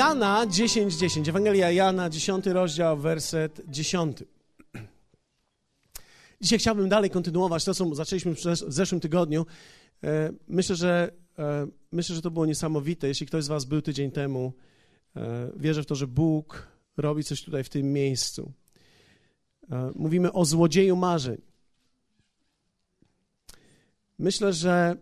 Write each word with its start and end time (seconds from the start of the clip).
Jana 0.00 0.46
10:10. 0.46 0.98
10. 0.98 1.28
Ewangelia 1.28 1.70
Jana, 1.70 2.10
10 2.10 2.46
rozdział, 2.46 2.98
werset 2.98 3.60
10. 3.68 4.24
Dzisiaj 6.40 6.58
chciałbym 6.58 6.88
dalej 6.88 7.10
kontynuować 7.10 7.64
to, 7.64 7.74
co 7.74 7.94
zaczęliśmy 7.94 8.34
w 8.34 8.38
zeszłym 8.68 9.00
tygodniu. 9.00 9.46
E, 10.04 10.32
myślę, 10.48 10.76
że, 10.76 11.12
e, 11.38 11.66
myślę, 11.92 12.16
że 12.16 12.22
to 12.22 12.30
było 12.30 12.46
niesamowite. 12.46 13.08
Jeśli 13.08 13.26
ktoś 13.26 13.44
z 13.44 13.48
Was 13.48 13.64
był 13.64 13.82
tydzień 13.82 14.10
temu, 14.10 14.52
e, 15.16 15.52
wierzę 15.56 15.82
w 15.82 15.86
to, 15.86 15.94
że 15.94 16.06
Bóg 16.06 16.68
robi 16.96 17.24
coś 17.24 17.42
tutaj 17.42 17.64
w 17.64 17.68
tym 17.68 17.92
miejscu. 17.92 18.52
Mówimy 19.94 20.32
o 20.32 20.44
złodzieju 20.44 20.96
marzeń. 20.96 21.40
Myślę, 24.18 24.52
że 24.52 24.96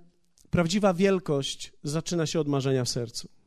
prawdziwa 0.51 0.95
wielkość 0.95 1.73
zaczyna 1.83 2.27
się 2.27 2.41
od 2.41 2.49
marzenia 2.49 2.85
w 2.85 2.89
sercu. 2.89 3.38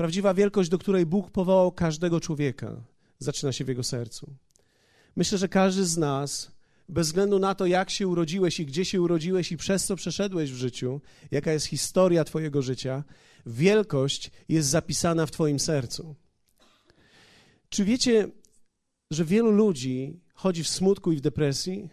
Prawdziwa 0.00 0.34
wielkość, 0.34 0.70
do 0.70 0.78
której 0.78 1.06
Bóg 1.06 1.30
powołał 1.30 1.72
każdego 1.72 2.20
człowieka, 2.20 2.76
zaczyna 3.18 3.52
się 3.52 3.64
w 3.64 3.68
jego 3.68 3.84
sercu. 3.84 4.34
Myślę, 5.16 5.38
że 5.38 5.48
każdy 5.48 5.84
z 5.86 5.96
nas, 5.96 6.52
bez 6.88 7.06
względu 7.06 7.38
na 7.38 7.54
to, 7.54 7.66
jak 7.66 7.90
się 7.90 8.08
urodziłeś 8.08 8.60
i 8.60 8.66
gdzie 8.66 8.84
się 8.84 9.02
urodziłeś 9.02 9.52
i 9.52 9.56
przez 9.56 9.84
co 9.84 9.96
przeszedłeś 9.96 10.52
w 10.52 10.56
życiu, 10.56 11.00
jaka 11.30 11.52
jest 11.52 11.66
historia 11.66 12.24
Twojego 12.24 12.62
życia, 12.62 13.04
wielkość 13.46 14.30
jest 14.48 14.68
zapisana 14.68 15.26
w 15.26 15.30
Twoim 15.30 15.58
sercu. 15.58 16.14
Czy 17.68 17.84
wiecie, 17.84 18.28
że 19.10 19.24
wielu 19.24 19.50
ludzi 19.50 20.20
chodzi 20.34 20.64
w 20.64 20.68
smutku 20.68 21.12
i 21.12 21.16
w 21.16 21.20
depresji? 21.20 21.88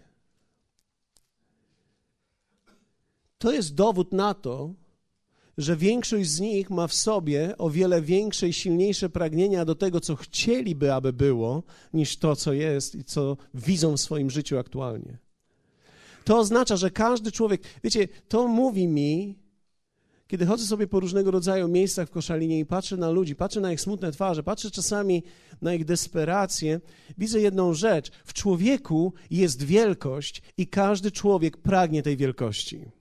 To 3.38 3.52
jest 3.52 3.76
dowód 3.76 4.14
na 4.14 4.34
to, 4.34 4.74
że 5.58 5.75
większość 5.75 6.30
z 6.30 6.39
nich 6.39 6.69
ma 6.69 6.88
w 6.88 6.94
sobie 6.94 7.58
o 7.58 7.69
wiele 7.69 8.02
większe 8.02 8.47
i 8.47 8.53
silniejsze 8.53 9.09
pragnienia 9.09 9.66
do 9.66 9.75
tego, 9.75 10.00
co 10.00 10.16
chcieliby, 10.16 10.94
aby 10.94 11.13
było, 11.13 11.63
niż 11.94 12.17
to, 12.17 12.36
co 12.36 12.53
jest 12.53 12.95
i 12.95 13.03
co 13.03 13.38
widzą 13.53 13.97
w 13.97 14.02
swoim 14.02 14.30
życiu 14.30 14.58
aktualnie. 14.58 15.17
To 16.23 16.38
oznacza, 16.38 16.78
że 16.78 16.91
każdy 16.91 17.31
człowiek, 17.31 17.61
wiecie, 17.83 18.08
to 18.28 18.47
mówi 18.47 18.88
mi, 18.88 19.39
kiedy 20.28 20.45
chodzę 20.45 20.66
sobie 20.66 20.88
po 20.88 21.00
różnego 21.00 21.31
rodzaju 21.31 21.67
miejscach 21.67 22.08
w 22.08 22.11
Koszalinie 22.11 22.59
i 22.59 22.66
patrzę 22.66 22.97
na 22.97 23.09
ludzi, 23.09 23.35
patrzę 23.35 23.61
na 23.61 23.73
ich 23.73 23.81
smutne 23.81 24.11
twarze, 24.11 24.44
patrzę 24.44 24.72
czasami 24.72 25.23
na 25.61 25.73
ich 25.73 25.85
desperację, 25.85 26.81
widzę 27.17 27.39
jedną 27.39 27.73
rzecz. 27.73 28.11
W 28.25 28.33
człowieku 28.33 29.13
jest 29.31 29.63
wielkość 29.63 30.41
i 30.58 30.67
każdy 30.67 31.11
człowiek 31.11 31.58
pragnie 31.58 32.03
tej 32.03 32.17
wielkości. 32.17 32.97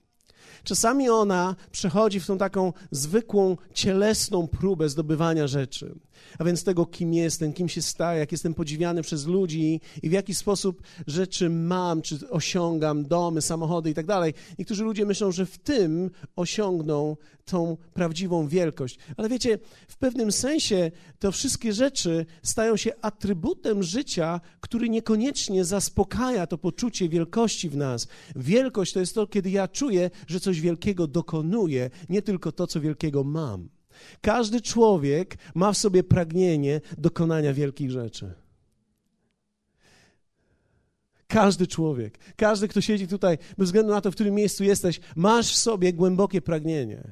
Czasami 0.63 1.09
ona 1.09 1.55
przechodzi 1.71 2.19
w 2.19 2.25
tą 2.25 2.37
taką 2.37 2.73
zwykłą, 2.91 3.57
cielesną 3.73 4.47
próbę 4.47 4.89
zdobywania 4.89 5.47
rzeczy. 5.47 5.95
A 6.39 6.43
więc 6.43 6.63
tego, 6.63 6.85
kim 6.85 7.13
jestem, 7.13 7.53
kim 7.53 7.69
się 7.69 7.81
staję, 7.81 8.19
jak 8.19 8.31
jestem 8.31 8.53
podziwiany 8.53 9.01
przez 9.01 9.25
ludzi 9.25 9.81
i 10.03 10.09
w 10.09 10.11
jaki 10.11 10.35
sposób 10.35 10.81
rzeczy 11.07 11.49
mam, 11.49 12.01
czy 12.01 12.29
osiągam, 12.29 13.05
domy, 13.05 13.41
samochody 13.41 13.89
i 13.89 13.93
tak 13.93 14.05
dalej. 14.05 14.33
Niektórzy 14.59 14.83
ludzie 14.83 15.05
myślą, 15.05 15.31
że 15.31 15.45
w 15.45 15.57
tym 15.57 16.11
osiągną 16.35 17.17
tą 17.45 17.77
prawdziwą 17.93 18.47
wielkość. 18.47 18.99
Ale 19.17 19.29
wiecie, 19.29 19.59
w 19.87 19.97
pewnym 19.97 20.31
sensie 20.31 20.91
to 21.19 21.31
wszystkie 21.31 21.73
rzeczy 21.73 22.25
stają 22.43 22.77
się 22.77 22.91
atrybutem 23.01 23.83
życia, 23.83 24.41
który 24.59 24.89
niekoniecznie 24.89 25.65
zaspokaja 25.65 26.47
to 26.47 26.57
poczucie 26.57 27.09
wielkości 27.09 27.69
w 27.69 27.77
nas. 27.77 28.07
Wielkość 28.35 28.93
to 28.93 28.99
jest 28.99 29.15
to, 29.15 29.27
kiedy 29.27 29.49
ja 29.49 29.67
czuję, 29.67 30.09
że 30.27 30.39
coś 30.39 30.61
wielkiego 30.61 31.07
dokonuję, 31.07 31.89
nie 32.09 32.21
tylko 32.21 32.51
to, 32.51 32.67
co 32.67 32.81
wielkiego 32.81 33.23
mam. 33.23 33.69
Każdy 34.21 34.61
człowiek 34.61 35.37
ma 35.55 35.71
w 35.71 35.77
sobie 35.77 36.03
pragnienie 36.03 36.81
dokonania 36.97 37.53
wielkich 37.53 37.91
rzeczy. 37.91 38.33
Każdy 41.27 41.67
człowiek, 41.67 42.19
każdy, 42.35 42.67
kto 42.67 42.81
siedzi 42.81 43.07
tutaj, 43.07 43.37
bez 43.57 43.67
względu 43.67 43.91
na 43.91 44.01
to, 44.01 44.11
w 44.11 44.15
którym 44.15 44.35
miejscu 44.35 44.63
jesteś, 44.63 44.99
masz 45.15 45.51
w 45.53 45.57
sobie 45.57 45.93
głębokie 45.93 46.41
pragnienie, 46.41 47.11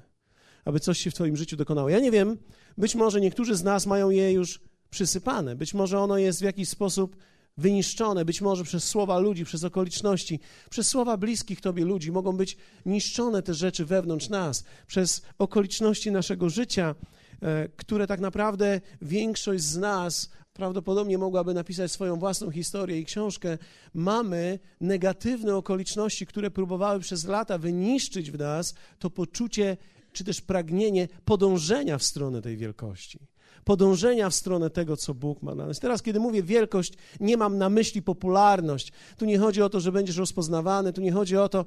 aby 0.65 0.79
coś 0.79 0.99
się 0.99 1.11
w 1.11 1.13
Twoim 1.13 1.37
życiu 1.37 1.57
dokonało. 1.57 1.89
Ja 1.89 1.99
nie 1.99 2.11
wiem, 2.11 2.37
być 2.77 2.95
może 2.95 3.21
niektórzy 3.21 3.55
z 3.55 3.63
nas 3.63 3.85
mają 3.85 4.09
je 4.09 4.31
już 4.31 4.61
przysypane, 4.89 5.55
być 5.55 5.73
może 5.73 5.99
ono 5.99 6.17
jest 6.17 6.39
w 6.39 6.43
jakiś 6.43 6.69
sposób 6.69 7.15
wyniszczone, 7.57 8.25
być 8.25 8.41
może 8.41 8.63
przez 8.63 8.83
słowa 8.83 9.19
ludzi, 9.19 9.45
przez 9.45 9.63
okoliczności, 9.63 10.39
przez 10.69 10.87
słowa 10.87 11.17
bliskich 11.17 11.61
Tobie 11.61 11.85
ludzi. 11.85 12.11
Mogą 12.11 12.37
być 12.37 12.57
niszczone 12.85 13.43
te 13.43 13.53
rzeczy 13.53 13.85
wewnątrz 13.85 14.29
nas, 14.29 14.63
przez 14.87 15.21
okoliczności 15.37 16.11
naszego 16.11 16.49
życia, 16.49 16.95
e, 17.41 17.69
które 17.69 18.07
tak 18.07 18.19
naprawdę 18.19 18.81
większość 19.01 19.63
z 19.63 19.77
nas 19.77 20.29
prawdopodobnie 20.53 21.17
mogłaby 21.17 21.53
napisać 21.53 21.91
swoją 21.91 22.19
własną 22.19 22.51
historię 22.51 22.99
i 22.99 23.05
książkę. 23.05 23.57
Mamy 23.93 24.59
negatywne 24.81 25.55
okoliczności, 25.55 26.25
które 26.25 26.51
próbowały 26.51 26.99
przez 26.99 27.25
lata 27.25 27.57
wyniszczyć 27.57 28.31
w 28.31 28.37
nas 28.39 28.75
to 28.99 29.09
poczucie 29.09 29.77
czy 30.11 30.23
też 30.23 30.41
pragnienie 30.41 31.07
podążenia 31.25 31.97
w 31.97 32.03
stronę 32.03 32.41
tej 32.41 32.57
wielkości 32.57 33.34
podążenia 33.65 34.29
w 34.29 34.35
stronę 34.35 34.69
tego, 34.69 34.97
co 34.97 35.13
Bóg 35.13 35.41
ma 35.41 35.55
dla 35.55 35.65
nas. 35.65 35.79
Teraz, 35.79 36.01
kiedy 36.01 36.19
mówię 36.19 36.43
wielkość, 36.43 36.93
nie 37.19 37.37
mam 37.37 37.57
na 37.57 37.69
myśli 37.69 38.01
popularność. 38.01 38.91
Tu 39.17 39.25
nie 39.25 39.39
chodzi 39.39 39.61
o 39.61 39.69
to, 39.69 39.79
że 39.79 39.91
będziesz 39.91 40.17
rozpoznawany, 40.17 40.93
tu 40.93 41.01
nie 41.01 41.11
chodzi 41.11 41.37
o 41.37 41.49
to. 41.49 41.65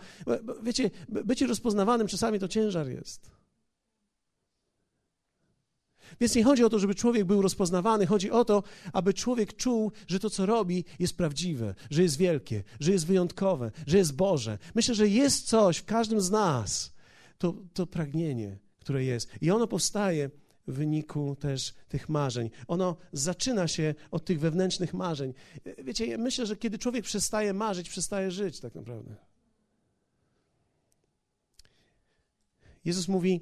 Wiecie, 0.62 0.90
bycie 1.08 1.46
rozpoznawanym 1.46 2.06
czasami 2.06 2.38
to 2.38 2.48
ciężar 2.48 2.88
jest. 2.88 3.30
Więc 6.20 6.34
nie 6.34 6.44
chodzi 6.44 6.64
o 6.64 6.68
to, 6.68 6.78
żeby 6.78 6.94
człowiek 6.94 7.24
był 7.24 7.42
rozpoznawany, 7.42 8.06
chodzi 8.06 8.30
o 8.30 8.44
to, 8.44 8.62
aby 8.92 9.14
człowiek 9.14 9.56
czuł, 9.56 9.92
że 10.06 10.20
to, 10.20 10.30
co 10.30 10.46
robi, 10.46 10.84
jest 10.98 11.16
prawdziwe, 11.16 11.74
że 11.90 12.02
jest 12.02 12.16
wielkie, 12.16 12.64
że 12.80 12.92
jest 12.92 13.06
wyjątkowe, 13.06 13.70
że 13.86 13.98
jest 13.98 14.16
Boże. 14.16 14.58
Myślę, 14.74 14.94
że 14.94 15.08
jest 15.08 15.46
coś 15.46 15.76
w 15.76 15.84
każdym 15.84 16.20
z 16.20 16.30
nas, 16.30 16.94
to, 17.38 17.54
to 17.74 17.86
pragnienie, 17.86 18.58
które 18.80 19.04
jest. 19.04 19.30
I 19.40 19.50
ono 19.50 19.66
powstaje 19.66 20.30
wyniku 20.68 21.36
też 21.36 21.74
tych 21.88 22.08
marzeń. 22.08 22.50
Ono 22.68 22.96
zaczyna 23.12 23.68
się 23.68 23.94
od 24.10 24.24
tych 24.24 24.40
wewnętrznych 24.40 24.94
marzeń. 24.94 25.34
Wiecie, 25.84 26.18
myślę, 26.18 26.46
że 26.46 26.56
kiedy 26.56 26.78
człowiek 26.78 27.04
przestaje 27.04 27.52
marzyć, 27.52 27.88
przestaje 27.88 28.30
żyć 28.30 28.60
tak 28.60 28.74
naprawdę. 28.74 29.14
Jezus 32.84 33.08
mówi: 33.08 33.40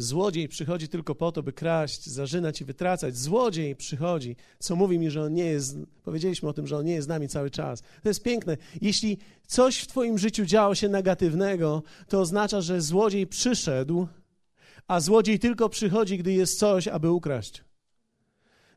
Złodziej 0.00 0.48
przychodzi 0.48 0.88
tylko 0.88 1.14
po 1.14 1.32
to, 1.32 1.42
by 1.42 1.52
kraść, 1.52 2.06
zarzynać 2.06 2.60
i 2.60 2.64
wytracać. 2.64 3.16
Złodziej 3.16 3.76
przychodzi, 3.76 4.36
co 4.58 4.76
mówi 4.76 4.98
mi, 4.98 5.10
że 5.10 5.22
on 5.22 5.34
nie 5.34 5.44
jest. 5.44 5.76
Powiedzieliśmy 6.02 6.48
o 6.48 6.52
tym, 6.52 6.66
że 6.66 6.76
on 6.76 6.84
nie 6.84 6.92
jest 6.92 7.04
z 7.04 7.08
nami 7.08 7.28
cały 7.28 7.50
czas. 7.50 7.82
To 8.02 8.08
jest 8.08 8.22
piękne. 8.22 8.56
Jeśli 8.80 9.18
coś 9.46 9.78
w 9.78 9.86
Twoim 9.86 10.18
życiu 10.18 10.44
działo 10.44 10.74
się 10.74 10.88
negatywnego, 10.88 11.82
to 12.08 12.20
oznacza, 12.20 12.60
że 12.60 12.80
złodziej 12.80 13.26
przyszedł 13.26 14.06
a 14.88 15.00
złodziej 15.00 15.38
tylko 15.38 15.68
przychodzi, 15.68 16.18
gdy 16.18 16.32
jest 16.32 16.58
coś, 16.58 16.88
aby 16.88 17.10
ukraść. 17.10 17.64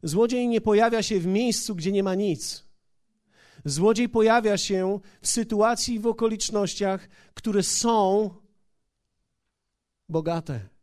Złodziej 0.04 0.48
nie 0.48 0.62
pojawia 0.62 1.04
się 1.04 1.20
w 1.20 1.26
miejscu, 1.28 1.76
gdzie 1.76 1.92
nie 1.92 2.04
ma 2.04 2.16
nic. 2.16 2.64
Złodziej 3.66 4.10
pojawia 4.10 4.58
się 4.58 5.00
w 5.22 5.28
sytuacji 5.28 5.96
i 5.96 6.00
w 6.00 6.08
okolicznościach, 6.08 7.10
które 7.34 7.64
są 7.64 8.30
bogate. 10.10 10.74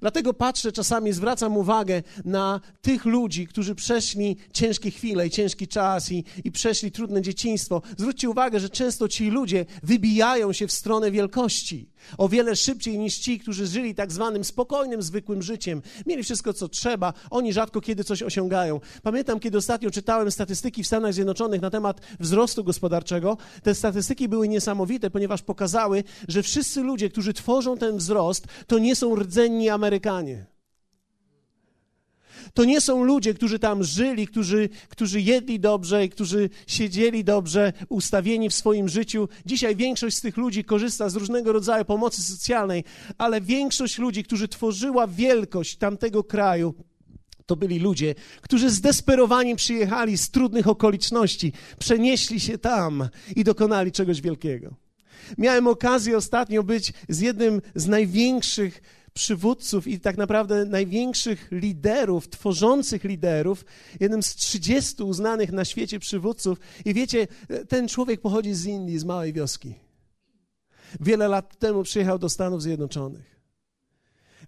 Dlatego 0.00 0.34
patrzę 0.34 0.72
czasami, 0.72 1.12
zwracam 1.12 1.56
uwagę 1.56 2.02
na 2.24 2.60
tych 2.82 3.04
ludzi, 3.04 3.46
którzy 3.46 3.74
przeszli 3.74 4.36
ciężkie 4.52 4.90
chwile 4.90 5.26
i 5.26 5.30
ciężki 5.30 5.68
czas 5.68 6.12
i, 6.12 6.24
i 6.44 6.52
przeszli 6.52 6.92
trudne 6.92 7.22
dzieciństwo. 7.22 7.82
Zwróćcie 7.96 8.30
uwagę, 8.30 8.60
że 8.60 8.70
często 8.70 9.08
ci 9.08 9.30
ludzie 9.30 9.66
wybijają 9.82 10.52
się 10.52 10.66
w 10.66 10.72
stronę 10.72 11.10
wielkości 11.10 11.90
o 12.18 12.28
wiele 12.28 12.56
szybciej 12.56 12.98
niż 12.98 13.18
ci, 13.18 13.38
którzy 13.38 13.66
żyli 13.66 13.94
tak 13.94 14.12
zwanym 14.12 14.44
spokojnym, 14.44 15.02
zwykłym 15.02 15.42
życiem. 15.42 15.82
Mieli 16.06 16.22
wszystko, 16.22 16.52
co 16.52 16.68
trzeba, 16.68 17.12
oni 17.30 17.52
rzadko 17.52 17.80
kiedy 17.80 18.04
coś 18.04 18.22
osiągają. 18.22 18.80
Pamiętam, 19.02 19.40
kiedy 19.40 19.58
ostatnio 19.58 19.90
czytałem 19.90 20.30
statystyki 20.30 20.82
w 20.82 20.86
Stanach 20.86 21.14
Zjednoczonych 21.14 21.60
na 21.60 21.70
temat 21.70 22.00
wzrostu 22.20 22.64
gospodarczego. 22.64 23.36
Te 23.62 23.74
statystyki 23.74 24.28
były 24.28 24.48
niesamowite, 24.48 25.10
ponieważ 25.10 25.42
pokazały, 25.42 26.04
że 26.28 26.42
wszyscy 26.42 26.80
ludzie, 26.80 27.10
którzy 27.10 27.32
tworzą 27.34 27.78
ten 27.78 27.96
wzrost, 27.96 28.46
to 28.66 28.78
nie 28.78 28.96
są 28.96 29.14
rdzenni 29.14 29.68
Amerykanie. 29.68 30.49
To 32.54 32.64
nie 32.64 32.80
są 32.80 33.04
ludzie, 33.04 33.34
którzy 33.34 33.58
tam 33.58 33.84
żyli, 33.84 34.26
którzy, 34.26 34.68
którzy 34.88 35.20
jedli 35.20 35.60
dobrze 35.60 36.04
i 36.04 36.08
którzy 36.08 36.50
siedzieli 36.66 37.24
dobrze, 37.24 37.72
ustawieni 37.88 38.48
w 38.48 38.54
swoim 38.54 38.88
życiu. 38.88 39.28
Dzisiaj 39.46 39.76
większość 39.76 40.16
z 40.16 40.20
tych 40.20 40.36
ludzi 40.36 40.64
korzysta 40.64 41.08
z 41.08 41.16
różnego 41.16 41.52
rodzaju 41.52 41.84
pomocy 41.84 42.22
socjalnej, 42.22 42.84
ale 43.18 43.40
większość 43.40 43.98
ludzi, 43.98 44.24
którzy 44.24 44.48
tworzyła 44.48 45.06
wielkość 45.06 45.76
tamtego 45.76 46.24
kraju, 46.24 46.74
to 47.46 47.56
byli 47.56 47.78
ludzie, 47.78 48.14
którzy 48.40 48.70
zdesperowani 48.70 49.56
przyjechali 49.56 50.18
z 50.18 50.30
trudnych 50.30 50.68
okoliczności, 50.68 51.52
przenieśli 51.78 52.40
się 52.40 52.58
tam 52.58 53.08
i 53.36 53.44
dokonali 53.44 53.92
czegoś 53.92 54.20
wielkiego. 54.20 54.74
Miałem 55.38 55.66
okazję 55.66 56.16
ostatnio 56.16 56.62
być 56.62 56.92
z 57.08 57.20
jednym 57.20 57.62
z 57.74 57.86
największych 57.86 58.82
przywódców 59.20 59.86
i 59.86 60.00
tak 60.00 60.16
naprawdę 60.16 60.64
największych 60.64 61.48
liderów, 61.50 62.28
tworzących 62.28 63.04
liderów, 63.04 63.64
jednym 64.00 64.22
z 64.22 64.34
30 64.34 65.02
uznanych 65.02 65.52
na 65.52 65.64
świecie 65.64 65.98
przywódców. 65.98 66.58
I 66.84 66.94
wiecie, 66.94 67.26
ten 67.68 67.88
człowiek 67.88 68.20
pochodzi 68.20 68.54
z 68.54 68.66
Indii, 68.66 68.98
z 68.98 69.04
małej 69.04 69.32
wioski. 69.32 69.74
Wiele 71.00 71.28
lat 71.28 71.58
temu 71.58 71.82
przyjechał 71.82 72.18
do 72.18 72.28
Stanów 72.28 72.62
Zjednoczonych. 72.62 73.40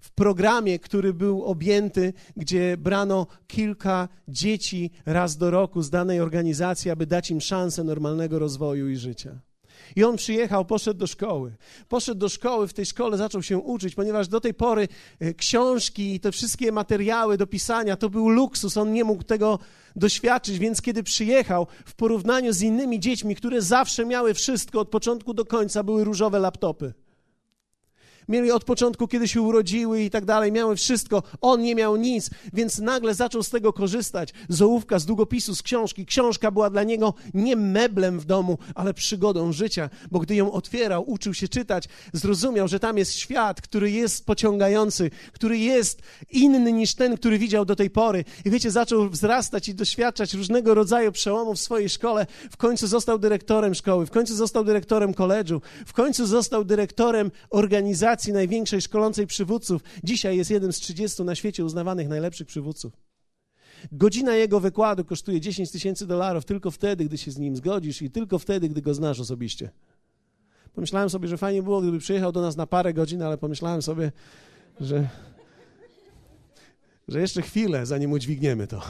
W 0.00 0.10
programie, 0.10 0.78
który 0.78 1.14
był 1.14 1.44
objęty, 1.44 2.12
gdzie 2.36 2.76
brano 2.76 3.26
kilka 3.46 4.08
dzieci 4.28 4.90
raz 5.06 5.36
do 5.36 5.50
roku 5.50 5.82
z 5.82 5.90
danej 5.90 6.20
organizacji, 6.20 6.90
aby 6.90 7.06
dać 7.06 7.30
im 7.30 7.40
szansę 7.40 7.84
normalnego 7.84 8.38
rozwoju 8.38 8.88
i 8.88 8.96
życia. 8.96 9.40
I 9.96 10.04
on 10.04 10.16
przyjechał, 10.16 10.64
poszedł 10.64 11.00
do 11.00 11.06
szkoły. 11.06 11.52
Poszedł 11.88 12.20
do 12.20 12.28
szkoły, 12.28 12.68
w 12.68 12.72
tej 12.72 12.86
szkole 12.86 13.16
zaczął 13.16 13.42
się 13.42 13.58
uczyć, 13.58 13.94
ponieważ 13.94 14.28
do 14.28 14.40
tej 14.40 14.54
pory 14.54 14.88
e, 15.20 15.34
książki 15.34 16.14
i 16.14 16.20
te 16.20 16.32
wszystkie 16.32 16.72
materiały 16.72 17.36
do 17.36 17.46
pisania 17.46 17.96
to 17.96 18.10
był 18.10 18.28
luksus. 18.28 18.76
On 18.76 18.92
nie 18.92 19.04
mógł 19.04 19.22
tego 19.22 19.58
doświadczyć, 19.96 20.58
więc 20.58 20.82
kiedy 20.82 21.02
przyjechał, 21.02 21.66
w 21.86 21.94
porównaniu 21.94 22.52
z 22.52 22.62
innymi 22.62 23.00
dziećmi, 23.00 23.36
które 23.36 23.62
zawsze 23.62 24.06
miały 24.06 24.34
wszystko 24.34 24.80
od 24.80 24.88
początku 24.88 25.34
do 25.34 25.44
końca, 25.44 25.82
były 25.82 26.04
różowe 26.04 26.38
laptopy. 26.38 26.92
Mieli 28.28 28.50
od 28.50 28.64
początku, 28.64 29.08
kiedy 29.08 29.28
się 29.28 29.42
urodziły 29.42 30.02
i 30.02 30.10
tak 30.10 30.24
dalej, 30.24 30.52
miały 30.52 30.76
wszystko. 30.76 31.22
On 31.40 31.62
nie 31.62 31.74
miał 31.74 31.96
nic, 31.96 32.30
więc 32.52 32.78
nagle 32.78 33.14
zaczął 33.14 33.42
z 33.42 33.50
tego 33.50 33.72
korzystać. 33.72 34.34
Z 34.48 34.62
ołówka, 34.62 34.98
z 34.98 35.06
długopisu, 35.06 35.54
z 35.54 35.62
książki. 35.62 36.06
Książka 36.06 36.50
była 36.50 36.70
dla 36.70 36.82
niego 36.82 37.14
nie 37.34 37.56
meblem 37.56 38.20
w 38.20 38.24
domu, 38.24 38.58
ale 38.74 38.94
przygodą 38.94 39.52
życia, 39.52 39.90
bo 40.10 40.18
gdy 40.18 40.34
ją 40.34 40.52
otwierał, 40.52 41.10
uczył 41.10 41.34
się 41.34 41.48
czytać, 41.48 41.88
zrozumiał, 42.12 42.68
że 42.68 42.80
tam 42.80 42.98
jest 42.98 43.14
świat, 43.14 43.60
który 43.60 43.90
jest 43.90 44.26
pociągający, 44.26 45.10
który 45.32 45.58
jest 45.58 46.02
inny 46.30 46.72
niż 46.72 46.94
ten, 46.94 47.16
który 47.16 47.38
widział 47.38 47.64
do 47.64 47.76
tej 47.76 47.90
pory. 47.90 48.24
I 48.44 48.50
wiecie, 48.50 48.70
zaczął 48.70 49.08
wzrastać 49.08 49.68
i 49.68 49.74
doświadczać 49.74 50.34
różnego 50.34 50.74
rodzaju 50.74 51.12
przełomów 51.12 51.56
w 51.56 51.60
swojej 51.60 51.88
szkole. 51.88 52.26
W 52.50 52.56
końcu 52.56 52.86
został 52.86 53.18
dyrektorem 53.18 53.74
szkoły, 53.74 54.06
w 54.06 54.10
końcu 54.10 54.34
został 54.34 54.64
dyrektorem 54.64 55.14
koledżu, 55.14 55.60
w 55.86 55.92
końcu 55.92 56.26
został 56.26 56.64
dyrektorem 56.64 57.30
organizacji 57.50 58.11
największej 58.32 58.80
szkolącej 58.80 59.26
przywódców. 59.26 59.82
Dzisiaj 60.04 60.36
jest 60.36 60.50
jeden 60.50 60.72
z 60.72 60.76
30 60.76 61.22
na 61.24 61.34
świecie 61.34 61.64
uznawanych 61.64 62.08
najlepszych 62.08 62.46
przywódców. 62.46 62.92
Godzina 63.92 64.36
jego 64.36 64.60
wykładu 64.60 65.04
kosztuje 65.04 65.40
10 65.40 65.70
tysięcy 65.70 66.06
dolarów 66.06 66.44
tylko 66.44 66.70
wtedy, 66.70 67.04
gdy 67.04 67.18
się 67.18 67.30
z 67.30 67.38
nim 67.38 67.56
zgodzisz 67.56 68.02
i 68.02 68.10
tylko 68.10 68.38
wtedy, 68.38 68.68
gdy 68.68 68.82
go 68.82 68.94
znasz 68.94 69.20
osobiście. 69.20 69.70
Pomyślałem 70.74 71.10
sobie, 71.10 71.28
że 71.28 71.38
fajnie 71.38 71.62
było, 71.62 71.80
gdyby 71.80 71.98
przyjechał 71.98 72.32
do 72.32 72.40
nas 72.40 72.56
na 72.56 72.66
parę 72.66 72.94
godzin, 72.94 73.22
ale 73.22 73.38
pomyślałem 73.38 73.82
sobie, 73.82 74.12
że, 74.80 75.08
że 77.08 77.20
jeszcze 77.20 77.42
chwilę, 77.42 77.86
zanim 77.86 78.12
udźwigniemy 78.12 78.66
to. 78.66 78.82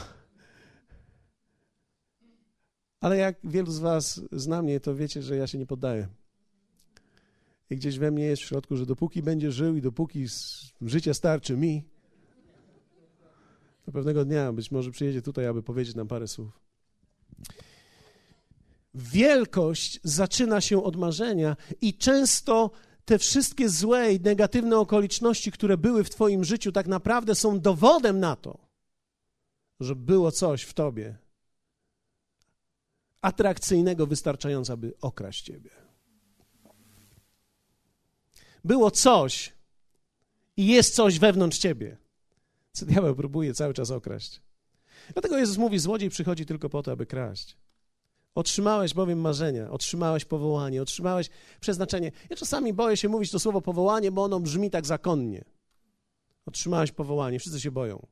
Ale 3.00 3.16
jak 3.16 3.36
wielu 3.44 3.70
z 3.70 3.78
Was 3.78 4.20
zna 4.32 4.62
mnie, 4.62 4.80
to 4.80 4.94
wiecie, 4.94 5.22
że 5.22 5.36
ja 5.36 5.46
się 5.46 5.58
nie 5.58 5.66
poddaję. 5.66 6.08
I 7.72 7.76
gdzieś 7.76 7.98
we 7.98 8.10
mnie 8.10 8.24
jest 8.24 8.42
w 8.42 8.44
środku, 8.44 8.76
że 8.76 8.86
dopóki 8.86 9.22
będzie 9.22 9.52
żył 9.52 9.76
i 9.76 9.82
dopóki 9.82 10.26
życie 10.80 11.14
starczy 11.14 11.56
mi, 11.56 11.84
to 13.84 13.92
pewnego 13.92 14.24
dnia 14.24 14.52
być 14.52 14.70
może 14.70 14.90
przyjedzie 14.90 15.22
tutaj, 15.22 15.46
aby 15.46 15.62
powiedzieć 15.62 15.94
nam 15.94 16.08
parę 16.08 16.28
słów. 16.28 16.60
Wielkość 18.94 20.00
zaczyna 20.04 20.60
się 20.60 20.84
od 20.84 20.96
marzenia 20.96 21.56
i 21.80 21.94
często 21.94 22.70
te 23.04 23.18
wszystkie 23.18 23.68
złe 23.68 24.14
i 24.14 24.20
negatywne 24.20 24.78
okoliczności, 24.78 25.52
które 25.52 25.76
były 25.78 26.04
w 26.04 26.10
Twoim 26.10 26.44
życiu, 26.44 26.72
tak 26.72 26.86
naprawdę 26.86 27.34
są 27.34 27.60
dowodem 27.60 28.20
na 28.20 28.36
to, 28.36 28.58
że 29.80 29.96
było 29.96 30.32
coś 30.32 30.62
w 30.62 30.74
Tobie 30.74 31.18
atrakcyjnego, 33.20 34.06
wystarczająco, 34.06 34.72
aby 34.72 34.94
okraść 35.00 35.42
Ciebie 35.42 35.81
było 38.64 38.90
coś 38.90 39.52
i 40.56 40.66
jest 40.66 40.94
coś 40.94 41.18
wewnątrz 41.18 41.58
ciebie, 41.58 41.96
co 42.72 42.86
diabeł 42.86 43.14
próbuje 43.14 43.54
cały 43.54 43.74
czas 43.74 43.90
okraść. 43.90 44.40
Dlatego 45.12 45.38
Jezus 45.38 45.56
mówi, 45.56 45.78
złodziej 45.78 46.10
przychodzi 46.10 46.46
tylko 46.46 46.68
po 46.68 46.82
to, 46.82 46.92
aby 46.92 47.06
kraść. 47.06 47.56
Otrzymałeś 48.34 48.94
bowiem 48.94 49.20
marzenia, 49.20 49.70
otrzymałeś 49.70 50.24
powołanie, 50.24 50.82
otrzymałeś 50.82 51.30
przeznaczenie. 51.60 52.12
Ja 52.30 52.36
czasami 52.36 52.72
boję 52.72 52.96
się 52.96 53.08
mówić 53.08 53.30
to 53.30 53.38
słowo 53.38 53.60
powołanie, 53.60 54.12
bo 54.12 54.24
ono 54.24 54.40
brzmi 54.40 54.70
tak 54.70 54.86
zakonnie. 54.86 55.44
Otrzymałeś 56.46 56.92
powołanie, 56.92 57.38
wszyscy 57.38 57.60
się 57.60 57.70
boją. 57.70 58.06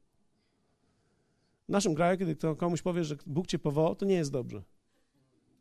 W 1.69 1.73
naszym 1.73 1.94
kraju, 1.94 2.19
kiedy 2.19 2.37
ktoś 2.37 2.58
komuś 2.58 2.82
powie, 2.82 3.05
że 3.05 3.17
Bóg 3.26 3.46
cię 3.46 3.58
powołał, 3.58 3.96
to 3.96 4.05
nie 4.05 4.14
jest 4.14 4.32
dobrze. 4.32 4.62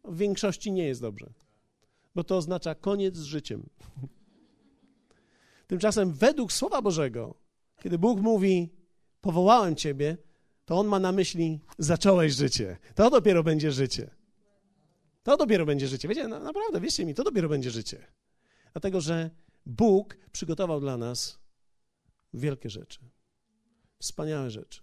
W 0.03 0.17
większości 0.17 0.71
nie 0.71 0.87
jest 0.87 1.01
dobrze, 1.01 1.29
bo 2.15 2.23
to 2.23 2.37
oznacza 2.37 2.75
koniec 2.75 3.15
z 3.15 3.23
życiem. 3.23 3.69
Tymczasem 5.69 6.13
według 6.13 6.53
Słowa 6.53 6.81
Bożego, 6.81 7.35
kiedy 7.81 7.97
Bóg 7.97 8.21
mówi, 8.21 8.69
powołałem 9.21 9.75
Ciebie, 9.75 10.17
to 10.65 10.79
On 10.79 10.87
ma 10.87 10.99
na 10.99 11.11
myśli, 11.11 11.59
zacząłeś 11.77 12.33
życie. 12.33 12.77
To 12.95 13.09
dopiero 13.09 13.43
będzie 13.43 13.71
życie. 13.71 14.09
To 15.23 15.37
dopiero 15.37 15.65
będzie 15.65 15.87
życie. 15.87 16.07
Wiecie, 16.07 16.27
no, 16.27 16.39
naprawdę, 16.39 16.81
wierzcie 16.81 17.05
mi, 17.05 17.13
to 17.15 17.23
dopiero 17.23 17.49
będzie 17.49 17.71
życie. 17.71 18.07
Dlatego, 18.73 19.01
że 19.01 19.29
Bóg 19.65 20.17
przygotował 20.31 20.79
dla 20.79 20.97
nas 20.97 21.39
wielkie 22.33 22.69
rzeczy, 22.69 22.99
wspaniałe 23.99 24.51
rzeczy. 24.51 24.81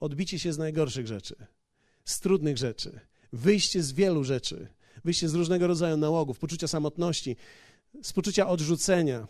Odbicie 0.00 0.38
się 0.38 0.52
z 0.52 0.58
najgorszych 0.58 1.06
rzeczy, 1.06 1.36
z 2.04 2.20
trudnych 2.20 2.58
rzeczy, 2.58 3.00
wyjście 3.32 3.82
z 3.82 3.92
wielu 3.92 4.24
rzeczy, 4.24 4.68
wyjście 5.04 5.28
z 5.28 5.34
różnego 5.34 5.66
rodzaju 5.66 5.96
nałogów, 5.96 6.38
poczucia 6.38 6.68
samotności, 6.68 7.36
z 8.02 8.12
poczucia 8.12 8.48
odrzucenia, 8.48 9.26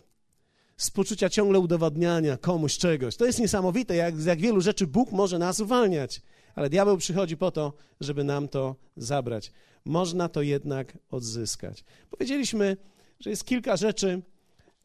z 0.77 0.89
poczucia 0.89 1.29
ciągle 1.29 1.59
udowadniania 1.59 2.37
komuś 2.37 2.77
czegoś. 2.77 3.15
To 3.15 3.25
jest 3.25 3.39
niesamowite, 3.39 3.95
jak, 3.95 4.25
jak 4.25 4.39
wielu 4.39 4.61
rzeczy 4.61 4.87
Bóg 4.87 5.11
może 5.11 5.39
nas 5.39 5.59
uwalniać, 5.59 6.21
ale 6.55 6.69
diabeł 6.69 6.97
przychodzi 6.97 7.37
po 7.37 7.51
to, 7.51 7.73
żeby 8.01 8.23
nam 8.23 8.47
to 8.47 8.75
zabrać. 8.97 9.51
Można 9.85 10.29
to 10.29 10.41
jednak 10.41 10.97
odzyskać. 11.11 11.83
Powiedzieliśmy, 12.09 12.77
że 13.19 13.29
jest 13.29 13.45
kilka 13.45 13.77
rzeczy, 13.77 14.21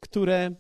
które, 0.00 0.54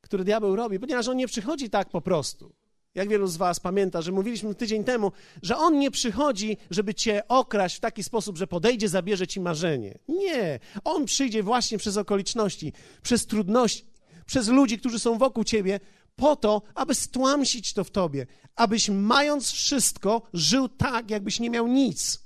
które 0.00 0.24
diabeł 0.24 0.56
robi, 0.56 0.80
ponieważ 0.80 1.08
on 1.08 1.16
nie 1.16 1.26
przychodzi 1.26 1.70
tak 1.70 1.90
po 1.90 2.00
prostu. 2.00 2.54
Jak 2.94 3.08
wielu 3.08 3.26
z 3.26 3.36
Was 3.36 3.60
pamięta, 3.60 4.02
że 4.02 4.12
mówiliśmy 4.12 4.54
tydzień 4.54 4.84
temu, 4.84 5.12
że 5.42 5.56
on 5.56 5.78
nie 5.78 5.90
przychodzi, 5.90 6.56
żeby 6.70 6.94
cię 6.94 7.28
okraść 7.28 7.76
w 7.76 7.80
taki 7.80 8.04
sposób, 8.04 8.36
że 8.36 8.46
podejdzie, 8.46 8.88
zabierze 8.88 9.26
ci 9.26 9.40
marzenie. 9.40 9.98
Nie. 10.08 10.60
On 10.84 11.04
przyjdzie 11.04 11.42
właśnie 11.42 11.78
przez 11.78 11.96
okoliczności, 11.96 12.72
przez 13.02 13.26
trudności, 13.26 13.93
przez 14.26 14.48
ludzi, 14.48 14.78
którzy 14.78 14.98
są 14.98 15.18
wokół 15.18 15.44
ciebie, 15.44 15.80
po 16.16 16.36
to, 16.36 16.62
aby 16.74 16.94
stłamsić 16.94 17.72
to 17.72 17.84
w 17.84 17.90
tobie, 17.90 18.26
abyś 18.56 18.88
mając 18.88 19.50
wszystko, 19.50 20.22
żył 20.32 20.68
tak, 20.68 21.10
jakbyś 21.10 21.40
nie 21.40 21.50
miał 21.50 21.66
nic. 21.66 22.24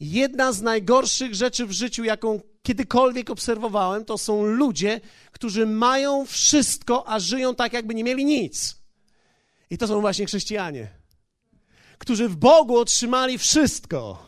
Jedna 0.00 0.52
z 0.52 0.62
najgorszych 0.62 1.34
rzeczy 1.34 1.66
w 1.66 1.72
życiu, 1.72 2.04
jaką 2.04 2.40
kiedykolwiek 2.62 3.30
obserwowałem, 3.30 4.04
to 4.04 4.18
są 4.18 4.44
ludzie, 4.46 5.00
którzy 5.32 5.66
mają 5.66 6.26
wszystko, 6.26 7.08
a 7.08 7.18
żyją 7.20 7.54
tak, 7.54 7.72
jakby 7.72 7.94
nie 7.94 8.04
mieli 8.04 8.24
nic. 8.24 8.76
I 9.70 9.78
to 9.78 9.86
są 9.86 10.00
właśnie 10.00 10.26
chrześcijanie, 10.26 10.88
którzy 11.98 12.28
w 12.28 12.36
Bogu 12.36 12.78
otrzymali 12.78 13.38
wszystko, 13.38 14.26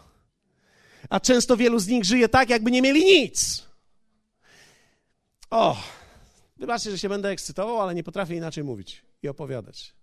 a 1.10 1.20
często 1.20 1.56
wielu 1.56 1.78
z 1.78 1.86
nich 1.86 2.04
żyje 2.04 2.28
tak, 2.28 2.50
jakby 2.50 2.70
nie 2.70 2.82
mieli 2.82 3.04
nic. 3.04 3.62
O, 5.50 5.76
wybaczcie, 6.56 6.90
że 6.90 6.98
się 6.98 7.08
będę 7.08 7.28
ekscytował, 7.28 7.80
ale 7.80 7.94
nie 7.94 8.02
potrafię 8.02 8.36
inaczej 8.36 8.64
mówić 8.64 9.02
i 9.22 9.28
opowiadać. 9.28 9.94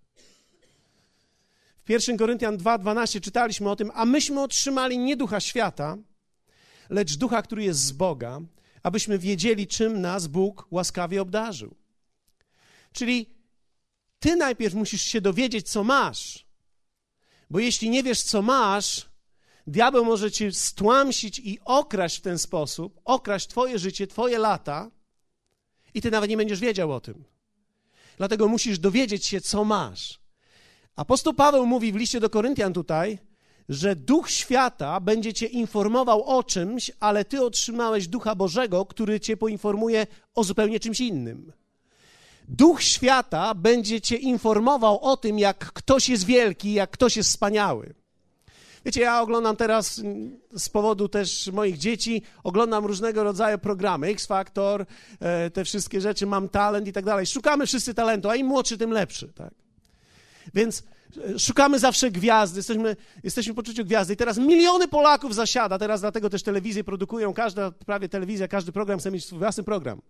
W 1.85 1.89
1 1.89 2.17
Koryntian 2.17 2.57
2:12 2.57 3.21
czytaliśmy 3.21 3.69
o 3.69 3.75
tym, 3.75 3.91
a 3.93 4.05
myśmy 4.05 4.41
otrzymali 4.41 4.97
nie 4.97 5.15
ducha 5.17 5.39
świata, 5.39 5.97
lecz 6.89 7.17
ducha, 7.17 7.41
który 7.41 7.63
jest 7.63 7.79
z 7.79 7.91
Boga, 7.91 8.41
abyśmy 8.83 9.19
wiedzieli, 9.19 9.67
czym 9.67 10.01
nas 10.01 10.27
Bóg 10.27 10.67
łaskawie 10.71 11.21
obdarzył. 11.21 11.75
Czyli 12.93 13.29
ty 14.19 14.35
najpierw 14.35 14.73
musisz 14.73 15.01
się 15.01 15.21
dowiedzieć, 15.21 15.69
co 15.69 15.83
masz. 15.83 16.45
Bo 17.49 17.59
jeśli 17.59 17.89
nie 17.89 18.03
wiesz, 18.03 18.21
co 18.21 18.41
masz, 18.41 19.09
diabeł 19.67 20.05
może 20.05 20.31
cię 20.31 20.51
stłamsić 20.51 21.39
i 21.39 21.59
okraść 21.65 22.17
w 22.17 22.21
ten 22.21 22.37
sposób, 22.37 23.01
okraść 23.05 23.47
twoje 23.47 23.79
życie, 23.79 24.07
twoje 24.07 24.39
lata, 24.39 24.91
i 25.93 26.01
ty 26.01 26.11
nawet 26.11 26.29
nie 26.29 26.37
będziesz 26.37 26.59
wiedział 26.59 26.91
o 26.91 27.01
tym. 27.01 27.23
Dlatego 28.17 28.47
musisz 28.47 28.79
dowiedzieć 28.79 29.25
się, 29.25 29.41
co 29.41 29.63
masz. 29.63 30.19
Apostoł 30.95 31.33
Paweł 31.33 31.65
mówi 31.65 31.91
w 31.91 31.95
liście 31.95 32.19
do 32.19 32.29
Koryntian 32.29 32.73
tutaj, 32.73 33.19
że 33.69 33.95
duch 33.95 34.29
świata 34.31 34.99
będzie 34.99 35.33
cię 35.33 35.45
informował 35.45 36.23
o 36.23 36.43
czymś, 36.43 36.91
ale 36.99 37.25
ty 37.25 37.45
otrzymałeś 37.45 38.07
ducha 38.07 38.35
Bożego, 38.35 38.85
który 38.85 39.19
cię 39.19 39.37
poinformuje 39.37 40.07
o 40.35 40.43
zupełnie 40.43 40.79
czymś 40.79 40.99
innym. 40.99 41.53
Duch 42.47 42.83
świata 42.83 43.55
będzie 43.55 44.01
cię 44.01 44.15
informował 44.15 44.99
o 44.99 45.17
tym, 45.17 45.39
jak 45.39 45.73
ktoś 45.73 46.09
jest 46.09 46.25
wielki, 46.25 46.73
jak 46.73 46.91
ktoś 46.91 47.17
jest 47.17 47.29
wspaniały. 47.29 47.93
Wiecie, 48.85 49.01
ja 49.01 49.21
oglądam 49.21 49.55
teraz 49.55 50.01
z 50.57 50.69
powodu 50.69 51.09
też 51.09 51.47
moich 51.53 51.77
dzieci, 51.77 52.21
oglądam 52.43 52.85
różnego 52.85 53.23
rodzaju 53.23 53.57
programy, 53.57 54.07
X 54.07 54.25
Factor, 54.25 54.85
e, 55.19 55.49
te 55.49 55.65
wszystkie 55.65 56.01
rzeczy, 56.01 56.25
mam 56.25 56.49
talent 56.49 56.87
i 56.87 56.93
tak 56.93 57.05
dalej. 57.05 57.25
Szukamy 57.25 57.67
wszyscy 57.67 57.93
talentu, 57.93 58.29
a 58.29 58.35
im 58.35 58.47
młodszy, 58.47 58.77
tym 58.77 58.91
lepszy, 58.91 59.33
tak? 59.33 59.53
Więc 60.53 60.83
e, 61.17 61.39
szukamy 61.39 61.79
zawsze 61.79 62.11
gwiazdy, 62.11 62.59
jesteśmy, 62.59 62.95
jesteśmy 63.23 63.53
w 63.53 63.55
poczuciu 63.55 63.85
gwiazdy. 63.85 64.13
I 64.13 64.17
teraz 64.17 64.37
miliony 64.37 64.87
Polaków 64.87 65.35
zasiada, 65.35 65.79
teraz 65.79 66.01
dlatego 66.01 66.29
też 66.29 66.43
telewizje 66.43 66.83
produkują, 66.83 67.33
każda 67.33 67.71
prawie 67.71 68.09
telewizja, 68.09 68.47
każdy 68.47 68.71
program 68.71 68.99
chce 68.99 69.11
mieć 69.11 69.25
swój 69.25 69.39
własny 69.39 69.63
program 69.63 70.01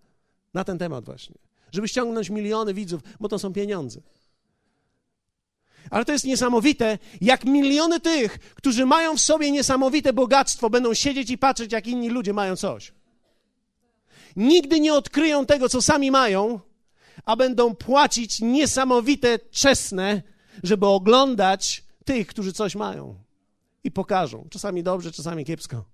na 0.54 0.64
ten 0.64 0.78
temat 0.78 1.06
właśnie. 1.06 1.36
Żeby 1.72 1.88
ściągnąć 1.88 2.30
miliony 2.30 2.74
widzów, 2.74 3.02
bo 3.20 3.30
to 3.30 3.40
są 3.40 3.54
pieniądze. 3.54 4.02
Ale 5.90 6.06
to 6.06 6.12
jest 6.12 6.26
niesamowite, 6.26 6.98
jak 7.22 7.46
miliony 7.46 8.00
tych, 8.00 8.40
którzy 8.40 8.86
mają 8.86 9.18
w 9.18 9.22
sobie 9.22 9.52
niesamowite 9.52 10.14
bogactwo, 10.14 10.70
będą 10.70 10.94
siedzieć 10.94 11.30
i 11.30 11.38
patrzeć, 11.38 11.72
jak 11.72 11.88
inni 11.88 12.10
ludzie 12.10 12.34
mają 12.34 12.56
coś. 12.56 12.94
Nigdy 14.36 14.80
nie 14.80 14.94
odkryją 14.94 15.46
tego, 15.46 15.70
co 15.70 15.82
sami 15.82 16.12
mają, 16.12 16.60
a 17.26 17.36
będą 17.36 17.76
płacić 17.76 18.42
niesamowite 18.42 19.40
czesne, 19.40 20.22
żeby 20.64 20.86
oglądać 20.86 21.84
tych, 22.06 22.28
którzy 22.28 22.54
coś 22.54 22.76
mają. 22.76 23.16
I 23.84 23.92
pokażą. 23.92 24.48
Czasami 24.50 24.84
dobrze, 24.84 25.12
czasami 25.12 25.46
kiepsko. 25.46 25.86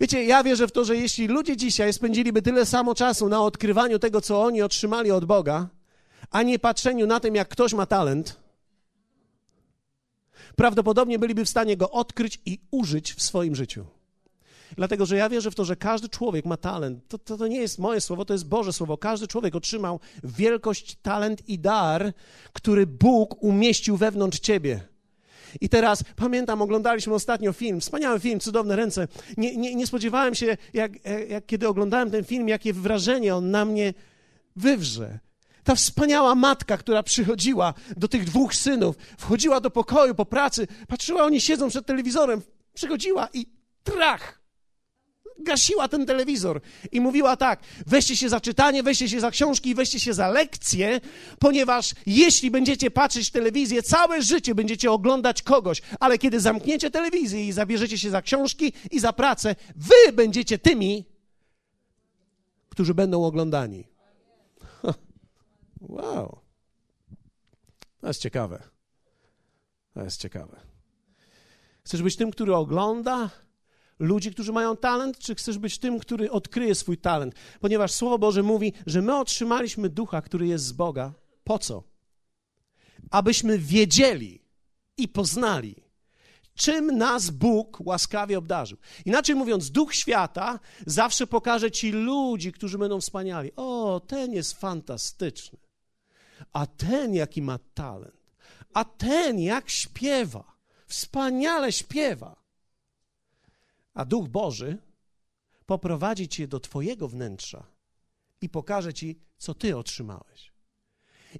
Wiecie, 0.00 0.24
ja 0.24 0.42
wierzę 0.42 0.68
w 0.68 0.72
to, 0.72 0.84
że 0.84 0.96
jeśli 0.96 1.28
ludzie 1.28 1.56
dzisiaj 1.56 1.92
spędziliby 1.92 2.42
tyle 2.42 2.66
samo 2.66 2.94
czasu 2.94 3.28
na 3.28 3.42
odkrywaniu 3.42 3.98
tego, 3.98 4.20
co 4.20 4.42
oni 4.42 4.62
otrzymali 4.62 5.10
od 5.10 5.24
Boga, 5.24 5.68
a 6.30 6.42
nie 6.42 6.58
patrzeniu 6.58 7.06
na 7.06 7.20
tym, 7.20 7.34
jak 7.34 7.48
ktoś 7.48 7.72
ma 7.72 7.86
talent, 7.86 8.36
prawdopodobnie 10.56 11.18
byliby 11.18 11.44
w 11.44 11.48
stanie 11.48 11.76
go 11.76 11.90
odkryć 11.90 12.40
i 12.46 12.58
użyć 12.70 13.12
w 13.12 13.22
swoim 13.22 13.56
życiu. 13.56 13.86
Dlatego, 14.76 15.06
że 15.06 15.16
ja 15.16 15.28
wierzę 15.28 15.50
w 15.50 15.54
to, 15.54 15.64
że 15.64 15.76
każdy 15.76 16.08
człowiek 16.08 16.44
ma 16.44 16.56
talent. 16.56 17.08
To, 17.08 17.18
to, 17.18 17.36
to, 17.36 17.46
nie 17.46 17.60
jest 17.60 17.78
moje 17.78 18.00
słowo, 18.00 18.24
to 18.24 18.32
jest 18.32 18.48
Boże 18.48 18.72
słowo. 18.72 18.98
Każdy 18.98 19.26
człowiek 19.26 19.56
otrzymał 19.56 20.00
wielkość, 20.24 20.96
talent 21.02 21.48
i 21.48 21.58
dar, 21.58 22.12
który 22.52 22.86
Bóg 22.86 23.42
umieścił 23.42 23.96
wewnątrz 23.96 24.38
ciebie. 24.38 24.80
I 25.60 25.68
teraz 25.68 26.04
pamiętam, 26.16 26.62
oglądaliśmy 26.62 27.14
ostatnio 27.14 27.52
film, 27.52 27.80
wspaniały 27.80 28.20
film, 28.20 28.40
cudowne 28.40 28.76
ręce. 28.76 29.08
Nie, 29.36 29.56
nie, 29.56 29.74
nie 29.74 29.86
spodziewałem 29.86 30.34
się, 30.34 30.56
jak, 30.74 30.92
jak 31.28 31.46
kiedy 31.46 31.68
oglądałem 31.68 32.10
ten 32.10 32.24
film, 32.24 32.48
jakie 32.48 32.72
wrażenie 32.72 33.34
on 33.34 33.50
na 33.50 33.64
mnie 33.64 33.94
wywrze. 34.56 35.18
Ta 35.64 35.74
wspaniała 35.74 36.34
matka, 36.34 36.76
która 36.78 37.02
przychodziła 37.02 37.74
do 37.96 38.08
tych 38.08 38.24
dwóch 38.24 38.54
synów, 38.54 38.96
wchodziła 39.18 39.60
do 39.60 39.70
pokoju 39.70 40.14
po 40.14 40.26
pracy, 40.26 40.66
patrzyła, 40.88 41.24
oni 41.24 41.40
siedzą 41.40 41.68
przed 41.68 41.86
telewizorem, 41.86 42.42
przychodziła 42.74 43.28
i 43.32 43.46
trach! 43.84 44.40
Gasiła 45.42 45.88
ten 45.88 46.06
telewizor 46.06 46.60
i 46.92 47.00
mówiła 47.00 47.36
tak: 47.36 47.60
weźcie 47.86 48.16
się 48.16 48.28
za 48.28 48.40
czytanie, 48.40 48.82
weźcie 48.82 49.08
się 49.08 49.20
za 49.20 49.30
książki, 49.30 49.74
weźcie 49.74 50.00
się 50.00 50.14
za 50.14 50.28
lekcje, 50.28 51.00
ponieważ 51.38 51.94
jeśli 52.06 52.50
będziecie 52.50 52.90
patrzeć 52.90 53.30
telewizję, 53.30 53.82
całe 53.82 54.22
życie 54.22 54.54
będziecie 54.54 54.90
oglądać 54.90 55.42
kogoś, 55.42 55.82
ale 56.00 56.18
kiedy 56.18 56.40
zamkniecie 56.40 56.90
telewizję 56.90 57.46
i 57.46 57.52
zabierzecie 57.52 57.98
się 57.98 58.10
za 58.10 58.22
książki 58.22 58.72
i 58.90 59.00
za 59.00 59.12
pracę, 59.12 59.56
wy 59.76 60.12
będziecie 60.12 60.58
tymi, 60.58 61.04
którzy 62.68 62.94
będą 62.94 63.24
oglądani. 63.24 63.84
Wow. 65.80 66.40
To 68.00 68.06
jest 68.06 68.20
ciekawe. 68.20 68.62
To 69.94 70.02
jest 70.02 70.20
ciekawe. 70.20 70.60
Chcesz 71.84 72.02
być 72.02 72.16
tym, 72.16 72.30
który 72.30 72.54
ogląda 72.54 73.30
ludzi, 73.98 74.30
którzy 74.30 74.52
mają 74.52 74.76
talent, 74.76 75.18
czy 75.18 75.34
chcesz 75.34 75.58
być 75.58 75.78
tym, 75.78 75.98
który 75.98 76.30
odkryje 76.30 76.74
swój 76.74 76.98
talent? 76.98 77.34
Ponieważ 77.60 77.92
Słowo 77.92 78.18
Boże 78.18 78.42
mówi, 78.42 78.72
że 78.86 79.02
my 79.02 79.18
otrzymaliśmy 79.18 79.88
ducha, 79.88 80.22
który 80.22 80.46
jest 80.46 80.64
z 80.64 80.72
Boga. 80.72 81.12
Po 81.44 81.58
co? 81.58 81.82
Abyśmy 83.10 83.58
wiedzieli 83.58 84.42
i 84.96 85.08
poznali, 85.08 85.76
czym 86.54 86.98
nas 86.98 87.30
Bóg 87.30 87.78
łaskawie 87.80 88.38
obdarzył. 88.38 88.78
Inaczej 89.04 89.34
mówiąc, 89.34 89.70
duch 89.70 89.94
świata 89.94 90.60
zawsze 90.86 91.26
pokaże 91.26 91.70
ci 91.70 91.92
ludzi, 91.92 92.52
którzy 92.52 92.78
będą 92.78 93.00
wspaniali. 93.00 93.50
O, 93.56 94.00
ten 94.06 94.32
jest 94.32 94.60
fantastyczny 94.60 95.69
a 96.52 96.66
ten 96.66 97.14
jaki 97.14 97.42
ma 97.42 97.58
talent, 97.74 98.34
a 98.74 98.84
ten 98.84 99.40
jak 99.40 99.70
śpiewa, 99.70 100.56
wspaniale 100.86 101.72
śpiewa. 101.72 102.36
A 103.94 104.04
Duch 104.04 104.28
Boży 104.28 104.78
poprowadzi 105.66 106.28
cię 106.28 106.48
do 106.48 106.60
Twojego 106.60 107.08
wnętrza 107.08 107.66
i 108.40 108.48
pokaże 108.48 108.94
Ci, 108.94 109.20
co 109.38 109.54
Ty 109.54 109.76
otrzymałeś. 109.76 110.52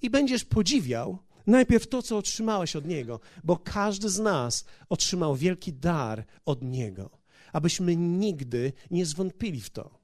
I 0.02 0.10
będziesz 0.10 0.44
podziwiał 0.44 1.18
najpierw 1.46 1.86
to, 1.86 2.02
co 2.02 2.18
otrzymałeś 2.18 2.76
od 2.76 2.86
Niego, 2.86 3.20
bo 3.44 3.56
każdy 3.56 4.08
z 4.08 4.18
nas 4.18 4.64
otrzymał 4.88 5.36
wielki 5.36 5.72
dar 5.72 6.26
od 6.44 6.62
Niego, 6.62 7.10
abyśmy 7.52 7.96
nigdy 7.96 8.72
nie 8.90 9.06
zwątpili 9.06 9.60
w 9.60 9.70
to. 9.70 9.99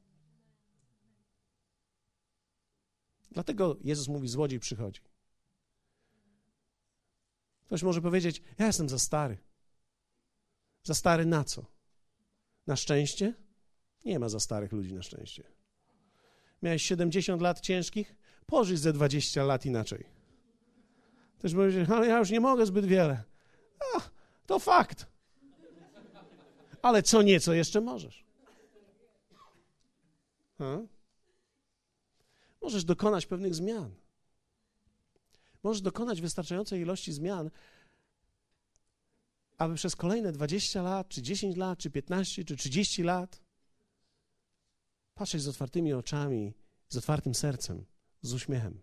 Dlatego 3.36 3.76
Jezus 3.84 4.08
mówi, 4.08 4.28
złodziej 4.28 4.60
przychodzi. 4.60 5.00
Ktoś 7.64 7.82
może 7.82 8.02
powiedzieć, 8.02 8.42
ja 8.58 8.66
jestem 8.66 8.88
za 8.88 8.98
stary. 8.98 9.38
Za 10.82 10.94
stary 10.94 11.26
na 11.26 11.44
co? 11.44 11.66
Na 12.66 12.76
szczęście? 12.76 13.34
Nie 14.04 14.18
ma 14.18 14.28
za 14.28 14.40
starych 14.40 14.72
ludzi 14.72 14.94
na 14.94 15.02
szczęście. 15.02 15.42
Miałeś 16.62 16.82
70 16.82 17.42
lat 17.42 17.60
ciężkich? 17.60 18.16
Pożyć 18.46 18.78
ze 18.78 18.92
20 18.92 19.44
lat 19.44 19.66
inaczej. 19.66 20.04
Też 21.38 21.54
powiedzieć, 21.54 21.90
ale 21.90 22.06
ja 22.06 22.18
już 22.18 22.30
nie 22.30 22.40
mogę 22.40 22.66
zbyt 22.66 22.86
wiele. 22.86 23.24
A, 23.94 24.00
to 24.46 24.58
fakt. 24.58 25.06
Ale 26.82 27.02
co 27.02 27.22
nieco 27.22 27.52
jeszcze 27.52 27.80
możesz. 27.80 28.24
Ha? 30.58 30.95
Możesz 32.66 32.84
dokonać 32.84 33.26
pewnych 33.26 33.54
zmian. 33.54 33.94
Możesz 35.62 35.82
dokonać 35.82 36.20
wystarczającej 36.20 36.80
ilości 36.80 37.12
zmian, 37.12 37.50
aby 39.58 39.74
przez 39.74 39.96
kolejne 39.96 40.32
20 40.32 40.82
lat, 40.82 41.08
czy 41.08 41.22
10 41.22 41.56
lat, 41.56 41.78
czy 41.78 41.90
15, 41.90 42.44
czy 42.44 42.56
30 42.56 43.02
lat 43.02 43.42
patrzeć 45.14 45.42
z 45.42 45.48
otwartymi 45.48 45.92
oczami, 45.92 46.54
z 46.88 46.96
otwartym 46.96 47.34
sercem, 47.34 47.84
z 48.22 48.32
uśmiechem. 48.32 48.80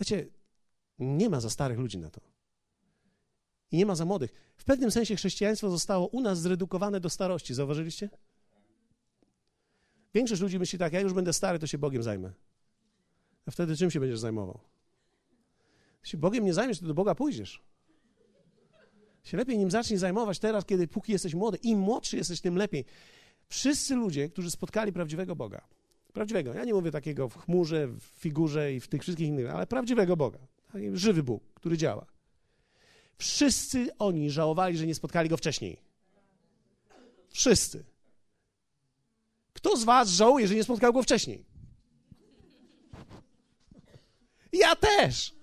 Wiecie, 0.00 0.26
nie 0.98 1.28
ma 1.28 1.40
za 1.40 1.50
starych 1.50 1.78
ludzi 1.78 1.98
na 1.98 2.10
to. 2.10 2.20
I 3.70 3.76
nie 3.76 3.86
ma 3.86 3.94
za 3.94 4.04
młodych. 4.04 4.32
W 4.56 4.64
pewnym 4.64 4.90
sensie 4.90 5.16
chrześcijaństwo 5.16 5.70
zostało 5.70 6.06
u 6.06 6.20
nas 6.20 6.40
zredukowane 6.40 7.00
do 7.00 7.10
starości. 7.10 7.54
Zauważyliście? 7.54 8.10
Większość 10.14 10.42
ludzi 10.42 10.58
myśli 10.58 10.78
tak, 10.78 10.92
jak 10.92 11.02
już 11.02 11.12
będę 11.12 11.32
stary, 11.32 11.58
to 11.58 11.66
się 11.66 11.78
Bogiem 11.78 12.02
zajmę. 12.02 12.32
A 13.46 13.50
wtedy 13.50 13.76
czym 13.76 13.90
się 13.90 14.00
będziesz 14.00 14.18
zajmował? 14.18 14.60
Jeśli 16.02 16.18
Bogiem 16.18 16.44
nie 16.44 16.54
zajmiesz, 16.54 16.78
to 16.78 16.86
do 16.86 16.94
Boga 16.94 17.14
pójdziesz. 17.14 17.62
Się 19.24 19.36
lepiej 19.36 19.58
nim 19.58 19.70
zacznij 19.70 19.98
zajmować 19.98 20.38
teraz, 20.38 20.64
kiedy 20.64 20.88
póki 20.88 21.12
jesteś 21.12 21.34
młody. 21.34 21.58
Im 21.62 21.78
młodszy 21.78 22.16
jesteś, 22.16 22.40
tym 22.40 22.56
lepiej. 22.56 22.84
Wszyscy 23.48 23.94
ludzie, 23.94 24.28
którzy 24.28 24.50
spotkali 24.50 24.92
prawdziwego 24.92 25.36
Boga, 25.36 25.68
prawdziwego, 26.12 26.54
ja 26.54 26.64
nie 26.64 26.74
mówię 26.74 26.90
takiego 26.90 27.28
w 27.28 27.36
chmurze, 27.36 27.88
w 27.88 28.02
figurze 28.02 28.74
i 28.74 28.80
w 28.80 28.88
tych 28.88 29.02
wszystkich 29.02 29.28
innych, 29.28 29.50
ale 29.50 29.66
prawdziwego 29.66 30.16
Boga, 30.16 30.38
żywy 30.92 31.22
Bóg, 31.22 31.42
który 31.54 31.76
działa. 31.76 32.06
Wszyscy 33.18 33.88
oni 33.98 34.30
żałowali, 34.30 34.76
że 34.76 34.86
nie 34.86 34.94
spotkali 34.94 35.28
Go 35.28 35.36
wcześniej. 35.36 35.80
Wszyscy. 37.28 37.84
Kto 39.64 39.76
z 39.76 39.84
was 39.84 40.08
żałuje, 40.08 40.48
że 40.48 40.54
nie 40.54 40.64
spotkał 40.64 40.92
go 40.92 41.02
wcześniej? 41.02 41.44
Ja 44.52 44.76
też. 44.76 45.34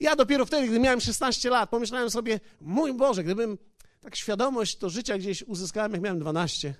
Ja 0.00 0.16
dopiero 0.16 0.46
wtedy, 0.46 0.68
gdy 0.68 0.80
miałem 0.80 1.00
16 1.00 1.50
lat, 1.50 1.70
pomyślałem 1.70 2.10
sobie, 2.10 2.40
mój 2.60 2.94
Boże, 2.94 3.24
gdybym 3.24 3.58
tak 4.00 4.16
świadomość 4.16 4.76
to 4.76 4.90
życia 4.90 5.18
gdzieś 5.18 5.42
uzyskałem, 5.42 5.92
jak 5.92 6.00
miałem 6.02 6.18
12. 6.18 6.74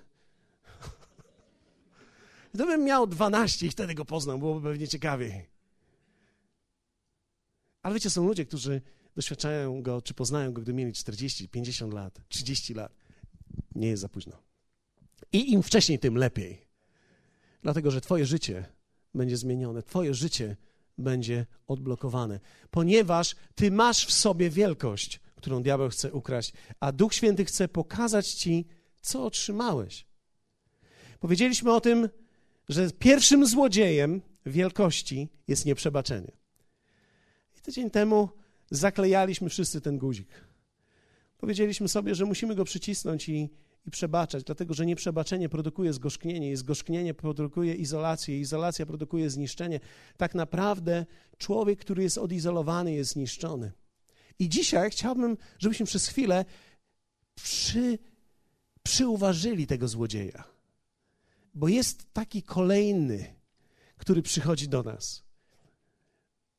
Gdybym 2.53 2.83
miał 2.83 3.07
12 3.07 3.65
i 3.65 3.69
wtedy 3.69 3.93
go 3.93 4.05
poznał, 4.05 4.39
byłoby 4.39 4.69
pewnie 4.69 4.87
ciekawiej. 4.87 5.49
Ale 7.83 7.93
wiecie, 7.93 8.09
są 8.09 8.27
ludzie, 8.27 8.45
którzy 8.45 8.81
doświadczają 9.15 9.81
go, 9.81 10.01
czy 10.01 10.13
poznają 10.13 10.53
go, 10.53 10.61
gdy 10.61 10.73
mieli 10.73 10.93
40, 10.93 11.49
50 11.49 11.93
lat, 11.93 12.21
30 12.29 12.73
lat. 12.73 12.91
Nie 13.75 13.87
jest 13.87 14.01
za 14.01 14.09
późno. 14.09 14.50
I 15.33 15.51
im 15.51 15.63
wcześniej, 15.63 15.99
tym 15.99 16.17
lepiej. 16.17 16.61
Dlatego, 17.61 17.91
że 17.91 18.01
Twoje 18.01 18.25
życie 18.25 18.65
będzie 19.15 19.37
zmienione, 19.37 19.83
Twoje 19.83 20.13
życie 20.13 20.55
będzie 20.97 21.45
odblokowane, 21.67 22.39
ponieważ 22.71 23.35
Ty 23.55 23.71
masz 23.71 24.05
w 24.05 24.11
sobie 24.11 24.49
wielkość, 24.49 25.19
którą 25.35 25.63
diabeł 25.63 25.89
chce 25.89 26.13
ukraść, 26.13 26.53
a 26.79 26.91
Duch 26.91 27.13
Święty 27.13 27.45
chce 27.45 27.67
pokazać 27.67 28.31
Ci, 28.31 28.65
co 29.01 29.25
otrzymałeś. 29.25 30.05
Powiedzieliśmy 31.19 31.73
o 31.73 31.81
tym, 31.81 32.09
że 32.69 32.91
pierwszym 32.91 33.45
złodziejem 33.45 34.21
wielkości 34.45 35.29
jest 35.47 35.65
nieprzebaczenie. 35.65 36.31
I 37.57 37.61
tydzień 37.61 37.89
temu 37.89 38.29
zaklejaliśmy 38.71 39.49
wszyscy 39.49 39.81
ten 39.81 39.97
guzik. 39.97 40.29
Powiedzieliśmy 41.37 41.87
sobie, 41.87 42.15
że 42.15 42.25
musimy 42.25 42.55
go 42.55 42.63
przycisnąć 42.63 43.29
i, 43.29 43.49
i 43.85 43.91
przebaczać, 43.91 44.43
dlatego 44.43 44.73
że 44.73 44.85
nieprzebaczenie 44.85 45.49
produkuje 45.49 45.93
zgorzknienie 45.93 46.51
i 46.51 46.55
zgorzknienie 46.55 47.13
produkuje 47.13 47.75
izolację, 47.75 48.39
izolacja 48.39 48.85
produkuje 48.85 49.29
zniszczenie. 49.29 49.79
Tak 50.17 50.35
naprawdę 50.35 51.05
człowiek, 51.37 51.79
który 51.79 52.03
jest 52.03 52.17
odizolowany, 52.17 52.93
jest 52.93 53.11
zniszczony. 53.11 53.71
I 54.39 54.49
dzisiaj 54.49 54.89
chciałbym, 54.89 55.37
żebyśmy 55.59 55.85
przez 55.85 56.07
chwilę 56.07 56.45
przy, 57.35 57.99
przyuważyli 58.83 59.67
tego 59.67 59.87
złodzieja, 59.87 60.43
bo 61.53 61.67
jest 61.67 62.13
taki 62.13 62.43
kolejny, 62.43 63.35
który 63.97 64.21
przychodzi 64.21 64.67
do 64.67 64.83
nas. 64.83 65.23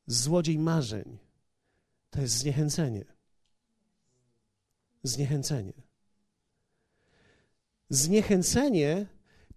Złodziej 0.07 0.59
marzeń 0.59 1.19
to 2.11 2.21
jest 2.21 2.35
zniechęcenie. 2.35 3.05
Zniechęcenie. 5.03 5.82
Zniechęcenie, 7.93 9.07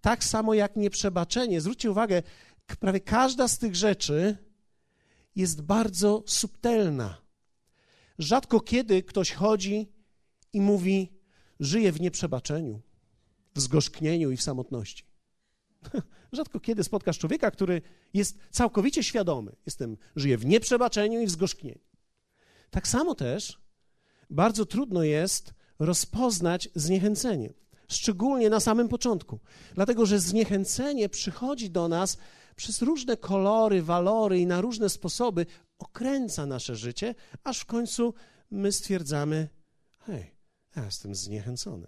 tak 0.00 0.24
samo 0.24 0.54
jak 0.54 0.76
nieprzebaczenie. 0.76 1.60
Zwróćcie 1.60 1.90
uwagę, 1.90 2.22
prawie 2.80 3.00
każda 3.00 3.48
z 3.48 3.58
tych 3.58 3.76
rzeczy 3.76 4.36
jest 5.36 5.62
bardzo 5.62 6.24
subtelna. 6.26 7.22
Rzadko 8.18 8.60
kiedy 8.60 9.02
ktoś 9.02 9.32
chodzi 9.32 9.92
i 10.52 10.60
mówi: 10.60 11.12
Żyję 11.60 11.92
w 11.92 12.00
nieprzebaczeniu, 12.00 12.80
w 13.54 13.60
zgorzknieniu 13.60 14.30
i 14.30 14.36
w 14.36 14.42
samotności. 14.42 15.04
Rzadko 16.32 16.60
kiedy 16.60 16.84
spotkasz 16.84 17.18
człowieka, 17.18 17.50
który 17.50 17.82
jest 18.14 18.38
całkowicie 18.50 19.02
świadomy. 19.02 19.56
Jestem, 19.66 19.96
żyję 20.16 20.38
w 20.38 20.46
nieprzebaczeniu 20.46 21.20
i 21.20 21.26
w 21.26 21.30
zgorzknieniu. 21.30 21.80
Tak 22.70 22.88
samo 22.88 23.14
też 23.14 23.60
bardzo 24.30 24.66
trudno 24.66 25.02
jest 25.02 25.54
rozpoznać 25.78 26.68
zniechęcenie, 26.74 27.54
szczególnie 27.88 28.50
na 28.50 28.60
samym 28.60 28.88
początku, 28.88 29.40
dlatego 29.74 30.06
że 30.06 30.20
zniechęcenie 30.20 31.08
przychodzi 31.08 31.70
do 31.70 31.88
nas 31.88 32.18
przez 32.56 32.82
różne 32.82 33.16
kolory, 33.16 33.82
walory 33.82 34.38
i 34.38 34.46
na 34.46 34.60
różne 34.60 34.88
sposoby 34.88 35.46
okręca 35.78 36.46
nasze 36.46 36.76
życie, 36.76 37.14
aż 37.44 37.60
w 37.60 37.64
końcu 37.64 38.14
my 38.50 38.72
stwierdzamy: 38.72 39.48
hej, 39.98 40.34
ja 40.76 40.84
jestem 40.84 41.14
zniechęcony. 41.14 41.86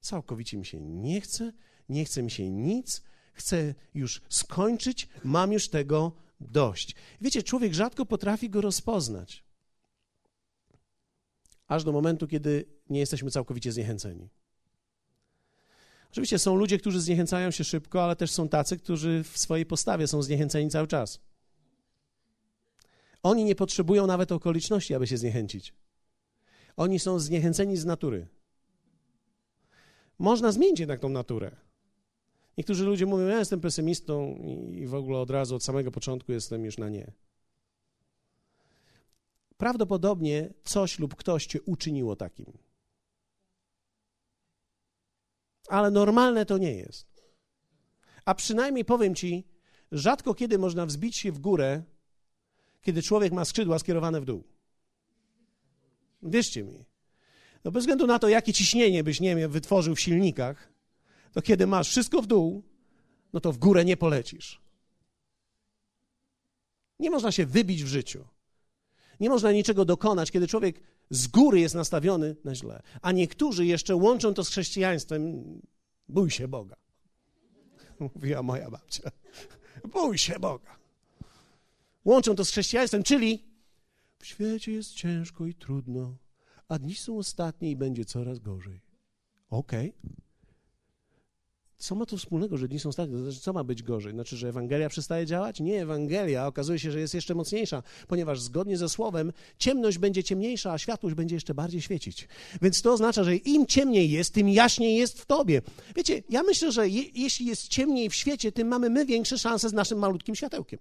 Całkowicie 0.00 0.58
mi 0.58 0.66
się 0.66 0.80
nie 0.80 1.20
chce, 1.20 1.52
nie 1.88 2.04
chce 2.04 2.22
mi 2.22 2.30
się 2.30 2.50
nic, 2.50 3.02
chcę 3.32 3.74
już 3.94 4.22
skończyć, 4.28 5.08
mam 5.24 5.52
już 5.52 5.68
tego 5.68 6.12
dość. 6.40 6.94
Wiecie, 7.20 7.42
człowiek 7.42 7.74
rzadko 7.74 8.06
potrafi 8.06 8.50
go 8.50 8.60
rozpoznać 8.60 9.44
aż 11.66 11.84
do 11.84 11.92
momentu, 11.92 12.26
kiedy 12.26 12.64
nie 12.90 13.00
jesteśmy 13.00 13.30
całkowicie 13.30 13.72
zniechęceni. 13.72 14.28
Oczywiście 16.12 16.38
są 16.38 16.56
ludzie, 16.56 16.78
którzy 16.78 17.00
zniechęcają 17.00 17.50
się 17.50 17.64
szybko, 17.64 18.04
ale 18.04 18.16
też 18.16 18.30
są 18.30 18.48
tacy, 18.48 18.78
którzy 18.78 19.24
w 19.24 19.38
swojej 19.38 19.66
postawie 19.66 20.06
są 20.06 20.22
zniechęceni 20.22 20.70
cały 20.70 20.86
czas. 20.86 21.20
Oni 23.22 23.44
nie 23.44 23.54
potrzebują 23.54 24.06
nawet 24.06 24.32
okoliczności, 24.32 24.94
aby 24.94 25.06
się 25.06 25.16
zniechęcić. 25.16 25.74
Oni 26.76 26.98
są 26.98 27.18
zniechęceni 27.18 27.76
z 27.76 27.84
natury. 27.84 28.26
Można 30.18 30.52
zmienić 30.52 30.80
jednak 30.80 31.00
tą 31.00 31.08
naturę. 31.08 31.56
Niektórzy 32.58 32.84
ludzie 32.84 33.06
mówią, 33.06 33.26
ja 33.26 33.38
jestem 33.38 33.60
pesymistą 33.60 34.34
i 34.72 34.86
w 34.86 34.94
ogóle 34.94 35.18
od 35.18 35.30
razu, 35.30 35.54
od 35.54 35.64
samego 35.64 35.90
początku 35.90 36.32
jestem 36.32 36.64
już 36.64 36.78
na 36.78 36.88
nie 36.88 37.12
prawdopodobnie 39.62 40.50
coś 40.64 40.98
lub 40.98 41.14
ktoś 41.14 41.46
cię 41.46 41.62
uczyniło 41.62 42.16
takim. 42.16 42.52
Ale 45.68 45.90
normalne 45.90 46.46
to 46.46 46.58
nie 46.58 46.74
jest. 46.74 47.06
A 48.24 48.34
przynajmniej 48.34 48.84
powiem 48.84 49.14
ci, 49.14 49.44
rzadko 49.92 50.34
kiedy 50.34 50.58
można 50.58 50.86
wzbić 50.86 51.16
się 51.16 51.32
w 51.32 51.38
górę, 51.38 51.82
kiedy 52.82 53.02
człowiek 53.02 53.32
ma 53.32 53.44
skrzydła 53.44 53.78
skierowane 53.78 54.20
w 54.20 54.24
dół. 54.24 54.44
Wierzcie 56.22 56.64
mi. 56.64 56.84
No 57.64 57.70
bez 57.70 57.82
względu 57.82 58.06
na 58.06 58.18
to, 58.18 58.28
jakie 58.28 58.52
ciśnienie 58.52 59.04
byś, 59.04 59.20
nie 59.20 59.36
wiem, 59.36 59.50
wytworzył 59.50 59.94
w 59.94 60.00
silnikach, 60.00 60.72
to 61.32 61.42
kiedy 61.42 61.66
masz 61.66 61.88
wszystko 61.88 62.22
w 62.22 62.26
dół, 62.26 62.62
no 63.32 63.40
to 63.40 63.52
w 63.52 63.58
górę 63.58 63.84
nie 63.84 63.96
polecisz. 63.96 64.60
Nie 66.98 67.10
można 67.10 67.32
się 67.32 67.46
wybić 67.46 67.84
w 67.84 67.86
życiu. 67.86 68.24
Nie 69.20 69.28
można 69.28 69.52
niczego 69.52 69.84
dokonać, 69.84 70.30
kiedy 70.30 70.46
człowiek 70.46 70.80
z 71.12 71.26
góry 71.26 71.60
jest 71.60 71.74
nastawiony 71.74 72.36
na 72.44 72.54
źle. 72.54 72.82
A 73.02 73.12
niektórzy 73.12 73.66
jeszcze 73.66 73.96
łączą 73.96 74.34
to 74.34 74.44
z 74.44 74.48
chrześcijaństwem. 74.48 75.42
Bój 76.08 76.30
się 76.30 76.48
Boga. 76.48 76.76
Mówiła 78.14 78.42
moja 78.42 78.70
babcia. 78.70 79.10
Bój 79.92 80.18
się 80.18 80.38
Boga. 80.38 80.76
Łączą 82.04 82.34
to 82.34 82.44
z 82.44 82.50
chrześcijaństwem, 82.50 83.02
czyli 83.02 83.44
w 84.18 84.26
świecie 84.26 84.72
jest 84.72 84.94
ciężko 84.94 85.46
i 85.46 85.54
trudno, 85.54 86.16
a 86.68 86.78
dni 86.78 86.94
są 86.94 87.18
ostatnie 87.18 87.70
i 87.70 87.76
będzie 87.76 88.04
coraz 88.04 88.38
gorzej. 88.38 88.80
Okej. 89.50 89.94
Okay. 89.98 90.31
Co 91.82 91.94
ma 91.94 92.06
to 92.06 92.16
wspólnego, 92.16 92.56
że 92.56 92.68
dni 92.68 92.80
są 92.80 92.88
ostatnie? 92.88 93.16
To 93.16 93.22
znaczy, 93.22 93.40
co 93.40 93.52
ma 93.52 93.64
być 93.64 93.82
gorzej? 93.82 94.12
Znaczy, 94.12 94.36
że 94.36 94.48
Ewangelia 94.48 94.88
przestaje 94.88 95.26
działać? 95.26 95.60
Nie, 95.60 95.82
Ewangelia 95.82 96.46
okazuje 96.46 96.78
się, 96.78 96.90
że 96.90 97.00
jest 97.00 97.14
jeszcze 97.14 97.34
mocniejsza, 97.34 97.82
ponieważ 98.08 98.40
zgodnie 98.40 98.76
ze 98.76 98.88
Słowem 98.88 99.32
ciemność 99.58 99.98
będzie 99.98 100.24
ciemniejsza, 100.24 100.72
a 100.72 100.78
światłość 100.78 101.16
będzie 101.16 101.36
jeszcze 101.36 101.54
bardziej 101.54 101.80
świecić. 101.80 102.28
Więc 102.62 102.82
to 102.82 102.92
oznacza, 102.92 103.24
że 103.24 103.36
im 103.36 103.66
ciemniej 103.66 104.10
jest, 104.10 104.34
tym 104.34 104.48
jaśniej 104.48 104.96
jest 104.96 105.20
w 105.20 105.26
tobie. 105.26 105.62
Wiecie, 105.96 106.22
ja 106.30 106.42
myślę, 106.42 106.72
że 106.72 106.88
je, 106.88 107.02
jeśli 107.14 107.46
jest 107.46 107.68
ciemniej 107.68 108.10
w 108.10 108.14
świecie, 108.14 108.52
tym 108.52 108.68
mamy 108.68 108.90
my 108.90 109.06
większe 109.06 109.38
szanse 109.38 109.68
z 109.68 109.72
naszym 109.72 109.98
malutkim 109.98 110.34
światełkiem. 110.34 110.78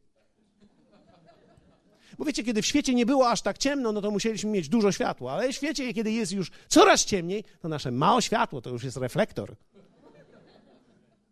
Bo 2.17 2.25
wiecie, 2.25 2.43
kiedy 2.43 2.61
w 2.61 2.65
świecie 2.65 2.93
nie 2.93 3.05
było 3.05 3.29
aż 3.29 3.41
tak 3.41 3.57
ciemno, 3.57 3.91
no 3.91 4.01
to 4.01 4.11
musieliśmy 4.11 4.49
mieć 4.51 4.69
dużo 4.69 4.91
światła, 4.91 5.33
ale 5.33 5.49
w 5.49 5.55
świecie, 5.55 5.93
kiedy 5.93 6.11
jest 6.11 6.31
już 6.31 6.51
coraz 6.67 7.05
ciemniej, 7.05 7.43
to 7.61 7.69
nasze 7.69 7.91
małe 7.91 8.21
światło 8.21 8.61
to 8.61 8.69
już 8.69 8.83
jest 8.83 8.97
reflektor. 8.97 9.55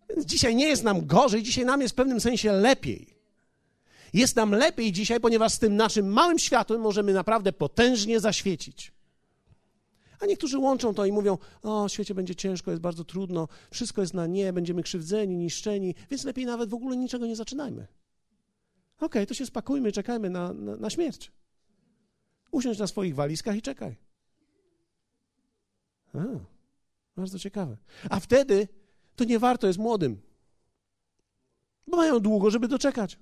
Więc 0.09 0.25
dzisiaj 0.25 0.55
nie 0.55 0.67
jest 0.67 0.83
nam 0.83 1.05
gorzej, 1.05 1.43
dzisiaj 1.43 1.65
nam 1.65 1.81
jest 1.81 1.93
w 1.93 1.95
pewnym 1.95 2.21
sensie 2.21 2.51
lepiej. 2.51 3.19
Jest 4.13 4.35
nam 4.35 4.51
lepiej 4.51 4.91
dzisiaj, 4.91 5.19
ponieważ 5.19 5.53
z 5.53 5.59
tym 5.59 5.75
naszym 5.75 6.07
małym 6.13 6.39
światłem 6.39 6.81
możemy 6.81 7.13
naprawdę 7.13 7.53
potężnie 7.53 8.19
zaświecić. 8.19 8.91
A 10.19 10.25
niektórzy 10.25 10.57
łączą 10.57 10.93
to 10.93 11.05
i 11.05 11.11
mówią: 11.11 11.37
O, 11.61 11.89
świecie 11.89 12.15
będzie 12.15 12.35
ciężko, 12.35 12.71
jest 12.71 12.81
bardzo 12.81 13.03
trudno, 13.03 13.47
wszystko 13.71 14.01
jest 14.01 14.13
na 14.13 14.27
nie, 14.27 14.53
będziemy 14.53 14.83
krzywdzeni, 14.83 15.35
niszczeni, 15.35 15.95
więc 16.11 16.23
lepiej 16.23 16.45
nawet 16.45 16.69
w 16.69 16.73
ogóle 16.73 16.97
niczego 16.97 17.25
nie 17.25 17.35
zaczynajmy. 17.35 17.87
Okej, 18.97 19.07
okay, 19.07 19.25
to 19.25 19.33
się 19.33 19.45
spakujmy, 19.45 19.91
czekajmy 19.91 20.29
na, 20.29 20.53
na, 20.53 20.75
na 20.75 20.89
śmierć. 20.89 21.31
Usiądź 22.51 22.79
na 22.79 22.87
swoich 22.87 23.15
walizkach 23.15 23.55
i 23.55 23.61
czekaj. 23.61 23.95
A, 26.13 26.19
bardzo 27.17 27.39
ciekawe. 27.39 27.77
A 28.09 28.19
wtedy 28.19 28.67
to 29.19 29.25
nie 29.25 29.39
warto 29.39 29.67
jest 29.67 29.79
młodym. 29.79 30.21
Bo 31.87 31.97
mają 31.97 32.19
długo, 32.19 32.49
żeby 32.49 32.67
doczekać. 32.67 33.19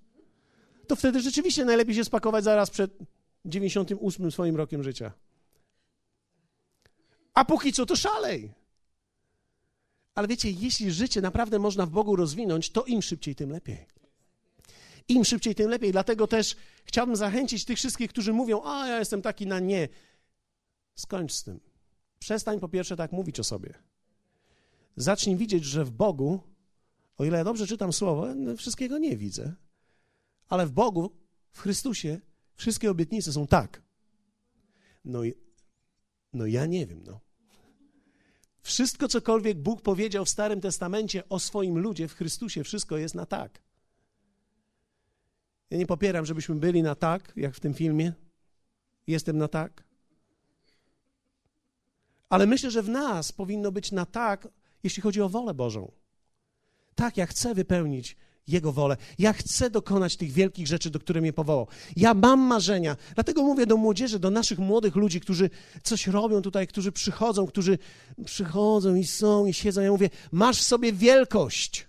To 0.87 0.95
wtedy 0.95 1.21
rzeczywiście 1.21 1.65
najlepiej 1.65 1.95
się 1.95 2.05
spakować 2.05 2.43
zaraz 2.43 2.69
przed 2.69 2.91
98 3.45 4.31
swoim 4.31 4.55
rokiem 4.55 4.83
życia. 4.83 5.11
A 7.33 7.45
póki 7.45 7.73
co 7.73 7.85
to 7.85 7.95
szalej. 7.95 8.53
Ale 10.15 10.27
wiecie, 10.27 10.51
jeśli 10.51 10.91
życie 10.91 11.21
naprawdę 11.21 11.59
można 11.59 11.85
w 11.85 11.89
Bogu 11.89 12.15
rozwinąć, 12.15 12.69
to 12.69 12.85
im 12.85 13.01
szybciej, 13.01 13.35
tym 13.35 13.49
lepiej. 13.51 13.85
Im 15.07 15.25
szybciej, 15.25 15.55
tym 15.55 15.69
lepiej. 15.69 15.91
Dlatego 15.91 16.27
też 16.27 16.55
chciałbym 16.85 17.15
zachęcić 17.15 17.65
tych 17.65 17.77
wszystkich, 17.77 18.09
którzy 18.09 18.33
mówią: 18.33 18.61
A 18.63 18.87
ja 18.87 18.99
jestem 18.99 19.21
taki 19.21 19.47
na 19.47 19.59
nie. 19.59 19.89
Skończ 20.95 21.33
z 21.33 21.43
tym. 21.43 21.59
Przestań 22.19 22.59
po 22.59 22.69
pierwsze 22.69 22.95
tak 22.95 23.11
mówić 23.11 23.39
o 23.39 23.43
sobie 23.43 23.86
zacznij 24.97 25.35
widzieć, 25.35 25.63
że 25.65 25.85
w 25.85 25.91
Bogu, 25.91 26.39
o 27.17 27.25
ile 27.25 27.37
ja 27.37 27.43
dobrze 27.43 27.67
czytam 27.67 27.93
słowo, 27.93 28.27
wszystkiego 28.57 28.97
nie 28.97 29.17
widzę, 29.17 29.53
ale 30.49 30.65
w 30.65 30.71
Bogu, 30.71 31.11
w 31.51 31.59
Chrystusie, 31.59 32.19
wszystkie 32.53 32.91
obietnice 32.91 33.33
są 33.33 33.47
tak. 33.47 33.81
No, 35.05 35.21
no 36.33 36.45
ja 36.45 36.65
nie 36.65 36.87
wiem, 36.87 37.03
no. 37.05 37.19
Wszystko, 38.61 39.07
cokolwiek 39.07 39.57
Bóg 39.57 39.81
powiedział 39.81 40.25
w 40.25 40.29
Starym 40.29 40.61
Testamencie 40.61 41.29
o 41.29 41.39
swoim 41.39 41.77
ludzie 41.77 42.07
w 42.07 42.13
Chrystusie, 42.13 42.63
wszystko 42.63 42.97
jest 42.97 43.15
na 43.15 43.25
tak. 43.25 43.61
Ja 45.69 45.77
nie 45.77 45.85
popieram, 45.85 46.25
żebyśmy 46.25 46.55
byli 46.55 46.83
na 46.83 46.95
tak, 46.95 47.33
jak 47.35 47.55
w 47.55 47.59
tym 47.59 47.73
filmie. 47.73 48.13
Jestem 49.07 49.37
na 49.37 49.47
tak. 49.47 49.83
Ale 52.29 52.47
myślę, 52.47 52.71
że 52.71 52.83
w 52.83 52.89
nas 52.89 53.31
powinno 53.31 53.71
być 53.71 53.91
na 53.91 54.05
tak, 54.05 54.47
jeśli 54.87 55.03
chodzi 55.03 55.21
o 55.21 55.29
wolę 55.29 55.53
Bożą. 55.53 55.91
Tak, 56.95 57.17
ja 57.17 57.25
chcę 57.25 57.53
wypełnić 57.53 58.15
Jego 58.47 58.71
wolę. 58.71 58.97
Ja 59.19 59.33
chcę 59.33 59.69
dokonać 59.69 60.17
tych 60.17 60.31
wielkich 60.31 60.67
rzeczy, 60.67 60.89
do 60.89 60.99
których 60.99 61.21
mnie 61.21 61.33
powołał. 61.33 61.67
Ja 61.95 62.13
mam 62.13 62.39
marzenia. 62.39 62.97
Dlatego 63.15 63.43
mówię 63.43 63.65
do 63.65 63.77
młodzieży, 63.77 64.19
do 64.19 64.31
naszych 64.31 64.59
młodych 64.59 64.95
ludzi, 64.95 65.19
którzy 65.19 65.49
coś 65.83 66.07
robią 66.07 66.41
tutaj, 66.41 66.67
którzy 66.67 66.91
przychodzą, 66.91 67.47
którzy 67.47 67.77
przychodzą 68.25 68.95
i 68.95 69.05
są 69.05 69.45
i 69.45 69.53
siedzą. 69.53 69.81
Ja 69.81 69.91
mówię, 69.91 70.09
masz 70.31 70.59
w 70.59 70.63
sobie 70.63 70.93
wielkość. 70.93 71.87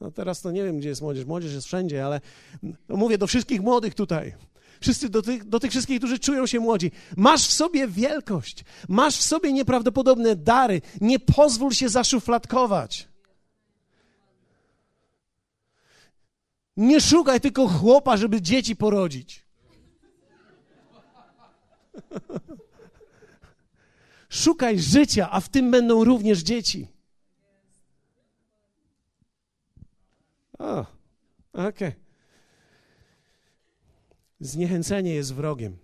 No 0.00 0.10
teraz 0.10 0.40
to 0.40 0.50
nie 0.50 0.64
wiem, 0.64 0.78
gdzie 0.78 0.88
jest 0.88 1.02
młodzież. 1.02 1.24
Młodzież 1.24 1.52
jest 1.52 1.66
wszędzie, 1.66 2.06
ale 2.06 2.20
mówię 2.88 3.18
do 3.18 3.26
wszystkich 3.26 3.60
młodych 3.60 3.94
tutaj. 3.94 4.34
Wszyscy 4.80 5.08
do 5.08 5.22
tych, 5.22 5.44
do 5.44 5.60
tych 5.60 5.70
wszystkich, 5.70 5.98
którzy 5.98 6.18
czują 6.18 6.46
się 6.46 6.60
młodzi. 6.60 6.90
Masz 7.16 7.48
w 7.48 7.52
sobie 7.52 7.88
wielkość, 7.88 8.64
masz 8.88 9.16
w 9.16 9.22
sobie 9.22 9.52
nieprawdopodobne 9.52 10.36
dary. 10.36 10.80
Nie 11.00 11.18
pozwól 11.18 11.72
się 11.72 11.88
zaszufladkować. 11.88 13.08
Nie 16.76 17.00
szukaj 17.00 17.40
tylko 17.40 17.68
chłopa, 17.68 18.16
żeby 18.16 18.42
dzieci 18.42 18.76
porodzić. 18.76 19.44
Szukaj 24.28 24.78
życia, 24.78 25.30
a 25.30 25.40
w 25.40 25.48
tym 25.48 25.70
będą 25.70 26.04
również 26.04 26.38
dzieci. 26.38 26.88
O, 30.58 30.86
okej. 31.52 31.68
Okay. 31.68 32.07
Zniechęcenie 34.40 35.14
jest 35.14 35.34
wrogiem 35.34 35.76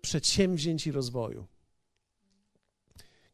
przedsięwzięć 0.00 0.86
i 0.86 0.92
rozwoju. 0.92 1.46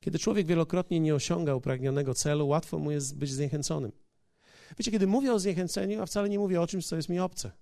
Kiedy 0.00 0.18
człowiek 0.18 0.46
wielokrotnie 0.46 1.00
nie 1.00 1.14
osiąga 1.14 1.54
upragnionego 1.54 2.14
celu, 2.14 2.48
łatwo 2.48 2.78
mu 2.78 2.90
jest 2.90 3.16
być 3.16 3.30
zniechęconym. 3.30 3.92
Wiecie, 4.78 4.90
kiedy 4.90 5.06
mówię 5.06 5.32
o 5.32 5.38
zniechęceniu, 5.38 6.02
a 6.02 6.06
wcale 6.06 6.28
nie 6.28 6.38
mówię 6.38 6.60
o 6.60 6.66
czymś, 6.66 6.86
co 6.86 6.96
jest 6.96 7.08
mi 7.08 7.20
obce. 7.20 7.52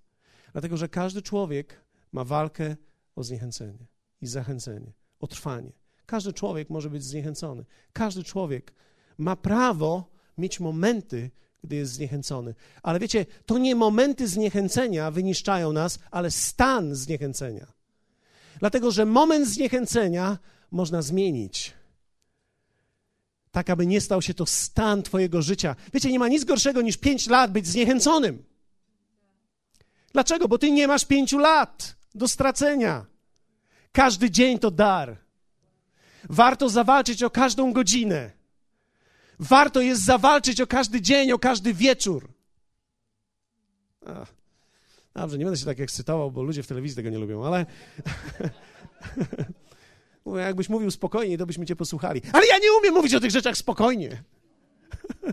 Dlatego, 0.51 0.77
że 0.77 0.89
każdy 0.89 1.21
człowiek 1.21 1.81
ma 2.11 2.23
walkę 2.23 2.75
o 3.15 3.23
zniechęcenie 3.23 3.85
i 4.21 4.27
zachęcenie, 4.27 4.93
o 5.19 5.27
trwanie. 5.27 5.71
Każdy 6.05 6.33
człowiek 6.33 6.69
może 6.69 6.89
być 6.89 7.03
zniechęcony. 7.03 7.65
Każdy 7.93 8.23
człowiek 8.23 8.73
ma 9.17 9.35
prawo 9.35 10.11
mieć 10.37 10.59
momenty, 10.59 11.31
gdy 11.63 11.75
jest 11.75 11.93
zniechęcony. 11.93 12.55
Ale 12.83 12.99
wiecie, 12.99 13.25
to 13.45 13.57
nie 13.57 13.75
momenty 13.75 14.27
zniechęcenia 14.27 15.11
wyniszczają 15.11 15.73
nas, 15.73 15.99
ale 16.11 16.31
stan 16.31 16.95
zniechęcenia. 16.95 17.67
Dlatego, 18.59 18.91
że 18.91 19.05
moment 19.05 19.47
zniechęcenia 19.47 20.37
można 20.71 21.01
zmienić. 21.01 21.73
Tak, 23.51 23.69
aby 23.69 23.87
nie 23.87 24.01
stał 24.01 24.21
się 24.21 24.33
to 24.33 24.45
stan 24.45 25.03
Twojego 25.03 25.41
życia. 25.41 25.75
Wiecie, 25.93 26.11
nie 26.11 26.19
ma 26.19 26.27
nic 26.27 26.43
gorszego 26.43 26.81
niż 26.81 26.97
pięć 26.97 27.27
lat 27.27 27.51
być 27.51 27.67
zniechęconym. 27.67 28.43
Dlaczego? 30.13 30.47
Bo 30.47 30.57
Ty 30.57 30.71
nie 30.71 30.87
masz 30.87 31.05
pięciu 31.05 31.37
lat 31.37 31.95
do 32.15 32.27
stracenia. 32.27 33.05
Każdy 33.91 34.31
dzień 34.31 34.59
to 34.59 34.71
dar. 34.71 35.17
Warto 36.29 36.69
zawalczyć 36.69 37.23
o 37.23 37.29
każdą 37.29 37.73
godzinę. 37.73 38.31
Warto 39.43 39.81
jest 39.81 40.05
zawalczyć 40.05 40.61
o 40.61 40.67
każdy 40.67 41.01
dzień, 41.01 41.31
o 41.31 41.39
każdy 41.39 41.73
wieczór. 41.73 42.29
Ach, 44.05 44.33
dobrze, 45.13 45.37
nie 45.37 45.45
będę 45.45 45.59
się 45.59 45.65
tak 45.65 45.79
ekscytował, 45.79 46.31
bo 46.31 46.43
ludzie 46.43 46.63
w 46.63 46.67
telewizji 46.67 46.95
tego 46.95 47.09
nie 47.09 47.17
lubią, 47.17 47.45
ale. 47.45 47.65
Mówię, 50.25 50.41
jakbyś 50.41 50.69
mówił 50.69 50.91
spokojnie, 50.91 51.37
to 51.37 51.45
byśmy 51.45 51.65
cię 51.65 51.75
posłuchali. 51.75 52.21
Ale 52.33 52.47
ja 52.47 52.57
nie 52.57 52.73
umiem 52.79 52.93
mówić 52.93 53.13
o 53.13 53.19
tych 53.19 53.31
rzeczach 53.31 53.57
spokojnie. 53.57 54.23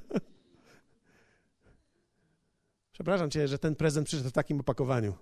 Przepraszam 2.93 3.31
cię, 3.31 3.49
że 3.49 3.59
ten 3.59 3.77
prezent 3.77 4.07
przyszedł 4.07 4.29
w 4.29 4.33
takim 4.33 4.61
opakowaniu. 4.61 5.15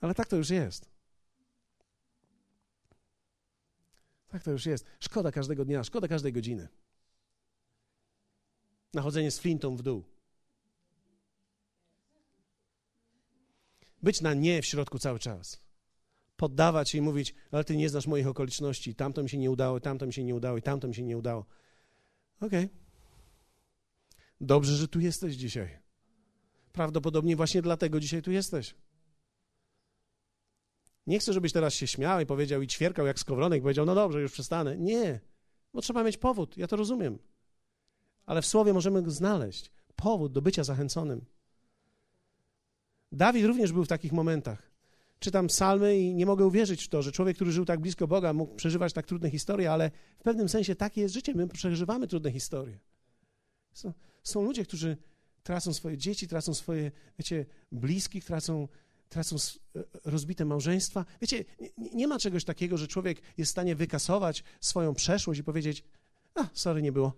Ale 0.00 0.14
tak 0.14 0.28
to 0.28 0.36
już 0.36 0.50
jest. 0.50 0.90
Tak 4.28 4.42
to 4.42 4.50
już 4.50 4.66
jest. 4.66 4.86
Szkoda 5.00 5.32
każdego 5.32 5.64
dnia, 5.64 5.84
szkoda 5.84 6.08
każdej 6.08 6.32
godziny 6.32 6.68
nachodzenie 8.94 9.30
z 9.30 9.38
flintą 9.38 9.76
w 9.76 9.82
dół. 9.82 10.04
Być 14.02 14.20
na 14.20 14.34
nie 14.34 14.62
w 14.62 14.66
środku 14.66 14.98
cały 14.98 15.18
czas. 15.18 15.62
Poddawać 16.36 16.90
się 16.90 16.98
i 16.98 17.00
mówić, 17.00 17.34
ale 17.50 17.64
ty 17.64 17.76
nie 17.76 17.88
znasz 17.88 18.06
moich 18.06 18.26
okoliczności, 18.26 18.94
tamto 18.94 19.22
mi 19.22 19.28
się 19.28 19.38
nie 19.38 19.50
udało, 19.50 19.80
tamto 19.80 20.06
mi 20.06 20.12
się 20.12 20.24
nie 20.24 20.34
udało 20.34 20.58
i 20.58 20.62
tamto 20.62 20.88
mi 20.88 20.94
się 20.94 21.02
nie 21.02 21.18
udało. 21.18 21.46
Okej. 22.40 22.64
Okay. 22.64 22.68
Dobrze, 24.40 24.76
że 24.76 24.88
tu 24.88 25.00
jesteś 25.00 25.34
dzisiaj. 25.34 25.78
Prawdopodobnie 26.72 27.36
właśnie 27.36 27.62
dlatego 27.62 28.00
dzisiaj 28.00 28.22
tu 28.22 28.30
jesteś. 28.30 28.74
Nie 31.06 31.18
chcę, 31.18 31.32
żebyś 31.32 31.52
teraz 31.52 31.74
się 31.74 31.86
śmiał 31.86 32.20
i 32.20 32.26
powiedział 32.26 32.62
i 32.62 32.66
ćwierkał 32.66 33.06
jak 33.06 33.18
skowronek, 33.18 33.62
powiedział, 33.62 33.86
no 33.86 33.94
dobrze, 33.94 34.20
już 34.20 34.32
przestanę. 34.32 34.78
Nie, 34.78 35.20
bo 35.72 35.80
trzeba 35.80 36.04
mieć 36.04 36.16
powód, 36.16 36.56
ja 36.56 36.66
to 36.66 36.76
rozumiem 36.76 37.18
ale 38.26 38.42
w 38.42 38.46
słowie 38.46 38.72
możemy 38.72 39.10
znaleźć 39.10 39.70
powód 39.96 40.32
do 40.32 40.42
bycia 40.42 40.64
zachęconym. 40.64 41.24
Dawid 43.12 43.44
również 43.44 43.72
był 43.72 43.84
w 43.84 43.88
takich 43.88 44.12
momentach. 44.12 44.72
Czytam 45.18 45.46
psalmy 45.46 45.98
i 45.98 46.14
nie 46.14 46.26
mogę 46.26 46.46
uwierzyć 46.46 46.84
w 46.84 46.88
to, 46.88 47.02
że 47.02 47.12
człowiek, 47.12 47.36
który 47.36 47.52
żył 47.52 47.64
tak 47.64 47.80
blisko 47.80 48.08
Boga, 48.08 48.32
mógł 48.32 48.54
przeżywać 48.54 48.92
tak 48.92 49.06
trudne 49.06 49.30
historie, 49.30 49.72
ale 49.72 49.90
w 50.18 50.22
pewnym 50.22 50.48
sensie 50.48 50.74
takie 50.74 51.00
jest 51.00 51.14
życie. 51.14 51.34
My 51.34 51.48
przeżywamy 51.48 52.08
trudne 52.08 52.32
historie. 52.32 52.78
Są, 53.72 53.92
są 54.22 54.42
ludzie, 54.42 54.64
którzy 54.64 54.96
tracą 55.42 55.74
swoje 55.74 55.98
dzieci, 55.98 56.28
tracą 56.28 56.54
swoje, 56.54 56.90
wiecie, 57.18 57.46
bliskich, 57.72 58.24
tracą, 58.24 58.68
tracą 59.08 59.36
e, 59.76 59.82
rozbite 60.04 60.44
małżeństwa. 60.44 61.04
Wiecie, 61.20 61.44
nie, 61.78 61.90
nie 61.94 62.08
ma 62.08 62.18
czegoś 62.18 62.44
takiego, 62.44 62.76
że 62.76 62.88
człowiek 62.88 63.22
jest 63.38 63.48
w 63.48 63.52
stanie 63.52 63.76
wykasować 63.76 64.44
swoją 64.60 64.94
przeszłość 64.94 65.40
i 65.40 65.44
powiedzieć, 65.44 65.84
a, 66.34 66.48
sorry, 66.52 66.82
nie 66.82 66.92
było. 66.92 67.12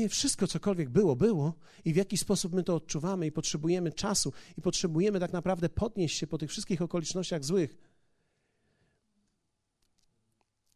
Nie, 0.00 0.08
wszystko 0.08 0.46
cokolwiek 0.46 0.90
było, 0.90 1.16
było 1.16 1.54
i 1.84 1.92
w 1.92 1.96
jaki 1.96 2.16
sposób 2.16 2.52
my 2.52 2.62
to 2.62 2.74
odczuwamy 2.74 3.26
i 3.26 3.32
potrzebujemy 3.32 3.92
czasu 3.92 4.32
i 4.58 4.62
potrzebujemy 4.62 5.20
tak 5.20 5.32
naprawdę 5.32 5.68
podnieść 5.68 6.18
się 6.18 6.26
po 6.26 6.38
tych 6.38 6.50
wszystkich 6.50 6.82
okolicznościach 6.82 7.44
złych. 7.44 7.76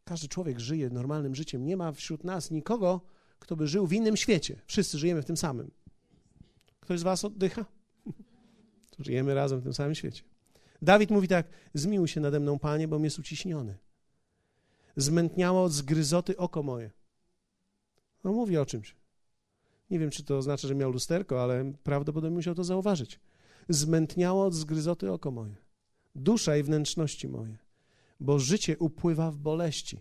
Każdy 0.03 0.27
człowiek 0.27 0.59
żyje 0.59 0.89
normalnym 0.89 1.35
życiem. 1.35 1.65
Nie 1.65 1.77
ma 1.77 1.91
wśród 1.91 2.23
nas 2.23 2.51
nikogo, 2.51 3.01
kto 3.39 3.55
by 3.55 3.67
żył 3.67 3.87
w 3.87 3.93
innym 3.93 4.17
świecie. 4.17 4.61
Wszyscy 4.65 4.97
żyjemy 4.97 5.21
w 5.21 5.25
tym 5.25 5.37
samym. 5.37 5.71
Ktoś 6.79 6.99
z 6.99 7.03
was 7.03 7.25
oddycha? 7.25 7.65
Żyjemy 8.99 9.33
razem 9.33 9.59
w 9.59 9.63
tym 9.63 9.73
samym 9.73 9.95
świecie. 9.95 10.23
Dawid 10.81 11.11
mówi 11.11 11.27
tak: 11.27 11.47
Zmiłuj 11.73 12.07
się 12.07 12.21
nade 12.21 12.39
mną, 12.39 12.59
panie, 12.59 12.87
bo 12.87 12.99
mnie 12.99 13.05
jest 13.05 13.19
uciśniony. 13.19 13.77
Zmętniało 14.95 15.63
od 15.63 15.71
zgryzoty 15.71 16.37
oko 16.37 16.63
moje. 16.63 16.91
No 18.23 18.33
mówi 18.33 18.57
o 18.57 18.65
czymś. 18.65 19.04
Nie 19.89 19.99
wiem, 19.99 20.09
czy 20.09 20.23
to 20.23 20.37
oznacza, 20.37 20.67
że 20.67 20.75
miał 20.75 20.91
lusterko, 20.91 21.43
ale 21.43 21.73
prawdopodobnie 21.83 22.35
musiał 22.35 22.55
to 22.55 22.63
zauważyć. 22.63 23.19
Zmętniało 23.69 24.45
od 24.45 24.53
zgryzoty 24.53 25.11
oko 25.11 25.31
moje, 25.31 25.55
dusza 26.15 26.57
i 26.57 26.63
wnętrzności 26.63 27.27
moje, 27.27 27.57
bo 28.19 28.39
życie 28.39 28.77
upływa 28.77 29.31
w 29.31 29.37
boleści, 29.37 29.99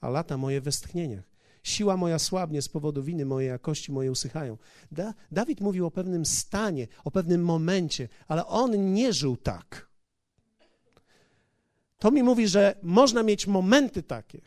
a 0.00 0.08
lata 0.08 0.36
moje 0.36 0.60
westchnieniach. 0.60 1.30
Siła 1.62 1.96
moja 1.96 2.18
słabnie 2.18 2.62
z 2.62 2.68
powodu 2.68 3.02
winy 3.02 3.26
mojej, 3.26 3.50
a 3.50 3.58
kości 3.58 3.92
moje 3.92 4.10
usychają. 4.10 4.58
Da, 4.92 5.14
Dawid 5.32 5.60
mówił 5.60 5.86
o 5.86 5.90
pewnym 5.90 6.26
stanie, 6.26 6.88
o 7.04 7.10
pewnym 7.10 7.44
momencie, 7.44 8.08
ale 8.28 8.46
on 8.46 8.94
nie 8.94 9.12
żył 9.12 9.36
tak. 9.36 9.90
To 11.98 12.10
mi 12.10 12.22
mówi, 12.22 12.48
że 12.48 12.74
można 12.82 13.22
mieć 13.22 13.46
momenty 13.46 14.02
takie, 14.02 14.40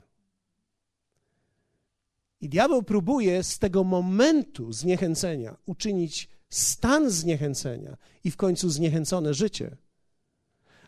i 2.44 2.50
diabeł 2.50 2.84
próbuje 2.84 3.44
z 3.44 3.60
tego 3.60 3.84
momentu 3.84 4.74
zniechęcenia 4.74 5.58
uczynić 5.66 6.30
stan 6.50 7.10
zniechęcenia 7.10 7.98
i 8.24 8.32
w 8.32 8.38
końcu 8.38 8.70
zniechęcone 8.70 9.34
życie. 9.34 9.78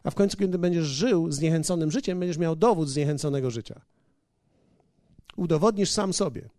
A 0.03 0.11
w 0.11 0.15
końcu, 0.15 0.37
kiedy 0.37 0.57
będziesz 0.57 0.85
żył 0.85 1.31
zniechęconym 1.31 1.91
życiem, 1.91 2.19
będziesz 2.19 2.37
miał 2.37 2.55
dowód 2.55 2.89
zniechęconego 2.89 3.51
życia. 3.51 3.81
Udowodnisz 5.35 5.91
sam 5.91 6.13
sobie, 6.13 6.49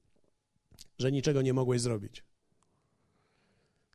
że 0.98 1.12
niczego 1.12 1.42
nie 1.42 1.52
mogłeś 1.52 1.80
zrobić. 1.80 2.24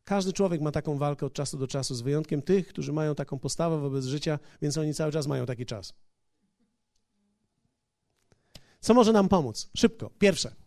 Każdy 0.04 0.34
człowiek 0.34 0.62
ma 0.62 0.72
taką 0.72 0.98
walkę 0.98 1.26
od 1.26 1.34
czasu 1.34 1.58
do 1.58 1.68
czasu, 1.68 1.96
z 1.96 2.02
wyjątkiem 2.02 2.42
tych, 2.42 2.68
którzy 2.68 2.94
mają 2.94 3.16
taką 3.16 3.40
postawę 3.40 3.80
wobec 3.80 4.06
życia, 4.06 4.40
więc 4.62 4.78
oni 4.78 4.94
cały 4.94 5.12
czas 5.12 5.28
mają 5.28 5.46
taki 5.46 5.66
czas. 5.66 5.94
Co 8.80 8.94
może 8.94 9.12
nam 9.12 9.30
pomóc? 9.30 9.70
Szybko. 9.78 10.10
Pierwsze. 10.20 10.62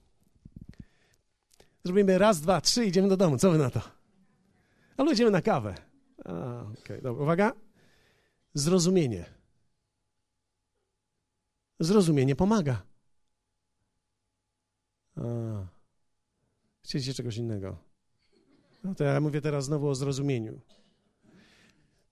Zrobimy 1.85 2.19
raz, 2.19 2.41
dwa, 2.41 2.61
trzy, 2.61 2.87
idziemy 2.87 3.09
do 3.09 3.17
domu. 3.17 3.39
Co 3.39 3.51
wy 3.51 3.59
na 3.59 3.71
to? 3.71 3.81
Ale 4.97 5.13
idziemy 5.13 5.31
na 5.31 5.43
kawę. 5.43 5.75
A, 6.25 6.63
okay, 6.63 7.03
dobra. 7.03 7.23
Uwaga. 7.23 7.53
Zrozumienie. 8.55 9.25
Zrozumienie 11.81 12.37
pomaga. 12.37 12.83
A. 15.17 15.23
Chcieliście 16.85 17.15
czegoś 17.15 17.37
innego. 17.37 17.77
No 18.85 18.95
to 18.95 19.05
ja 19.05 19.21
mówię 19.21 19.41
teraz 19.41 19.65
znowu 19.65 19.89
o 19.89 19.95
zrozumieniu. 19.95 20.61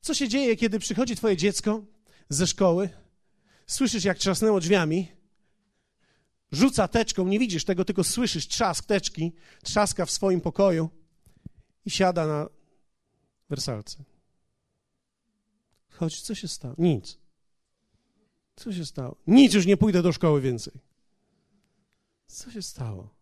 Co 0.00 0.14
się 0.14 0.28
dzieje, 0.28 0.56
kiedy 0.56 0.78
przychodzi 0.78 1.16
twoje 1.16 1.36
dziecko 1.36 1.82
ze 2.28 2.46
szkoły, 2.46 2.88
słyszysz, 3.66 4.04
jak 4.04 4.18
trzasnęło 4.18 4.60
drzwiami, 4.60 5.08
rzuca 6.52 6.88
teczką, 6.88 7.26
nie 7.28 7.38
widzisz 7.38 7.64
tego, 7.64 7.84
tylko 7.84 8.04
słyszysz 8.04 8.48
trzask 8.48 8.84
teczki, 8.84 9.32
trzaska 9.62 10.06
w 10.06 10.10
swoim 10.10 10.40
pokoju 10.40 10.90
i 11.84 11.90
siada 11.90 12.26
na 12.26 12.48
wersalce. 13.48 14.04
Chodź, 15.90 16.20
co 16.20 16.34
się 16.34 16.48
stało? 16.48 16.74
Nic. 16.78 17.18
Co 18.56 18.72
się 18.72 18.86
stało? 18.86 19.16
Nic, 19.26 19.54
już 19.54 19.66
nie 19.66 19.76
pójdę 19.76 20.02
do 20.02 20.12
szkoły 20.12 20.40
więcej. 20.40 20.72
Co 22.26 22.50
się 22.50 22.62
stało? 22.62 23.14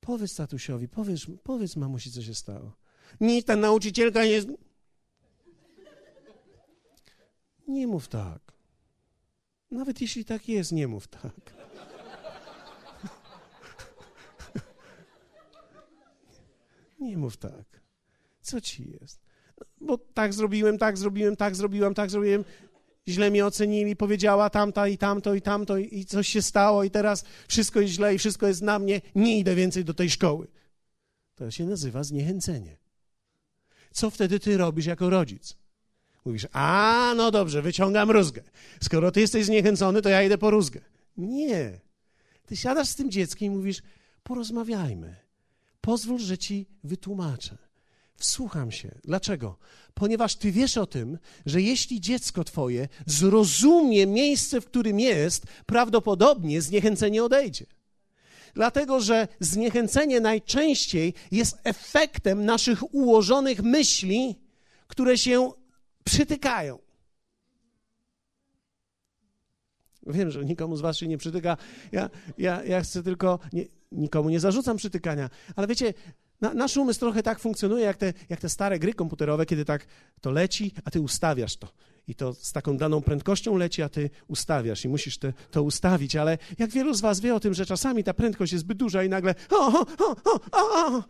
Powiedz 0.00 0.34
tatusiowi, 0.34 0.88
powiedz, 0.88 1.26
powiedz 1.42 1.76
mamusi, 1.76 2.12
co 2.12 2.22
się 2.22 2.34
stało. 2.34 2.72
Nic, 3.20 3.46
ta 3.46 3.56
nauczycielka 3.56 4.24
jest... 4.24 4.48
Nie 7.68 7.86
mów 7.86 8.08
tak. 8.08 8.52
Nawet 9.70 10.00
jeśli 10.00 10.24
tak 10.24 10.48
jest, 10.48 10.72
nie 10.72 10.88
mów 10.88 11.08
tak. 11.08 11.63
Nie 17.00 17.16
mów 17.16 17.36
tak. 17.36 17.80
Co 18.42 18.60
ci 18.60 18.90
jest? 18.90 19.20
No, 19.58 19.66
bo 19.80 19.98
tak 19.98 20.34
zrobiłem, 20.34 20.78
tak 20.78 20.98
zrobiłem, 20.98 21.36
tak 21.36 21.56
zrobiłam, 21.56 21.94
tak 21.94 22.10
zrobiłem. 22.10 22.44
Źle 23.08 23.30
mnie 23.30 23.46
ocenili, 23.46 23.96
powiedziała 23.96 24.50
tamta 24.50 24.88
i 24.88 24.98
tamto 24.98 25.34
i 25.34 25.42
tamto 25.42 25.78
i 25.78 26.04
coś 26.04 26.28
się 26.28 26.42
stało 26.42 26.84
i 26.84 26.90
teraz 26.90 27.24
wszystko 27.48 27.80
jest 27.80 27.92
źle 27.94 28.14
i 28.14 28.18
wszystko 28.18 28.46
jest 28.46 28.62
na 28.62 28.78
mnie. 28.78 29.00
Nie 29.14 29.38
idę 29.38 29.54
więcej 29.54 29.84
do 29.84 29.94
tej 29.94 30.10
szkoły. 30.10 30.46
To 31.34 31.50
się 31.50 31.64
nazywa 31.64 32.04
zniechęcenie. 32.04 32.76
Co 33.92 34.10
wtedy 34.10 34.40
ty 34.40 34.56
robisz 34.56 34.86
jako 34.86 35.10
rodzic? 35.10 35.56
Mówisz, 36.24 36.46
a 36.52 37.12
no 37.16 37.30
dobrze, 37.30 37.62
wyciągam 37.62 38.10
rózgę. 38.10 38.42
Skoro 38.82 39.10
ty 39.10 39.20
jesteś 39.20 39.44
zniechęcony, 39.44 40.02
to 40.02 40.08
ja 40.08 40.22
idę 40.22 40.38
po 40.38 40.50
rózgę. 40.50 40.80
Nie. 41.16 41.80
Ty 42.46 42.56
siadasz 42.56 42.88
z 42.88 42.94
tym 42.94 43.10
dzieckiem 43.10 43.52
i 43.52 43.56
mówisz, 43.56 43.82
porozmawiajmy. 44.22 45.23
Pozwól, 45.84 46.18
że 46.18 46.38
ci 46.38 46.66
wytłumaczę. 46.84 47.58
Wsłucham 48.16 48.72
się. 48.72 48.94
Dlaczego? 49.04 49.58
Ponieważ 49.94 50.36
ty 50.36 50.52
wiesz 50.52 50.76
o 50.78 50.86
tym, 50.86 51.18
że 51.46 51.62
jeśli 51.62 52.00
dziecko 52.00 52.44
twoje 52.44 52.88
zrozumie 53.06 54.06
miejsce, 54.06 54.60
w 54.60 54.66
którym 54.66 55.00
jest, 55.00 55.46
prawdopodobnie 55.66 56.62
zniechęcenie 56.62 57.24
odejdzie. 57.24 57.66
Dlatego, 58.54 59.00
że 59.00 59.28
zniechęcenie 59.40 60.20
najczęściej 60.20 61.14
jest 61.30 61.58
efektem 61.64 62.44
naszych 62.44 62.94
ułożonych 62.94 63.62
myśli, 63.62 64.38
które 64.86 65.18
się 65.18 65.52
przytykają. 66.04 66.78
Wiem, 70.06 70.30
że 70.30 70.44
nikomu 70.44 70.76
z 70.76 70.80
Was 70.80 70.96
się 70.96 71.08
nie 71.08 71.18
przytyka. 71.18 71.56
Ja, 71.92 72.10
ja, 72.38 72.64
ja 72.64 72.80
chcę 72.80 73.02
tylko. 73.02 73.38
Nie, 73.52 73.64
nikomu 73.94 74.30
nie 74.30 74.40
zarzucam 74.40 74.76
przytykania, 74.76 75.30
ale 75.56 75.66
wiecie, 75.66 75.94
na, 76.40 76.54
nasz 76.54 76.76
umysł 76.76 77.00
trochę 77.00 77.22
tak 77.22 77.38
funkcjonuje, 77.38 77.84
jak 77.84 77.96
te, 77.96 78.12
jak 78.28 78.40
te 78.40 78.48
stare 78.48 78.78
gry 78.78 78.94
komputerowe, 78.94 79.46
kiedy 79.46 79.64
tak 79.64 79.86
to 80.20 80.30
leci, 80.30 80.72
a 80.84 80.90
ty 80.90 81.00
ustawiasz 81.00 81.56
to. 81.56 81.68
I 82.08 82.14
to 82.14 82.34
z 82.34 82.52
taką 82.52 82.76
daną 82.76 83.02
prędkością 83.02 83.56
leci, 83.56 83.82
a 83.82 83.88
ty 83.88 84.10
ustawiasz 84.28 84.84
i 84.84 84.88
musisz 84.88 85.18
te, 85.18 85.32
to 85.50 85.62
ustawić. 85.62 86.16
Ale 86.16 86.38
jak 86.58 86.70
wielu 86.70 86.94
z 86.94 87.00
was 87.00 87.20
wie 87.20 87.34
o 87.34 87.40
tym, 87.40 87.54
że 87.54 87.66
czasami 87.66 88.04
ta 88.04 88.14
prędkość 88.14 88.52
jest 88.52 88.64
zbyt 88.64 88.78
duża 88.78 89.04
i 89.04 89.08
nagle 89.08 89.34
o, 89.50 89.66
o, 89.66 89.86
o, 89.98 90.16
o, 90.24 90.40
o, 90.52 90.96
o. 90.96 91.02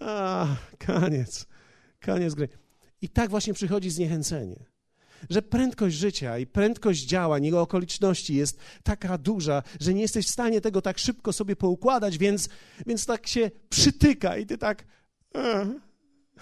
A, 0.00 0.46
koniec, 0.86 1.46
koniec 2.04 2.34
gry. 2.34 2.48
I 3.02 3.08
tak 3.08 3.30
właśnie 3.30 3.54
przychodzi 3.54 3.90
zniechęcenie 3.90 4.71
że 5.30 5.42
prędkość 5.42 5.96
życia 5.96 6.38
i 6.38 6.46
prędkość 6.46 7.04
działań, 7.04 7.44
jego 7.44 7.60
okoliczności 7.60 8.34
jest 8.34 8.58
taka 8.82 9.18
duża, 9.18 9.62
że 9.80 9.94
nie 9.94 10.02
jesteś 10.02 10.26
w 10.26 10.30
stanie 10.30 10.60
tego 10.60 10.82
tak 10.82 10.98
szybko 10.98 11.32
sobie 11.32 11.56
poukładać, 11.56 12.18
więc, 12.18 12.48
więc 12.86 13.06
tak 13.06 13.26
się 13.26 13.50
przytyka 13.68 14.36
i 14.36 14.46
ty 14.46 14.58
tak, 14.58 14.84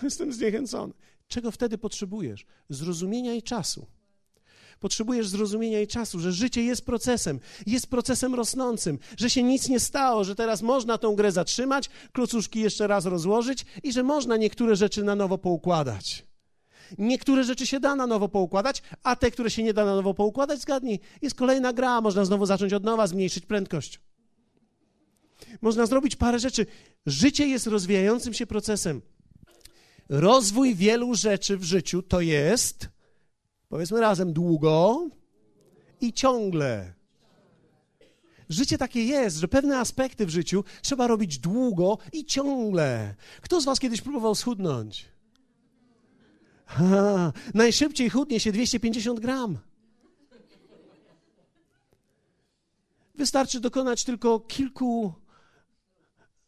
jestem 0.02 0.32
zniechęcony. 0.32 0.92
Czego 1.28 1.50
wtedy 1.50 1.78
potrzebujesz? 1.78 2.46
Zrozumienia 2.68 3.34
i 3.34 3.42
czasu. 3.42 3.86
Potrzebujesz 4.80 5.28
zrozumienia 5.28 5.80
i 5.80 5.86
czasu, 5.86 6.20
że 6.20 6.32
życie 6.32 6.62
jest 6.62 6.86
procesem, 6.86 7.40
jest 7.66 7.86
procesem 7.86 8.34
rosnącym, 8.34 8.98
że 9.16 9.30
się 9.30 9.42
nic 9.42 9.68
nie 9.68 9.80
stało, 9.80 10.24
że 10.24 10.34
teraz 10.34 10.62
można 10.62 10.98
tą 10.98 11.16
grę 11.16 11.32
zatrzymać, 11.32 11.90
klocuszki 12.12 12.60
jeszcze 12.60 12.86
raz 12.86 13.04
rozłożyć 13.04 13.64
i 13.82 13.92
że 13.92 14.02
można 14.02 14.36
niektóre 14.36 14.76
rzeczy 14.76 15.04
na 15.04 15.14
nowo 15.14 15.38
poukładać. 15.38 16.29
Niektóre 16.98 17.44
rzeczy 17.44 17.66
się 17.66 17.80
da 17.80 17.96
na 17.96 18.06
nowo 18.06 18.28
poukładać, 18.28 18.82
a 19.02 19.16
te, 19.16 19.30
które 19.30 19.50
się 19.50 19.62
nie 19.62 19.74
da 19.74 19.84
na 19.84 19.94
nowo 19.94 20.14
poukładać, 20.14 20.60
zgadnij, 20.60 21.00
jest 21.22 21.36
kolejna 21.36 21.72
gra, 21.72 22.00
można 22.00 22.24
znowu 22.24 22.46
zacząć 22.46 22.72
od 22.72 22.84
nowa, 22.84 23.06
zmniejszyć 23.06 23.46
prędkość. 23.46 24.00
Można 25.60 25.86
zrobić 25.86 26.16
parę 26.16 26.38
rzeczy. 26.38 26.66
Życie 27.06 27.46
jest 27.46 27.66
rozwijającym 27.66 28.34
się 28.34 28.46
procesem. 28.46 29.02
Rozwój 30.08 30.74
wielu 30.74 31.14
rzeczy 31.14 31.56
w 31.56 31.64
życiu 31.64 32.02
to 32.02 32.20
jest, 32.20 32.88
powiedzmy 33.68 34.00
razem, 34.00 34.32
długo 34.32 35.08
i 36.00 36.12
ciągle. 36.12 36.94
Życie 38.48 38.78
takie 38.78 39.04
jest, 39.04 39.36
że 39.36 39.48
pewne 39.48 39.78
aspekty 39.78 40.26
w 40.26 40.30
życiu 40.30 40.64
trzeba 40.82 41.06
robić 41.06 41.38
długo 41.38 41.98
i 42.12 42.24
ciągle. 42.24 43.14
Kto 43.40 43.60
z 43.60 43.64
Was 43.64 43.80
kiedyś 43.80 44.00
próbował 44.00 44.34
schudnąć? 44.34 45.08
Ha, 46.70 47.32
najszybciej 47.54 48.10
chudnie 48.10 48.40
się 48.40 48.52
250 48.52 49.20
gram. 49.20 49.58
Wystarczy 53.14 53.60
dokonać 53.60 54.04
tylko 54.04 54.40
kilku 54.40 55.12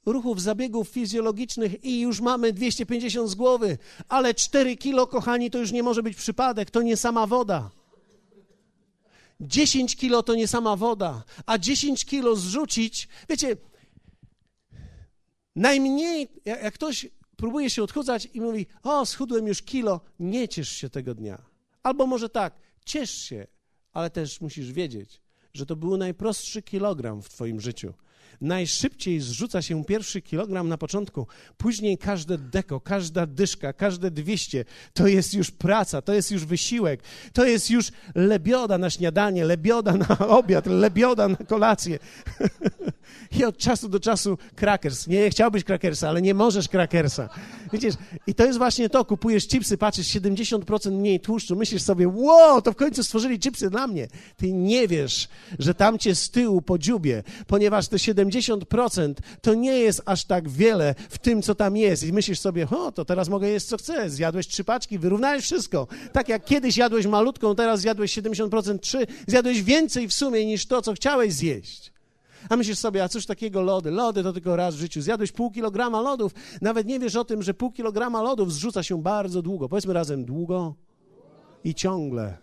ruchów, 0.07 0.43
zabiegów 0.43 0.89
fizjologicznych 0.89 1.85
i 1.85 2.01
już 2.01 2.21
mamy 2.21 2.53
250 2.53 3.31
z 3.31 3.35
głowy. 3.35 3.79
Ale 4.09 4.35
4 4.35 4.77
kilo, 4.77 5.07
kochani, 5.07 5.51
to 5.51 5.59
już 5.59 5.73
nie 5.73 5.83
może 5.83 6.03
być 6.03 6.17
przypadek, 6.17 6.71
to 6.71 6.83
nie 6.83 6.97
sama 6.97 7.27
woda. 7.27 7.71
10 9.41 9.97
kilo 9.97 10.23
to 10.23 10.35
nie 10.35 10.49
sama 10.49 10.77
woda, 10.77 11.23
a 11.47 11.59
10 11.59 12.05
kilo 12.05 12.37
zrzucić, 12.37 13.09
wiecie, 13.29 13.57
najmniej, 15.57 16.29
jak 16.45 16.75
ktoś 16.75 17.07
próbuje 17.43 17.71
się 17.71 17.83
odchudzać 17.83 18.29
i 18.35 18.41
mówi: 18.41 18.67
O, 18.83 19.07
schudłem 19.07 19.47
już 19.47 19.63
kilo, 19.63 20.01
nie 20.21 20.49
ciesz 20.49 20.69
się 20.69 20.91
tego 20.91 21.15
dnia. 21.15 21.43
Albo 21.83 22.07
może 22.07 22.29
tak, 22.29 22.55
ciesz 22.85 23.11
się, 23.11 23.47
ale 23.93 24.11
też 24.11 24.41
musisz 24.41 24.73
wiedzieć, 24.73 25.21
że 25.55 25.67
to 25.67 25.77
był 25.77 25.97
najprostszy 25.97 26.63
kilogram 26.63 27.23
w 27.23 27.29
Twoim 27.29 27.61
życiu. 27.61 27.95
Najszybciej 28.41 29.21
zrzuca 29.21 29.63
się 29.63 29.85
pierwszy 29.85 30.23
kilogram 30.23 30.69
na 30.69 30.79
początku, 30.79 31.27
później 31.57 31.99
każde 31.99 32.39
deko, 32.39 32.81
każda 32.81 33.27
dyszka, 33.27 33.73
każde 33.73 34.11
dwieście 34.11 34.65
to 34.93 35.07
jest 35.07 35.35
już 35.35 35.51
praca, 35.51 36.03
to 36.03 36.13
jest 36.13 36.31
już 36.31 36.45
wysiłek, 36.45 37.03
to 37.33 37.45
jest 37.45 37.71
już 37.71 37.93
lebioda 38.15 38.79
na 38.79 38.91
śniadanie, 38.91 39.45
lebioda 39.45 39.93
na 39.93 40.19
obiad, 40.39 40.67
lebioda 40.67 41.29
na 41.29 41.37
kolację. 41.37 41.99
I 43.39 43.45
od 43.45 43.59
czasu 43.59 43.89
do 43.89 44.01
czasu 44.01 44.39
krakers. 44.55 45.07
Nie 45.07 45.31
chciałbyś 45.31 45.65
krakersa, 45.65 46.09
ale 46.09 46.23
nie 46.23 46.35
możesz 46.35 46.69
krakersa. 46.69 47.29
Widzisz, 47.73 47.95
i 48.27 48.35
to 48.35 48.45
jest 48.45 48.59
właśnie 48.59 48.89
to, 48.89 49.05
kupujesz 49.05 49.49
chipsy, 49.49 49.79
patrzysz, 49.79 50.07
70% 50.07 50.91
mniej 50.91 51.21
tłuszczu, 51.21 51.57
myślisz 51.57 51.83
sobie, 51.83 52.09
wow, 52.09 52.63
to 52.63 52.73
w 52.73 52.77
końcu 52.77 53.05
stworzyli 53.05 53.39
chipsy 53.39 53.71
dla 53.71 53.87
mnie. 53.87 54.09
Ty 54.37 54.53
nie 54.53 54.89
wiesz, 54.89 55.29
że 55.59 55.75
tam 55.75 55.99
cię 55.99 56.15
z 56.15 56.31
tyłu 56.31 56.63
po 56.63 56.79
dziubie, 56.79 57.23
ponieważ 57.47 57.89
te 57.89 57.97
70% 57.97 59.15
to 59.41 59.55
nie 59.55 59.79
jest 59.79 60.03
aż 60.07 60.25
tak 60.25 60.49
wiele 60.49 60.95
w 61.09 61.19
tym, 61.19 61.43
co 61.43 61.55
tam 61.55 61.77
jest. 61.77 62.05
I 62.05 62.13
myślisz 62.13 62.41
sobie, 62.41 62.69
o, 62.71 62.93
to 62.93 63.05
teraz 63.05 63.29
mogę 63.29 63.49
jeść, 63.49 63.67
co 63.67 63.77
chcę. 63.77 64.11
Zjadłeś 64.11 64.47
trzy 64.47 64.65
paczki, 64.65 64.99
wyrównałeś 64.99 65.45
wszystko. 65.45 65.87
Tak 66.13 66.29
jak 66.29 66.45
kiedyś 66.45 66.77
jadłeś 66.77 67.07
malutką, 67.07 67.55
teraz 67.55 67.81
zjadłeś 67.81 68.19
70% 68.19 68.79
trzy, 68.79 69.07
zjadłeś 69.27 69.63
więcej 69.63 70.09
w 70.09 70.13
sumie 70.13 70.47
niż 70.47 70.67
to, 70.67 70.83
co 70.83 70.93
chciałeś 70.93 71.33
zjeść. 71.33 71.92
A 72.49 72.57
myślisz 72.57 72.79
sobie, 72.79 73.05
a 73.05 73.09
cóż 73.09 73.27
takiego 73.27 73.63
lody? 73.63 73.91
Lody 73.91 74.23
to 74.23 74.33
tylko 74.33 74.57
raz 74.57 74.75
w 74.75 74.79
życiu. 74.79 75.03
Zjadłeś 75.03 75.33
pół 75.33 75.51
kilograma 75.51 76.01
lodów, 76.01 76.33
nawet 76.61 76.87
nie 76.87 76.99
wiesz 76.99 77.17
o 77.17 77.25
tym, 77.25 77.43
że 77.43 77.55
pół 77.55 77.73
kilograma 77.73 78.23
lodów 78.23 78.53
zrzuca 78.53 78.83
się 78.83 79.03
bardzo 79.03 79.43
długo. 79.43 79.69
Powiedzmy 79.69 79.93
razem 79.93 80.25
długo 80.25 80.75
i 81.65 81.75
ciągle. 81.75 82.39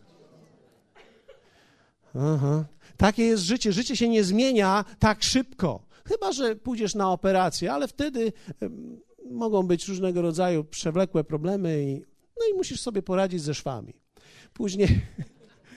Aha. 2.16 2.66
Takie 2.98 3.24
jest 3.24 3.44
życie. 3.44 3.74
Życie 3.74 3.96
się 3.96 4.10
nie 4.10 4.24
zmienia 4.24 4.86
tak 5.00 5.24
szybko. 5.24 5.90
Chyba, 6.06 6.32
że 6.32 6.56
pójdziesz 6.56 6.96
na 6.96 7.12
operację, 7.12 7.74
ale 7.74 7.88
wtedy 7.88 8.34
mogą 9.32 9.64
być 9.64 9.88
różnego 9.88 10.22
rodzaju 10.22 10.64
przewlekłe 10.64 11.24
problemy, 11.24 11.84
i, 11.84 11.94
no 12.40 12.46
i 12.54 12.58
musisz 12.58 12.82
sobie 12.82 13.02
poradzić 13.02 13.42
ze 13.42 13.54
szwami. 13.54 13.94
Później, 14.54 15.02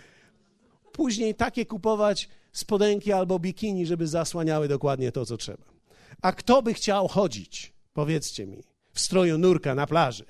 później 0.93 1.35
takie 1.35 1.67
kupować 1.67 2.29
spodenki 2.53 3.13
albo 3.13 3.39
bikini, 3.39 3.87
żeby 3.87 4.07
zasłaniały 4.07 4.69
dokładnie 4.69 5.13
to, 5.13 5.27
co 5.27 5.37
trzeba. 5.37 5.65
A 6.23 6.33
kto 6.33 6.63
by 6.63 6.75
chciał 6.75 7.09
chodzić, 7.09 7.73
powiedzcie 7.95 8.47
mi, 8.47 8.63
w 8.93 9.01
stroju 9.01 9.39
nurka 9.39 9.75
na 9.75 9.87
plaży? 9.87 10.25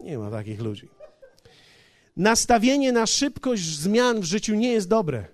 Nie 0.00 0.18
ma 0.18 0.30
takich 0.30 0.60
ludzi. 0.60 0.88
Nastawienie 2.16 2.92
na 2.92 3.06
szybkość 3.06 3.62
zmian 3.62 4.20
w 4.20 4.24
życiu 4.24 4.54
nie 4.54 4.72
jest 4.72 4.88
dobre. 4.88 5.24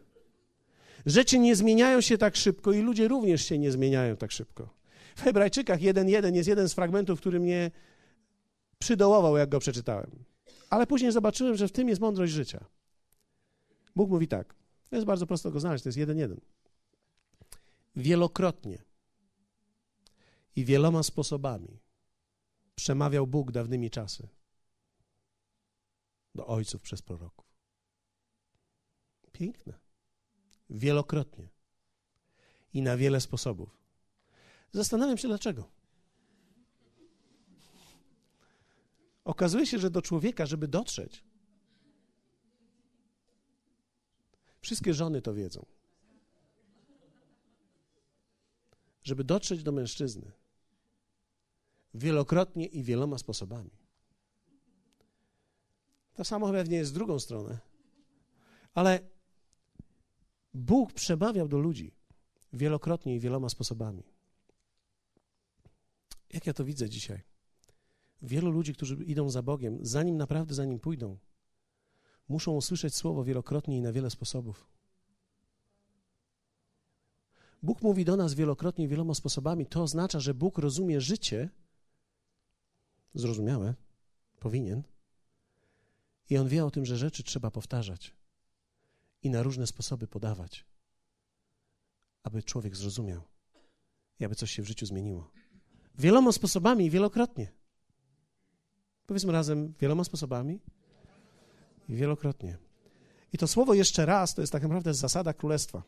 Rzeczy 1.06 1.38
nie 1.38 1.56
zmieniają 1.56 2.00
się 2.00 2.18
tak 2.18 2.37
szybko 2.37 2.72
i 2.72 2.80
ludzie 2.80 3.09
również 3.09 3.44
się 3.44 3.59
nie 3.59 3.72
zmieniają 3.72 4.16
tak 4.16 4.32
szybko. 4.32 4.68
W 5.16 5.22
Hebrajczykach 5.22 5.80
1.1 5.80 6.35
jest 6.35 6.48
jeden 6.48 6.68
z 6.68 6.74
fragmentów, 6.74 7.20
który 7.20 7.40
mnie 7.40 7.70
przydołował, 8.78 9.37
jak 9.37 9.48
go 9.48 9.59
przeczytałem. 9.59 10.11
Ale 10.70 10.87
później 10.87 11.12
zobaczyłem, 11.12 11.56
że 11.56 11.68
w 11.68 11.72
tym 11.72 11.88
jest 11.88 12.00
mądrość 12.00 12.32
życia. 12.32 12.64
Bóg 13.96 14.11
mówi 14.11 14.28
tak. 14.28 14.54
To 14.90 14.96
jest 14.96 15.06
bardzo 15.06 15.26
prosto 15.26 15.50
go 15.50 15.61
znaleźć, 15.61 15.85
to 15.85 15.88
jest 15.88 15.98
1.1. 15.98 16.37
Wielokrotnie 17.96 18.85
i 20.56 20.64
wieloma 20.64 21.02
sposobami 21.02 21.80
przemawiał 22.74 23.26
Bóg 23.26 23.52
dawnymi 23.52 23.90
czasy 23.90 24.28
do 26.35 26.46
ojców 26.46 26.82
przez 26.82 27.02
proroków. 27.02 27.46
Piękne. 29.32 29.78
Wielokrotnie 30.70 31.48
i 32.72 32.82
na 32.82 32.96
wiele 32.96 33.20
sposobów. 33.20 33.78
Zastanawiam 34.72 35.18
się 35.18 35.28
dlaczego. 35.28 35.70
Okazuje 39.24 39.66
się, 39.66 39.78
że 39.78 39.90
do 39.90 40.02
człowieka, 40.02 40.46
żeby 40.46 40.68
dotrzeć, 40.68 41.24
wszystkie 44.66 44.94
żony 44.94 45.22
to 45.22 45.35
wiedzą. 45.35 45.66
Żeby 49.02 49.24
dotrzeć 49.24 49.62
do 49.62 49.72
mężczyzny 49.72 50.33
wielokrotnie 51.94 52.66
i 52.66 52.83
wieloma 52.83 53.18
sposobami. 53.18 53.70
To 56.14 56.24
samo 56.24 56.50
pewnie 56.50 56.76
jest 56.76 56.90
z 56.90 56.94
drugą 56.94 57.18
stronę. 57.18 57.59
Ale 58.74 59.00
Bóg 60.55 60.92
przemawiał 60.92 61.48
do 61.48 61.59
ludzi 61.59 61.92
wielokrotnie 62.52 63.16
i 63.16 63.20
wieloma 63.20 63.48
sposobami. 63.48 64.02
Jak 66.33 66.46
ja 66.46 66.52
to 66.52 66.64
widzę 66.64 66.88
dzisiaj? 66.88 67.22
Wielu 68.22 68.50
ludzi, 68.50 68.74
którzy 68.74 68.94
idą 68.94 69.31
za 69.31 69.42
Bogiem, 69.42 69.79
zanim 69.83 70.16
naprawdę 70.16 70.55
za 70.55 70.64
nim 70.64 70.81
pójdą, 70.81 71.18
muszą 72.28 72.52
usłyszeć 72.52 72.94
słowo 72.94 73.24
wielokrotnie 73.24 73.78
i 73.78 73.82
na 73.82 73.92
wiele 73.92 74.10
sposobów. 74.10 74.66
Bóg 77.62 77.82
mówi 77.82 78.04
do 78.04 78.16
nas 78.16 78.34
wielokrotnie 78.34 78.84
i 78.84 78.88
wieloma 78.88 79.14
sposobami. 79.14 79.66
To 79.66 79.82
oznacza, 79.82 80.20
że 80.20 80.34
Bóg 80.34 80.58
rozumie 80.58 81.00
życie. 81.00 81.48
Zrozumiałe, 83.14 83.74
powinien. 84.40 84.82
I 86.30 86.38
on 86.38 86.48
wie 86.48 86.64
o 86.64 86.70
tym, 86.70 86.86
że 86.86 86.96
rzeczy 86.96 87.22
trzeba 87.22 87.50
powtarzać 87.50 88.14
i 89.22 89.30
na 89.30 89.42
różne 89.42 89.66
sposoby 89.66 90.06
podawać, 90.06 90.64
aby 92.22 92.42
człowiek 92.42 92.76
zrozumiał 92.76 93.22
i 94.20 94.24
aby 94.24 94.34
coś 94.34 94.50
się 94.50 94.62
w 94.62 94.66
życiu 94.66 94.86
zmieniło. 94.86 95.30
Wieloma 95.98 96.32
sposobami 96.32 96.86
i 96.86 96.90
wielokrotnie. 96.90 97.52
Powiedzmy 99.06 99.32
razem, 99.32 99.74
wieloma 99.80 100.04
sposobami 100.04 100.60
wielokrotnie. 101.88 102.59
I 103.33 103.38
to 103.38 103.46
słowo 103.46 103.75
jeszcze 103.75 104.07
raz 104.07 104.35
to 104.35 104.40
jest 104.40 104.53
tak 104.53 104.62
naprawdę 104.62 104.94
zasada 104.94 105.33
królestwa. 105.33 105.83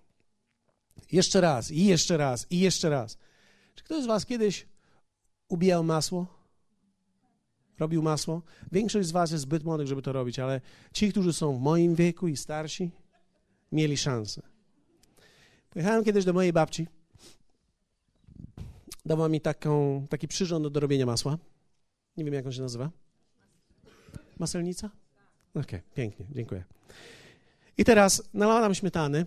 Jeszcze 1.13 1.41
raz, 1.41 1.71
i 1.71 1.87
jeszcze 1.87 2.17
raz, 2.17 2.47
i 2.51 2.61
jeszcze 2.61 2.91
raz. 2.91 3.19
Czy 3.75 3.85
ktoś 3.85 4.03
z 4.03 4.07
Was 4.07 4.27
kiedyś 4.27 4.67
ubijał 5.49 5.85
masło? 5.85 6.27
Robił 7.79 8.03
masło? 8.03 8.43
Większość 8.73 9.09
z 9.09 9.11
Was 9.11 9.31
jest 9.31 9.43
zbyt 9.43 9.65
młodych, 9.65 9.87
żeby 9.87 10.03
to 10.03 10.13
robić, 10.13 10.39
ale 10.39 10.61
ci, 10.93 11.11
którzy 11.11 11.33
są 11.33 11.59
w 11.59 11.61
moim 11.61 11.95
wieku 11.95 12.29
i 12.29 12.37
starsi, 12.37 12.91
mieli 13.73 13.97
szansę. 13.97 14.43
Pojechałem 15.71 16.05
kiedyś 16.05 16.25
do 16.25 16.33
mojej 16.33 16.53
babci. 16.53 16.87
Dała 19.07 19.29
mi 19.29 19.41
taką, 19.41 20.07
taki 20.11 20.29
przyrząd 20.29 20.69
do 20.69 20.81
robienia 20.81 21.07
masła. 21.07 21.39
Nie 22.17 22.25
wiem, 22.25 22.35
jak 22.35 22.47
on 22.47 22.53
się 22.53 22.63
nazywa. 22.63 22.91
Maselnica? 24.39 24.91
Okej, 25.61 25.81
okay, 25.81 25.83
pięknie, 25.94 26.27
dziękuję. 26.31 26.64
I 27.79 27.85
teraz 27.85 28.23
nalała 28.35 28.61
nam 28.61 28.75
śmietany 28.75 29.27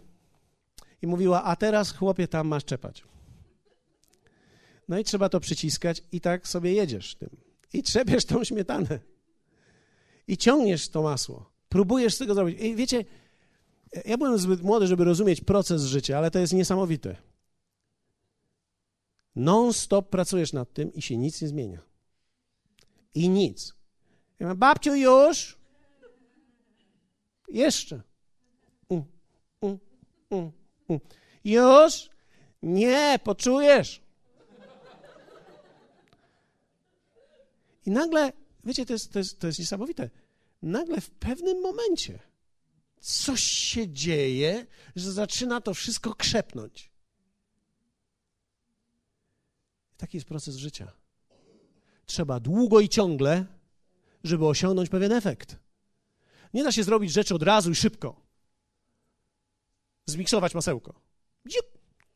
i 1.01 1.07
mówiła, 1.07 1.43
a 1.43 1.55
teraz 1.55 1.91
chłopie 1.91 2.27
tam 2.27 2.47
masz 2.47 2.65
czepać. 2.65 3.03
No 4.87 4.99
i 4.99 5.03
trzeba 5.03 5.29
to 5.29 5.39
przyciskać 5.39 6.03
i 6.11 6.21
tak 6.21 6.47
sobie 6.47 6.73
jedziesz 6.73 7.15
tym. 7.15 7.29
I 7.73 7.83
trzepiesz 7.83 8.25
tą 8.25 8.43
śmietanę. 8.43 8.99
I 10.27 10.37
ciągniesz 10.37 10.89
to 10.89 11.01
masło. 11.01 11.51
Próbujesz 11.69 12.15
z 12.15 12.17
tego 12.17 12.33
zrobić. 12.33 12.59
I 12.59 12.75
wiecie, 12.75 13.05
ja 14.05 14.17
byłem 14.17 14.37
zbyt 14.37 14.61
młody, 14.61 14.87
żeby 14.87 15.03
rozumieć 15.03 15.41
proces 15.41 15.83
życia, 15.83 16.17
ale 16.17 16.31
to 16.31 16.39
jest 16.39 16.53
niesamowite. 16.53 17.15
Non-stop 19.35 20.09
pracujesz 20.09 20.53
nad 20.53 20.73
tym 20.73 20.93
i 20.93 21.01
się 21.01 21.17
nic 21.17 21.41
nie 21.41 21.47
zmienia. 21.47 21.81
I 23.15 23.29
nic. 23.29 23.73
Ja 24.39 24.55
babciu, 24.55 24.95
już? 24.95 25.60
Jeszcze. 27.51 28.01
Mm, 28.89 29.03
mm, 29.61 29.79
mm, 30.31 30.51
mm. 30.89 31.01
Już? 31.43 32.09
Nie, 32.63 33.19
poczujesz. 33.23 34.01
I 37.85 37.91
nagle, 37.91 38.31
wiecie, 38.63 38.85
to 38.85 38.93
jest, 38.93 39.11
to 39.11 39.19
jest, 39.19 39.39
to 39.39 39.47
jest 39.47 39.59
niesamowite. 39.59 40.09
Nagle 40.61 41.01
w 41.01 41.09
pewnym 41.09 41.61
momencie 41.61 42.19
coś 42.99 43.43
się 43.43 43.89
dzieje, 43.89 44.65
że 44.95 45.11
zaczyna 45.11 45.61
to 45.61 45.73
wszystko 45.73 46.15
krzepnąć. 46.15 46.91
Taki 49.97 50.17
jest 50.17 50.27
proces 50.27 50.55
życia. 50.55 50.91
Trzeba 52.05 52.39
długo 52.39 52.79
i 52.79 52.89
ciągle, 52.89 53.45
żeby 54.23 54.47
osiągnąć 54.47 54.89
pewien 54.89 55.11
efekt. 55.11 55.60
Nie 56.53 56.63
da 56.63 56.71
się 56.71 56.83
zrobić 56.83 57.11
rzeczy 57.11 57.35
od 57.35 57.43
razu 57.43 57.71
i 57.71 57.75
szybko. 57.75 58.21
Zmiksować 60.05 60.55
masełko. 60.55 61.01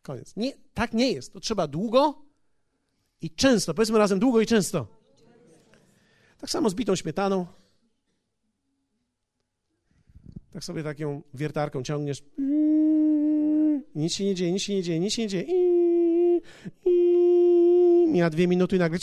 Koniec. 0.04 0.36
Nie, 0.36 0.54
tak 0.74 0.94
nie 0.94 1.12
jest. 1.12 1.34
To 1.34 1.40
trzeba 1.40 1.68
długo 1.68 2.26
i 3.22 3.30
często. 3.30 3.74
Powiedzmy 3.74 3.98
razem 3.98 4.20
długo 4.20 4.42
i 4.42 4.46
często. 4.46 4.88
Tak 6.38 6.50
samo 6.50 6.70
z 6.70 6.76
bitą 6.76 6.96
śmietaną. 6.96 7.46
Tak 10.52 10.64
sobie 10.64 10.84
taką 10.84 11.22
wiertarką 11.34 11.84
ciągniesz. 11.84 12.24
Nic 13.96 14.14
się 14.14 14.26
nie 14.26 14.36
dzieje, 14.36 14.52
nic 14.52 14.62
się 14.62 14.74
nie 14.74 14.84
dzieje, 14.84 15.00
nic 15.00 15.14
się 15.14 15.22
nie 15.22 15.28
dzieje. 15.28 15.46
Mija 18.08 18.30
dwie 18.30 18.48
minuty 18.48 18.76
i 18.76 18.80
nagle. 18.80 19.00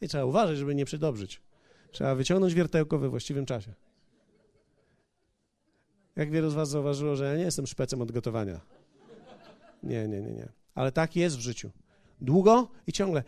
I 0.00 0.08
trzeba 0.08 0.24
uważać, 0.24 0.58
żeby 0.58 0.74
nie 0.74 0.84
przedobrzyć. 0.84 1.40
Trzeba 1.92 2.14
wyciągnąć 2.14 2.54
wiertełko 2.54 2.98
we 2.98 3.08
właściwym 3.08 3.46
czasie. 3.46 3.74
Jak 6.18 6.30
wielu 6.30 6.50
z 6.50 6.54
Was 6.54 6.68
zauważyło, 6.68 7.16
że 7.16 7.24
ja 7.24 7.36
nie 7.36 7.42
jestem 7.42 7.66
szpecem 7.66 8.02
od 8.02 8.12
gotowania. 8.12 8.60
Nie, 9.82 10.08
nie, 10.08 10.20
nie, 10.20 10.32
nie. 10.32 10.48
Ale 10.74 10.92
tak 10.92 11.16
jest 11.16 11.36
w 11.36 11.40
życiu. 11.40 11.70
Długo 12.20 12.68
i 12.86 12.92
ciągle. 12.92 13.22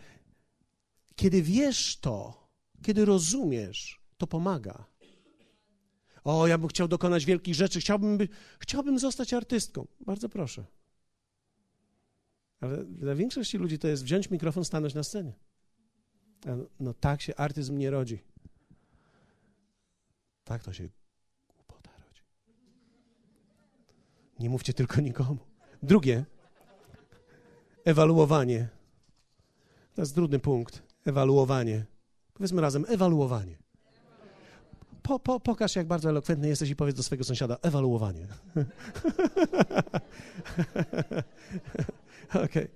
Kiedy 1.15 1.41
wiesz 1.41 1.97
to, 1.97 2.47
kiedy 2.81 3.05
rozumiesz, 3.05 4.01
to 4.17 4.27
pomaga. 4.27 4.85
O, 6.23 6.47
ja 6.47 6.57
bym 6.57 6.67
chciał 6.67 6.87
dokonać 6.87 7.25
wielkich 7.25 7.55
rzeczy, 7.55 7.79
chciałbym, 7.79 8.17
by, 8.17 8.27
chciałbym 8.59 8.99
zostać 8.99 9.33
artystką. 9.33 9.87
Bardzo 9.99 10.29
proszę. 10.29 10.65
Ale 12.61 12.85
dla 12.85 13.15
większości 13.15 13.57
ludzi 13.57 13.79
to 13.79 13.87
jest 13.87 14.03
wziąć 14.03 14.29
mikrofon, 14.29 14.65
stanąć 14.65 14.93
na 14.93 15.03
scenie. 15.03 15.33
No, 16.45 16.57
no 16.79 16.93
tak 16.93 17.21
się 17.21 17.35
artyzm 17.35 17.77
nie 17.77 17.89
rodzi. 17.89 18.19
Tak 20.43 20.63
to 20.63 20.73
się 20.73 20.89
głupota 21.55 21.91
rodzi. 22.07 22.21
Nie 24.41 24.49
mówcie 24.49 24.73
tylko 24.73 25.01
nikomu. 25.01 25.37
Drugie, 25.83 26.25
ewaluowanie. 27.85 28.69
To 29.95 30.01
jest 30.01 30.15
trudny 30.15 30.39
punkt. 30.39 30.83
Ewaluowanie. 31.05 31.85
Powiedzmy 32.33 32.61
razem, 32.61 32.85
ewaluowanie 32.87 33.61
po, 35.11 35.19
po, 35.19 35.39
pokaż, 35.39 35.75
jak 35.75 35.87
bardzo 35.87 36.09
elokwentny 36.09 36.47
jesteś 36.47 36.69
i 36.69 36.75
powiedz 36.75 36.95
do 36.95 37.03
swojego 37.03 37.23
sąsiada, 37.23 37.57
ewaluowanie. 37.61 38.27
Okej. 42.29 42.45
Okay. 42.45 42.67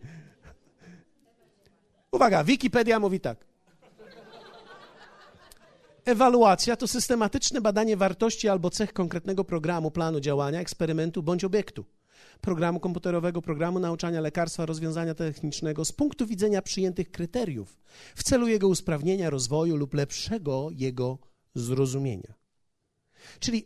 Uwaga, 2.11 2.43
Wikipedia 2.43 2.99
mówi 2.99 3.19
tak. 3.19 3.45
Ewaluacja 6.05 6.75
to 6.75 6.87
systematyczne 6.87 7.61
badanie 7.61 7.97
wartości 7.97 8.49
albo 8.49 8.69
cech 8.69 8.93
konkretnego 8.93 9.43
programu, 9.43 9.91
planu 9.91 10.19
działania, 10.19 10.59
eksperymentu 10.59 11.23
bądź 11.23 11.43
obiektu. 11.43 11.85
Programu 12.41 12.79
komputerowego, 12.79 13.41
programu 13.41 13.79
nauczania, 13.79 14.21
lekarstwa, 14.21 14.65
rozwiązania 14.65 15.15
technicznego 15.15 15.85
z 15.85 15.91
punktu 15.91 16.25
widzenia 16.25 16.61
przyjętych 16.61 17.11
kryteriów 17.11 17.77
w 18.15 18.23
celu 18.23 18.47
jego 18.47 18.67
usprawnienia, 18.67 19.29
rozwoju 19.29 19.75
lub 19.75 19.93
lepszego 19.93 20.67
jego 20.71 21.17
zrozumienia. 21.55 22.33
Czyli 23.39 23.65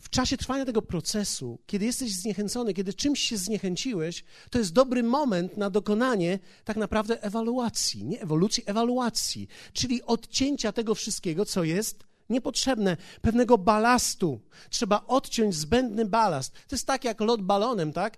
w 0.00 0.10
czasie 0.10 0.36
trwania 0.36 0.64
tego 0.64 0.82
procesu, 0.82 1.58
kiedy 1.66 1.84
jesteś 1.84 2.14
zniechęcony, 2.14 2.74
kiedy 2.74 2.94
czymś 2.94 3.20
się 3.20 3.36
zniechęciłeś, 3.36 4.24
to 4.50 4.58
jest 4.58 4.72
dobry 4.72 5.02
moment 5.02 5.56
na 5.56 5.70
dokonanie 5.70 6.38
tak 6.64 6.76
naprawdę 6.76 7.22
ewaluacji, 7.22 8.04
nie 8.04 8.20
ewolucji, 8.20 8.62
ewaluacji, 8.66 9.48
czyli 9.72 10.02
odcięcia 10.02 10.72
tego 10.72 10.94
wszystkiego, 10.94 11.44
co 11.44 11.64
jest 11.64 12.08
niepotrzebne, 12.30 12.96
pewnego 13.22 13.58
balastu. 13.58 14.40
Trzeba 14.70 15.04
odciąć 15.06 15.54
zbędny 15.54 16.04
balast. 16.04 16.52
To 16.52 16.76
jest 16.76 16.86
tak 16.86 17.04
jak 17.04 17.20
lot 17.20 17.42
balonem, 17.42 17.92
tak? 17.92 18.16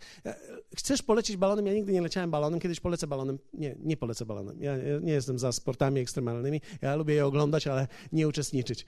Chcesz 0.76 1.03
polecieć 1.03 1.37
balonem? 1.37 1.66
Ja 1.66 1.72
nigdy 1.72 1.93
nie 1.93 2.03
leciałem 2.03 2.31
balonem, 2.31 2.61
kiedyś 2.61 2.81
polecę 2.81 3.07
balonem. 3.07 3.39
Nie, 3.55 3.76
nie 3.78 3.97
polecę 3.97 4.26
balonem. 4.26 4.62
Ja 4.62 4.76
nie 5.01 5.12
jestem 5.12 5.39
za 5.39 5.53
sportami 5.53 6.01
ekstremalnymi. 6.01 6.61
Ja 6.83 6.97
lubię 6.97 7.14
je 7.14 7.26
oglądać, 7.26 7.66
ale 7.66 7.89
nie 8.12 8.28
uczestniczyć. 8.28 8.87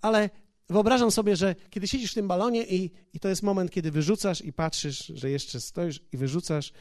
Ale 0.00 0.30
wyobrażam 0.70 1.10
sobie, 1.10 1.36
że 1.36 1.54
kiedy 1.70 1.88
siedzisz 1.88 2.10
w 2.10 2.14
tym 2.14 2.28
balonie 2.28 2.64
i, 2.64 2.90
i 3.12 3.20
to 3.20 3.28
jest 3.28 3.42
moment, 3.42 3.70
kiedy 3.70 3.90
wyrzucasz 3.90 4.40
i 4.40 4.52
patrzysz, 4.52 5.12
że 5.14 5.30
jeszcze 5.30 5.60
stoisz 5.60 6.00
i 6.12 6.16
wyrzucasz. 6.16 6.72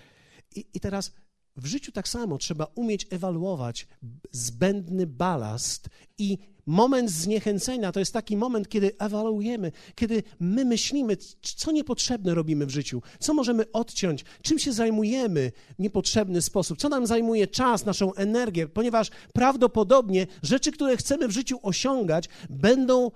I, 0.55 0.65
I 0.73 0.79
teraz 0.79 1.11
w 1.57 1.65
życiu 1.65 1.91
tak 1.91 2.07
samo 2.07 2.37
trzeba 2.37 2.67
umieć 2.75 3.07
ewaluować 3.09 3.87
zbędny 4.31 5.07
balast 5.07 5.89
i 6.17 6.37
moment 6.65 7.11
zniechęcenia 7.11 7.91
to 7.91 7.99
jest 7.99 8.13
taki 8.13 8.37
moment, 8.37 8.69
kiedy 8.69 8.91
ewaluujemy, 8.99 9.71
kiedy 9.95 10.23
my 10.39 10.65
myślimy, 10.65 11.17
co 11.41 11.71
niepotrzebne 11.71 12.33
robimy 12.33 12.65
w 12.65 12.69
życiu, 12.69 13.01
co 13.19 13.33
możemy 13.33 13.71
odciąć, 13.71 14.25
czym 14.41 14.59
się 14.59 14.73
zajmujemy 14.73 15.51
w 15.79 15.81
niepotrzebny 15.81 16.41
sposób, 16.41 16.79
co 16.79 16.89
nam 16.89 17.07
zajmuje 17.07 17.47
czas, 17.47 17.85
naszą 17.85 18.13
energię, 18.13 18.67
ponieważ 18.67 19.09
prawdopodobnie 19.33 20.27
rzeczy, 20.43 20.71
które 20.71 20.97
chcemy 20.97 21.27
w 21.27 21.31
życiu 21.31 21.59
osiągać, 21.61 22.29
będą 22.49 23.11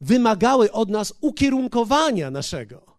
wymagały 0.00 0.72
od 0.72 0.88
nas 0.88 1.14
ukierunkowania 1.20 2.30
naszego. 2.30 2.96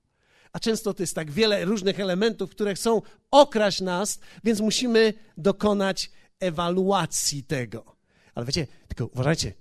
A 0.53 0.59
często 0.59 0.93
to 0.93 1.03
jest 1.03 1.15
tak 1.15 1.31
wiele 1.31 1.65
różnych 1.65 1.99
elementów, 1.99 2.49
które 2.49 2.75
chcą 2.75 3.01
okraść 3.31 3.81
nas, 3.81 4.19
więc 4.43 4.59
musimy 4.59 5.13
dokonać 5.37 6.11
ewaluacji 6.39 7.43
tego. 7.43 7.95
Ale 8.35 8.45
wiecie, 8.45 8.67
tylko 8.87 9.05
uważajcie, 9.05 9.53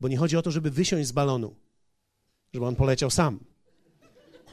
bo 0.00 0.08
nie 0.08 0.16
chodzi 0.16 0.36
o 0.36 0.42
to, 0.42 0.50
żeby 0.50 0.70
wysiąść 0.70 1.08
z 1.08 1.12
balonu, 1.12 1.54
żeby 2.52 2.66
on 2.66 2.76
poleciał 2.76 3.10
sam. 3.10 3.40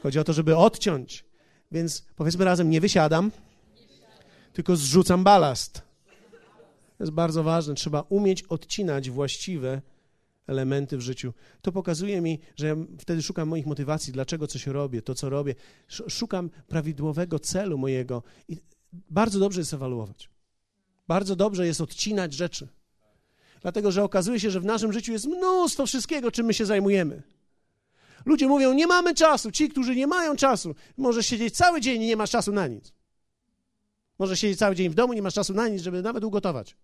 Chodzi 0.02 0.18
o 0.18 0.24
to, 0.24 0.32
żeby 0.32 0.56
odciąć. 0.56 1.24
Więc 1.72 2.04
powiedzmy 2.16 2.44
razem, 2.44 2.70
nie 2.70 2.80
wysiadam, 2.80 3.30
tylko 4.52 4.76
zrzucam 4.76 5.24
balast. 5.24 5.82
To 6.98 7.04
jest 7.04 7.12
bardzo 7.12 7.42
ważne. 7.42 7.74
Trzeba 7.74 8.04
umieć 8.08 8.42
odcinać 8.42 9.10
właściwe 9.10 9.82
elementy 10.50 10.96
w 10.96 11.00
życiu. 11.00 11.32
To 11.62 11.72
pokazuje 11.72 12.20
mi, 12.20 12.38
że 12.56 12.66
ja 12.66 12.76
wtedy 12.98 13.22
szukam 13.22 13.48
moich 13.48 13.66
motywacji, 13.66 14.12
dlaczego 14.12 14.46
coś 14.46 14.66
robię, 14.66 15.02
to 15.02 15.14
co 15.14 15.30
robię. 15.30 15.54
Szukam 16.08 16.50
prawidłowego 16.68 17.38
celu 17.38 17.78
mojego 17.78 18.22
i 18.48 18.56
bardzo 19.10 19.38
dobrze 19.38 19.60
jest 19.60 19.74
ewaluować. 19.74 20.30
Bardzo 21.08 21.36
dobrze 21.36 21.66
jest 21.66 21.80
odcinać 21.80 22.32
rzeczy. 22.32 22.68
Dlatego, 23.62 23.92
że 23.92 24.04
okazuje 24.04 24.40
się, 24.40 24.50
że 24.50 24.60
w 24.60 24.64
naszym 24.64 24.92
życiu 24.92 25.12
jest 25.12 25.26
mnóstwo 25.26 25.86
wszystkiego, 25.86 26.30
czym 26.30 26.46
my 26.46 26.54
się 26.54 26.66
zajmujemy. 26.66 27.22
Ludzie 28.24 28.46
mówią, 28.46 28.72
nie 28.72 28.86
mamy 28.86 29.14
czasu. 29.14 29.50
Ci, 29.50 29.68
którzy 29.68 29.96
nie 29.96 30.06
mają 30.06 30.36
czasu, 30.36 30.74
może 30.96 31.22
siedzieć 31.22 31.56
cały 31.56 31.80
dzień 31.80 32.02
i 32.02 32.06
nie 32.06 32.16
masz 32.16 32.30
czasu 32.30 32.52
na 32.52 32.66
nic. 32.66 32.92
Może 34.18 34.36
siedzieć 34.36 34.58
cały 34.58 34.74
dzień 34.74 34.88
w 34.88 34.94
domu, 34.94 35.12
nie 35.12 35.22
masz 35.22 35.34
czasu 35.34 35.54
na 35.54 35.68
nic, 35.68 35.82
żeby 35.82 36.02
nawet 36.02 36.24
ugotować. 36.24 36.76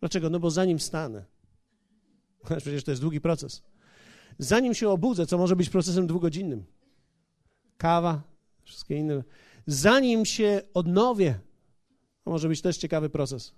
Dlaczego? 0.00 0.30
No 0.30 0.40
bo 0.40 0.50
zanim 0.50 0.78
wstanę, 0.78 1.24
Przecież 2.60 2.84
to 2.84 2.90
jest 2.90 3.02
długi 3.02 3.20
proces. 3.20 3.62
Zanim 4.38 4.74
się 4.74 4.88
obudzę, 4.88 5.26
co 5.26 5.38
może 5.38 5.56
być 5.56 5.70
procesem 5.70 6.06
dwugodzinnym, 6.06 6.64
kawa, 7.76 8.22
wszystkie 8.62 8.96
inne. 8.96 9.22
Zanim 9.66 10.24
się 10.24 10.62
odnowię, 10.74 11.40
to 12.24 12.30
może 12.30 12.48
być 12.48 12.62
też 12.62 12.76
ciekawy 12.76 13.10
proces. 13.10 13.52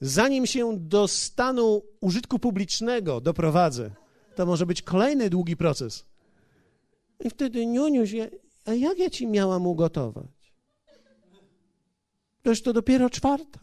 Zanim 0.00 0.46
się 0.46 0.78
do 0.78 1.08
stanu 1.08 1.82
użytku 2.00 2.38
publicznego 2.38 3.20
doprowadzę, 3.20 3.90
to 4.34 4.46
może 4.46 4.66
być 4.66 4.82
kolejny 4.82 5.30
długi 5.30 5.56
proces. 5.56 6.04
I 7.24 7.30
wtedy, 7.30 7.66
Niuniuś, 7.66 8.14
a 8.64 8.74
jak 8.74 8.98
ja 8.98 9.10
ci 9.10 9.26
miałam 9.26 9.66
ugotować? 9.66 10.54
Toż 12.42 12.62
to 12.62 12.72
dopiero 12.72 13.10
czwarta, 13.10 13.60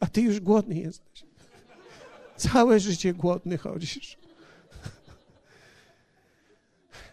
a 0.00 0.06
ty 0.06 0.20
już 0.20 0.40
głodny 0.40 0.74
jesteś. 0.74 1.31
Całe 2.42 2.80
życie 2.80 3.14
głodny 3.14 3.58
chodzisz. 3.58 4.16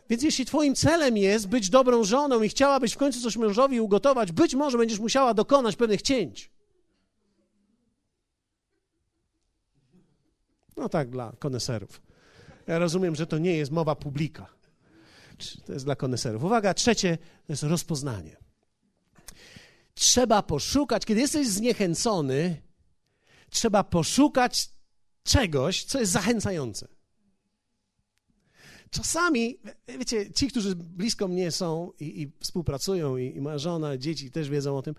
Więc 0.10 0.24
jeśli 0.24 0.46
twoim 0.46 0.76
celem 0.76 1.18
jest 1.18 1.48
być 1.48 1.70
dobrą 1.70 2.04
żoną 2.04 2.42
i 2.44 2.50
chciałabyś 2.50 2.94
w 2.94 2.98
końcu 2.98 3.22
coś 3.22 3.38
mężowi 3.38 3.82
ugotować, 3.82 4.32
być 4.32 4.56
może 4.56 4.78
będziesz 4.78 5.00
musiała 5.00 5.34
dokonać 5.34 5.76
pewnych 5.76 6.02
cięć. 6.02 6.52
No 10.78 10.90
tak, 10.90 11.10
dla 11.10 11.34
koneserów. 11.40 12.02
Ja 12.68 12.80
rozumiem, 12.80 13.16
że 13.16 13.28
to 13.28 13.38
nie 13.38 13.58
jest 13.58 13.72
mowa 13.72 13.96
publika. 13.96 14.48
To 15.66 15.74
jest 15.74 15.86
dla 15.86 15.96
koneserów. 15.96 16.44
Uwaga, 16.44 16.74
trzecie 16.74 17.18
to 17.18 17.54
jest 17.54 17.64
rozpoznanie. 17.64 18.38
Trzeba 19.94 20.44
poszukać, 20.44 21.06
kiedy 21.06 21.22
jesteś 21.22 21.48
zniechęcony, 21.48 22.62
trzeba 23.50 23.84
poszukać 23.84 24.70
czegoś, 25.24 25.84
co 25.84 26.00
jest 26.00 26.12
zachęcające. 26.12 26.88
Czasami, 28.90 29.60
wiecie, 30.00 30.32
ci, 30.32 30.48
którzy 30.48 30.76
blisko 30.76 31.28
mnie 31.28 31.52
są 31.52 31.92
i, 32.00 32.22
i 32.22 32.32
współpracują, 32.40 33.18
i, 33.18 33.36
i 33.36 33.42
moja 33.42 33.58
żona, 33.58 33.98
dzieci 33.98 34.32
też 34.32 34.50
wiedzą 34.50 34.78
o 34.78 34.82
tym, 34.82 34.96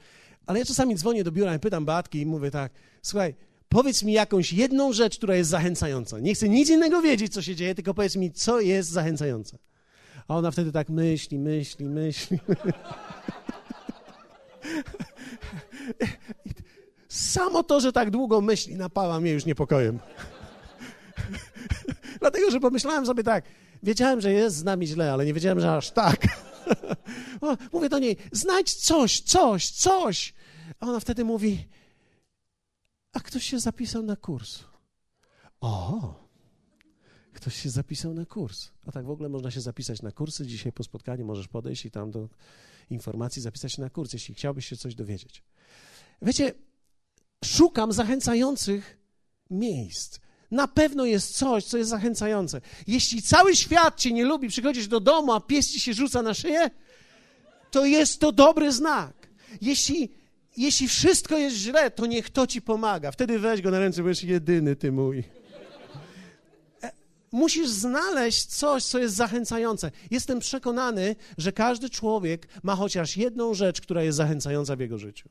ale 0.47 0.59
ja 0.59 0.65
czasami 0.65 0.97
dzwonię 0.97 1.25
do 1.25 1.33
biura 1.33 1.55
i 1.55 1.59
pytam 1.59 1.85
Batki 1.85 2.21
i 2.21 2.27
mówię 2.27 2.51
tak, 2.51 2.73
słuchaj, 3.03 3.35
powiedz 3.69 4.03
mi 4.03 4.13
jakąś 4.13 4.53
jedną 4.53 4.93
rzecz, 4.93 5.17
która 5.17 5.37
jest 5.37 5.51
zachęcająca. 5.51 6.19
Nie 6.19 6.35
chcę 6.35 6.49
nic 6.49 6.71
innego 6.71 7.03
wiedzieć, 7.03 7.33
co 7.33 7.43
się 7.43 7.57
dzieje, 7.57 7.75
tylko 7.75 7.95
powiedz 7.95 8.17
mi, 8.17 8.33
co 8.33 8.61
jest 8.61 8.91
zachęcające. 8.91 9.59
A 10.29 10.37
ona 10.37 10.51
wtedy 10.51 10.73
tak 10.73 10.89
myśli, 10.89 11.39
myśli, 11.39 11.85
myśli. 11.85 12.39
Samo 17.11 17.63
to, 17.63 17.81
że 17.81 17.93
tak 17.93 18.11
długo 18.11 18.41
myśli, 18.41 18.77
napała 18.77 19.21
mnie 19.21 19.31
już 19.31 19.45
niepokojem. 19.45 19.99
Dlatego, 22.21 22.51
że 22.51 22.61
pomyślałem 22.61 23.07
sobie 23.07 23.25
tak, 23.25 23.45
wiedziałem, 23.83 24.21
że 24.21 24.33
jest 24.33 24.57
z 24.57 24.65
nami 24.65 24.87
źle, 24.87 25.13
ale 25.13 25.27
nie 25.27 25.35
wiedziałem, 25.35 25.61
że 25.61 25.77
aż 25.77 25.91
tak. 25.91 26.27
Mówię 27.73 27.89
do 27.89 27.99
niej, 27.99 28.17
znajdź 28.33 28.75
coś, 28.75 29.21
coś, 29.21 29.71
coś. 29.71 30.35
A 30.81 30.87
ona 30.87 31.01
wtedy 31.01 31.25
mówi, 31.25 31.69
a 33.13 33.21
ktoś 33.21 33.45
się 33.45 33.61
zapisał 33.61 34.03
na 34.03 34.17
kurs. 34.17 34.59
O, 35.61 36.15
ktoś 37.33 37.55
się 37.55 37.71
zapisał 37.71 38.15
na 38.15 38.27
kurs. 38.27 38.71
A 38.87 38.93
tak 38.93 39.07
w 39.07 39.11
ogóle 39.11 39.29
można 39.29 39.51
się 39.51 39.61
zapisać 39.61 40.03
na 40.03 40.13
kursy. 40.13 40.47
Dzisiaj 40.47 40.73
po 40.73 40.85
spotkaniu 40.85 41.27
możesz 41.27 41.49
podejść 41.49 41.87
i 41.87 41.91
tam 41.91 42.11
do 42.11 42.29
informacji 42.91 43.43
zapisać 43.43 43.73
się 43.73 43.83
na 43.83 43.91
kurs, 43.91 44.13
jeśli 44.13 44.35
chciałbyś 44.35 44.67
się 44.67 44.77
coś 44.77 44.95
dowiedzieć. 44.95 45.43
Wiecie, 46.23 46.55
szukam 47.45 47.93
zachęcających 47.93 48.99
miejsc. 49.51 50.19
Na 50.51 50.69
pewno 50.69 51.05
jest 51.05 51.37
coś, 51.37 51.65
co 51.65 51.79
jest 51.79 51.91
zachęcające. 51.91 52.61
Jeśli 52.87 53.23
cały 53.23 53.57
świat 53.57 54.01
cię 54.01 54.13
nie 54.13 54.25
lubi, 54.25 54.49
przychodzisz 54.49 54.89
do 54.89 55.01
domu, 55.01 55.33
a 55.33 55.41
pies 55.41 55.71
ci 55.71 55.81
się 55.81 55.93
rzuca 55.93 56.23
na 56.23 56.35
szyję, 56.35 56.71
to 57.71 57.87
jest 57.87 58.21
to 58.21 58.33
dobry 58.33 58.73
znak. 58.73 59.29
Jeśli, 59.61 60.11
jeśli 60.57 60.89
wszystko 60.89 61.39
jest 61.39 61.57
źle, 61.57 61.91
to 61.91 62.07
niech 62.07 62.31
to 62.31 62.47
ci 62.47 62.63
pomaga. 62.63 63.13
Wtedy 63.13 63.39
weź 63.39 63.63
go 63.63 63.71
na 63.71 63.79
ręce, 63.79 64.03
jest 64.03 64.25
jedyny, 64.25 64.77
ty 64.77 64.93
mój. 64.93 65.25
E, 66.83 66.93
musisz 67.33 67.69
znaleźć 67.69 68.47
coś, 68.47 68.85
co 68.85 68.99
jest 68.99 69.15
zachęcające. 69.15 69.91
Jestem 70.11 70.39
przekonany, 70.39 71.17
że 71.39 71.53
każdy 71.53 71.91
człowiek 71.91 72.49
ma 72.63 72.77
chociaż 72.77 73.17
jedną 73.17 73.55
rzecz, 73.55 73.81
która 73.81 74.03
jest 74.03 74.17
zachęcająca 74.17 74.77
w 74.77 74.81
jego 74.81 74.99
życiu. 74.99 75.29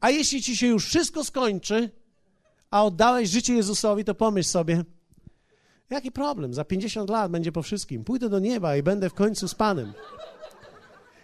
A 0.00 0.10
jeśli 0.10 0.42
ci 0.42 0.56
się 0.56 0.66
już 0.66 0.86
wszystko 0.86 1.24
skończy, 1.24 1.90
a 2.70 2.84
oddałeś 2.84 3.28
życie 3.28 3.54
Jezusowi, 3.54 4.04
to 4.04 4.14
pomyśl 4.14 4.48
sobie, 4.48 4.84
jaki 5.90 6.12
problem? 6.12 6.54
Za 6.54 6.64
50 6.64 7.10
lat 7.10 7.32
będzie 7.32 7.52
po 7.52 7.62
wszystkim. 7.62 8.04
Pójdę 8.04 8.28
do 8.28 8.38
nieba 8.38 8.76
i 8.76 8.82
będę 8.82 9.10
w 9.10 9.14
końcu 9.14 9.48
z 9.48 9.54
Panem. 9.54 9.92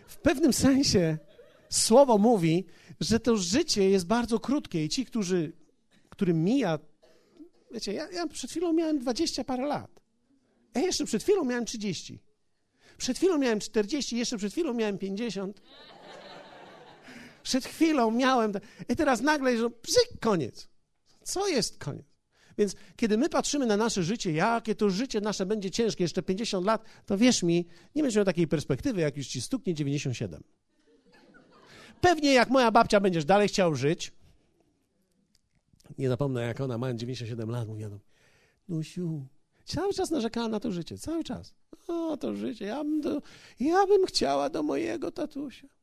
W 0.06 0.16
pewnym 0.16 0.52
sensie 0.52 1.18
Słowo 1.68 2.18
mówi, 2.18 2.64
że 3.00 3.20
to 3.20 3.36
życie 3.36 3.90
jest 3.90 4.06
bardzo 4.06 4.40
krótkie 4.40 4.84
i 4.84 4.88
ci, 4.88 5.06
którzy, 5.06 5.52
którym 6.10 6.44
mija, 6.44 6.78
wiecie, 7.70 7.92
ja, 7.92 8.10
ja 8.10 8.26
przed 8.26 8.50
chwilą 8.50 8.72
miałem 8.72 8.98
dwadzieścia 8.98 9.44
parę 9.44 9.66
lat, 9.66 10.00
a 10.74 10.78
jeszcze 10.78 11.04
przed 11.04 11.22
chwilą 11.22 11.44
miałem 11.44 11.64
trzydzieści. 11.64 12.18
Przed 12.98 13.16
chwilą 13.16 13.38
miałem 13.38 13.60
czterdzieści, 13.60 14.16
jeszcze 14.16 14.36
przed 14.36 14.52
chwilą 14.52 14.74
miałem 14.74 14.98
pięćdziesiąt. 14.98 15.62
Przed 17.48 17.64
chwilą 17.64 18.10
miałem. 18.10 18.52
I 18.88 18.96
teraz 18.96 19.20
nagle, 19.20 19.58
że 19.58 19.70
bzyk, 19.70 20.20
koniec. 20.20 20.68
Co 21.22 21.48
jest 21.48 21.78
koniec? 21.78 22.06
Więc 22.58 22.74
kiedy 22.96 23.18
my 23.18 23.28
patrzymy 23.28 23.66
na 23.66 23.76
nasze 23.76 24.02
życie, 24.02 24.32
jakie 24.32 24.74
to 24.74 24.90
życie 24.90 25.20
nasze 25.20 25.46
będzie 25.46 25.70
ciężkie, 25.70 26.04
jeszcze 26.04 26.22
50 26.22 26.66
lat, 26.66 26.84
to 27.06 27.18
wierz 27.18 27.42
mi, 27.42 27.66
nie 27.94 28.02
będziesz 28.02 28.16
miał 28.16 28.24
takiej 28.24 28.48
perspektywy, 28.48 29.00
jak 29.00 29.16
już 29.16 29.26
ci 29.26 29.40
stuknie 29.40 29.74
97. 29.74 30.42
Pewnie 32.00 32.32
jak 32.32 32.50
moja 32.50 32.70
babcia 32.70 33.00
będziesz 33.00 33.24
dalej 33.24 33.48
chciał 33.48 33.74
żyć, 33.74 34.12
nie 35.98 36.08
zapomnę, 36.08 36.42
jak 36.42 36.60
ona, 36.60 36.78
mając 36.78 37.00
97 37.00 37.50
lat, 37.50 37.68
mówiła 37.68 37.90
do 37.90 37.98
Nusiu, 38.68 39.26
cały 39.64 39.94
czas 39.94 40.10
narzekała 40.10 40.48
na 40.48 40.60
to 40.60 40.72
życie, 40.72 40.98
cały 40.98 41.24
czas. 41.24 41.54
O, 41.86 42.16
to 42.16 42.34
życie, 42.34 42.64
ja 42.64 42.84
bym, 42.84 43.00
do, 43.00 43.22
ja 43.60 43.86
bym 43.86 44.06
chciała 44.06 44.50
do 44.50 44.62
mojego 44.62 45.10
tatusia. 45.10 45.77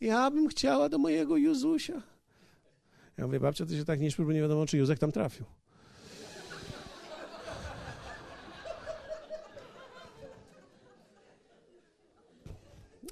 Ja 0.00 0.30
bym 0.30 0.48
chciała 0.48 0.88
do 0.88 0.98
mojego 0.98 1.36
Juzusia. 1.36 2.02
Ja 3.16 3.26
mówię, 3.26 3.40
babcia, 3.40 3.66
ty 3.66 3.76
się 3.76 3.84
tak 3.84 4.00
nie 4.00 4.10
śpisz, 4.10 4.26
bo 4.26 4.32
nie 4.32 4.40
wiadomo, 4.40 4.66
czy 4.66 4.78
Józek 4.78 4.98
tam 4.98 5.12
trafił. 5.12 5.46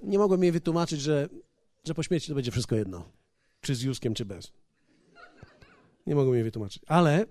Nie 0.02 0.18
mogłem 0.18 0.42
jej 0.42 0.52
wytłumaczyć, 0.52 1.00
że, 1.00 1.28
że 1.84 1.94
po 1.94 2.02
śmierci 2.02 2.28
to 2.28 2.34
będzie 2.34 2.50
wszystko 2.50 2.76
jedno. 2.76 3.08
Czy 3.60 3.74
z 3.74 3.82
Józkiem, 3.82 4.14
czy 4.14 4.24
bez. 4.24 4.52
Nie 6.06 6.14
mogłem 6.14 6.34
jej 6.34 6.44
wytłumaczyć. 6.44 6.82
Ale 6.86 7.26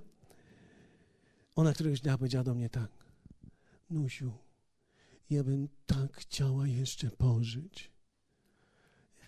ona 1.55 1.73
któregoś 1.73 2.01
dnia 2.01 2.17
powiedziała 2.17 2.43
do 2.43 2.53
mnie 2.53 2.69
tak. 2.69 2.91
Nusiu, 3.89 4.31
ja 5.29 5.43
bym 5.43 5.69
tak 5.85 6.17
chciała 6.17 6.67
jeszcze 6.67 7.09
pożyć. 7.09 7.92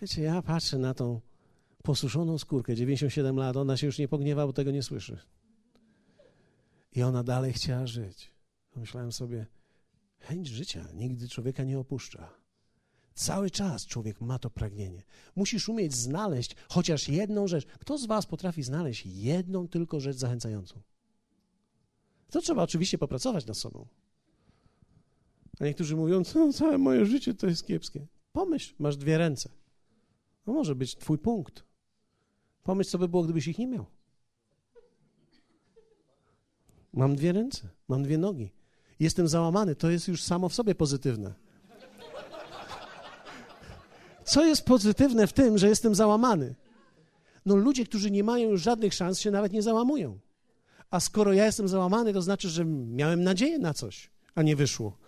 Wiecie, 0.02 0.22
ja 0.22 0.42
patrzę 0.42 0.78
na 0.78 0.94
tą 0.94 1.20
posuszoną 1.82 2.38
skórkę, 2.38 2.74
97 2.74 3.36
lat, 3.36 3.56
ona 3.56 3.76
się 3.76 3.86
już 3.86 3.98
nie 3.98 4.08
pogniewa, 4.08 4.46
bo 4.46 4.52
tego 4.52 4.70
nie 4.70 4.82
słyszy. 4.82 5.18
I 6.92 7.02
ona 7.02 7.22
dalej 7.22 7.52
chciała 7.52 7.86
żyć. 7.86 8.32
Pomyślałem 8.70 9.12
sobie, 9.12 9.46
chęć 10.18 10.48
życia 10.48 10.84
nigdy 10.94 11.28
człowieka 11.28 11.64
nie 11.64 11.78
opuszcza. 11.78 12.30
Cały 13.14 13.50
czas 13.50 13.86
człowiek 13.86 14.20
ma 14.20 14.38
to 14.38 14.50
pragnienie. 14.50 15.02
Musisz 15.36 15.68
umieć 15.68 15.94
znaleźć 15.94 16.56
chociaż 16.68 17.08
jedną 17.08 17.48
rzecz. 17.48 17.66
Kto 17.66 17.98
z 17.98 18.06
Was 18.06 18.26
potrafi 18.26 18.62
znaleźć 18.62 19.06
jedną 19.06 19.68
tylko 19.68 20.00
rzecz 20.00 20.16
zachęcającą? 20.16 20.80
To 22.30 22.40
trzeba 22.40 22.62
oczywiście 22.62 22.98
popracować 22.98 23.46
nad 23.46 23.56
sobą. 23.56 23.86
A 25.60 25.64
niektórzy 25.64 25.96
mówią, 25.96 26.24
co 26.24 26.52
całe 26.52 26.78
moje 26.78 27.06
życie 27.06 27.34
to 27.34 27.46
jest 27.46 27.66
kiepskie. 27.66 28.06
Pomyśl, 28.32 28.74
masz 28.78 28.96
dwie 28.96 29.18
ręce. 29.18 29.48
To 30.46 30.52
może 30.52 30.74
być 30.74 30.96
twój 30.96 31.18
punkt. 31.18 31.64
Pomyśl, 32.62 32.90
co 32.90 32.98
by 32.98 33.08
było, 33.08 33.22
gdybyś 33.22 33.48
ich 33.48 33.58
nie 33.58 33.66
miał. 33.66 33.86
Mam 36.92 37.16
dwie 37.16 37.32
ręce, 37.32 37.68
mam 37.88 38.02
dwie 38.02 38.18
nogi. 38.18 38.52
Jestem 39.00 39.28
załamany, 39.28 39.74
to 39.74 39.90
jest 39.90 40.08
już 40.08 40.22
samo 40.22 40.48
w 40.48 40.54
sobie 40.54 40.74
pozytywne. 40.74 41.34
Co 44.24 44.44
jest 44.44 44.64
pozytywne 44.64 45.26
w 45.26 45.32
tym, 45.32 45.58
że 45.58 45.68
jestem 45.68 45.94
załamany? 45.94 46.54
No 47.46 47.56
ludzie, 47.56 47.84
którzy 47.84 48.10
nie 48.10 48.24
mają 48.24 48.50
już 48.50 48.62
żadnych 48.62 48.94
szans, 48.94 49.20
się 49.20 49.30
nawet 49.30 49.52
nie 49.52 49.62
załamują. 49.62 50.18
A 50.90 51.00
skoro 51.00 51.32
ja 51.32 51.46
jestem 51.46 51.68
załamany, 51.68 52.12
to 52.12 52.22
znaczy, 52.22 52.48
że 52.48 52.64
miałem 52.64 53.22
nadzieję 53.22 53.58
na 53.58 53.74
coś, 53.74 54.10
a 54.34 54.42
nie 54.42 54.56
wyszło 54.56 54.98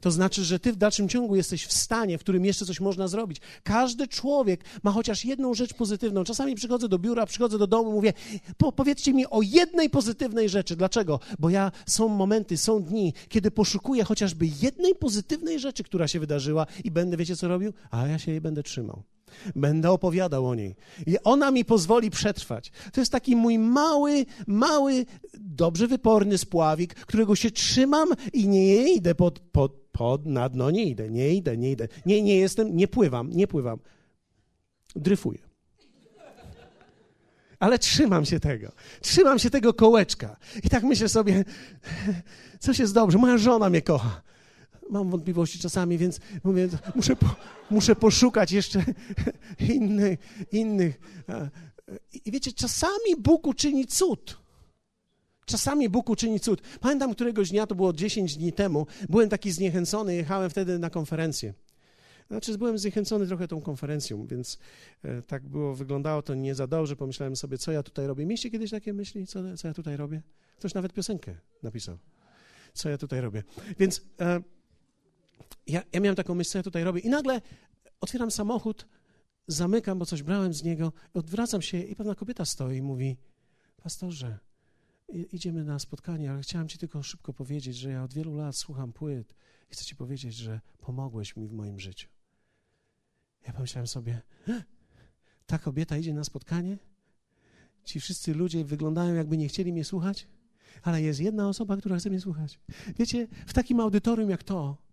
to 0.00 0.10
znaczy, 0.10 0.44
że 0.44 0.58
ty 0.58 0.72
w 0.72 0.76
dalszym 0.76 1.08
ciągu 1.08 1.36
jesteś 1.36 1.66
w 1.66 1.72
stanie, 1.72 2.18
w 2.18 2.20
którym 2.20 2.44
jeszcze 2.44 2.66
coś 2.66 2.80
można 2.80 3.08
zrobić. 3.08 3.40
Każdy 3.62 4.08
człowiek 4.08 4.64
ma 4.82 4.92
chociaż 4.92 5.24
jedną 5.24 5.54
rzecz 5.54 5.74
pozytywną. 5.74 6.24
Czasami 6.24 6.54
przychodzę 6.54 6.88
do 6.88 6.98
biura, 6.98 7.26
przychodzę 7.26 7.58
do 7.58 7.66
domu, 7.66 7.92
mówię, 7.92 8.12
po, 8.56 8.72
powiedzcie 8.72 9.14
mi 9.14 9.26
o 9.26 9.42
jednej 9.42 9.90
pozytywnej 9.90 10.48
rzeczy. 10.48 10.76
Dlaczego? 10.76 11.20
Bo 11.38 11.50
ja 11.50 11.72
są 11.86 12.08
momenty, 12.08 12.56
są 12.56 12.82
dni, 12.82 13.12
kiedy 13.28 13.50
poszukuję 13.50 14.04
chociażby 14.04 14.46
jednej 14.62 14.94
pozytywnej 14.94 15.58
rzeczy, 15.58 15.82
która 15.82 16.08
się 16.08 16.20
wydarzyła 16.20 16.66
i 16.84 16.90
będę, 16.90 17.16
wiecie 17.16 17.36
co 17.36 17.48
robił? 17.48 17.72
A 17.90 18.06
ja 18.06 18.18
się 18.18 18.30
jej 18.30 18.40
będę 18.40 18.62
trzymał. 18.62 19.15
Będę 19.56 19.90
opowiadał 19.90 20.46
o 20.46 20.54
niej. 20.54 20.76
I 21.06 21.16
ona 21.24 21.50
mi 21.50 21.64
pozwoli 21.64 22.10
przetrwać. 22.10 22.72
To 22.92 23.00
jest 23.00 23.12
taki 23.12 23.36
mój 23.36 23.58
mały, 23.58 24.26
mały, 24.46 25.06
dobrze 25.34 25.86
wyporny 25.86 26.38
spławik, 26.38 26.94
którego 26.94 27.36
się 27.36 27.50
trzymam 27.50 28.08
i 28.32 28.48
nie 28.48 28.94
idę 28.94 29.14
pod, 29.14 29.38
pod, 29.38 29.72
pod 29.92 30.26
na 30.26 30.48
dno, 30.48 30.70
nie 30.70 30.84
idę, 30.84 31.10
nie 31.10 31.34
idę, 31.34 31.56
nie 31.56 31.70
idę. 31.70 31.88
Nie, 32.06 32.22
nie 32.22 32.36
jestem, 32.36 32.76
nie 32.76 32.88
pływam, 32.88 33.30
nie 33.30 33.46
pływam. 33.46 33.78
Dryfuję. 34.96 35.38
Ale 37.58 37.78
trzymam 37.78 38.24
się 38.24 38.40
tego. 38.40 38.72
Trzymam 39.00 39.38
się 39.38 39.50
tego 39.50 39.74
kołeczka. 39.74 40.36
I 40.64 40.68
tak 40.68 40.82
myślę 40.82 41.08
sobie, 41.08 41.44
coś 42.60 42.78
jest 42.78 42.94
dobrze, 42.94 43.18
moja 43.18 43.38
żona 43.38 43.70
mnie 43.70 43.82
kocha 43.82 44.26
mam 44.90 45.10
wątpliwości 45.10 45.58
czasami, 45.58 45.98
więc 45.98 46.20
mówię, 46.44 46.68
muszę, 46.94 47.16
po, 47.16 47.26
muszę 47.70 47.96
poszukać 47.96 48.52
jeszcze 48.52 48.84
innych. 49.74 50.18
innych. 50.52 51.00
I 52.24 52.30
wiecie, 52.30 52.52
czasami 52.52 53.16
Bóg 53.18 53.46
uczyni 53.46 53.86
cud. 53.86 54.38
Czasami 55.46 55.88
Bóg 55.88 56.10
uczyni 56.10 56.40
cud. 56.40 56.62
Pamiętam 56.80 57.14
któregoś 57.14 57.50
dnia, 57.50 57.66
to 57.66 57.74
było 57.74 57.92
10 57.92 58.36
dni 58.36 58.52
temu, 58.52 58.86
byłem 59.08 59.28
taki 59.28 59.52
zniechęcony, 59.52 60.14
jechałem 60.14 60.50
wtedy 60.50 60.78
na 60.78 60.90
konferencję. 60.90 61.54
Znaczy, 62.30 62.58
byłem 62.58 62.78
zniechęcony 62.78 63.26
trochę 63.26 63.48
tą 63.48 63.60
konferencją, 63.60 64.26
więc 64.26 64.58
e, 65.02 65.22
tak 65.22 65.48
było, 65.48 65.74
wyglądało 65.74 66.22
to 66.22 66.34
nie 66.34 66.54
za 66.54 66.66
dobrze. 66.66 66.96
Pomyślałem 66.96 67.36
sobie, 67.36 67.58
co 67.58 67.72
ja 67.72 67.82
tutaj 67.82 68.06
robię. 68.06 68.26
Mieliście 68.26 68.50
kiedyś 68.50 68.70
takie 68.70 68.92
myśli, 68.92 69.26
co, 69.26 69.56
co 69.56 69.68
ja 69.68 69.74
tutaj 69.74 69.96
robię? 69.96 70.22
Ktoś 70.58 70.74
nawet 70.74 70.92
piosenkę 70.92 71.34
napisał. 71.62 71.98
Co 72.74 72.88
ja 72.88 72.98
tutaj 72.98 73.20
robię? 73.20 73.42
Więc 73.78 74.02
e, 74.20 74.40
ja, 75.66 75.82
ja 75.92 76.00
miałem 76.00 76.16
taką 76.16 76.34
myśl, 76.34 76.50
co 76.50 76.58
ja 76.58 76.62
tutaj 76.62 76.84
robię 76.84 77.00
i 77.00 77.08
nagle 77.08 77.40
otwieram 78.00 78.30
samochód, 78.30 78.86
zamykam, 79.48 79.98
bo 79.98 80.06
coś 80.06 80.22
brałem 80.22 80.54
z 80.54 80.62
niego, 80.62 80.92
odwracam 81.14 81.62
się 81.62 81.78
i 81.78 81.96
pewna 81.96 82.14
kobieta 82.14 82.44
stoi 82.44 82.76
i 82.76 82.82
mówi, 82.82 83.16
pastorze, 83.76 84.38
idziemy 85.08 85.64
na 85.64 85.78
spotkanie, 85.78 86.30
ale 86.30 86.42
chciałem 86.42 86.68
ci 86.68 86.78
tylko 86.78 87.02
szybko 87.02 87.32
powiedzieć, 87.32 87.76
że 87.76 87.90
ja 87.90 88.04
od 88.04 88.14
wielu 88.14 88.36
lat 88.36 88.56
słucham 88.56 88.92
płyt 88.92 89.34
i 89.70 89.72
chcę 89.72 89.84
ci 89.84 89.96
powiedzieć, 89.96 90.34
że 90.34 90.60
pomogłeś 90.78 91.36
mi 91.36 91.48
w 91.48 91.52
moim 91.52 91.80
życiu. 91.80 92.08
Ja 93.46 93.52
pomyślałem 93.52 93.86
sobie, 93.86 94.22
ta 95.46 95.58
kobieta 95.58 95.96
idzie 95.96 96.14
na 96.14 96.24
spotkanie? 96.24 96.78
Ci 97.84 98.00
wszyscy 98.00 98.34
ludzie 98.34 98.64
wyglądają, 98.64 99.14
jakby 99.14 99.36
nie 99.36 99.48
chcieli 99.48 99.72
mnie 99.72 99.84
słuchać, 99.84 100.28
ale 100.82 101.02
jest 101.02 101.20
jedna 101.20 101.48
osoba, 101.48 101.76
która 101.76 101.96
chce 101.96 102.10
mnie 102.10 102.20
słuchać. 102.20 102.60
Wiecie, 102.98 103.28
w 103.46 103.52
takim 103.52 103.80
audytorium 103.80 104.30
jak 104.30 104.42
to, 104.42 104.85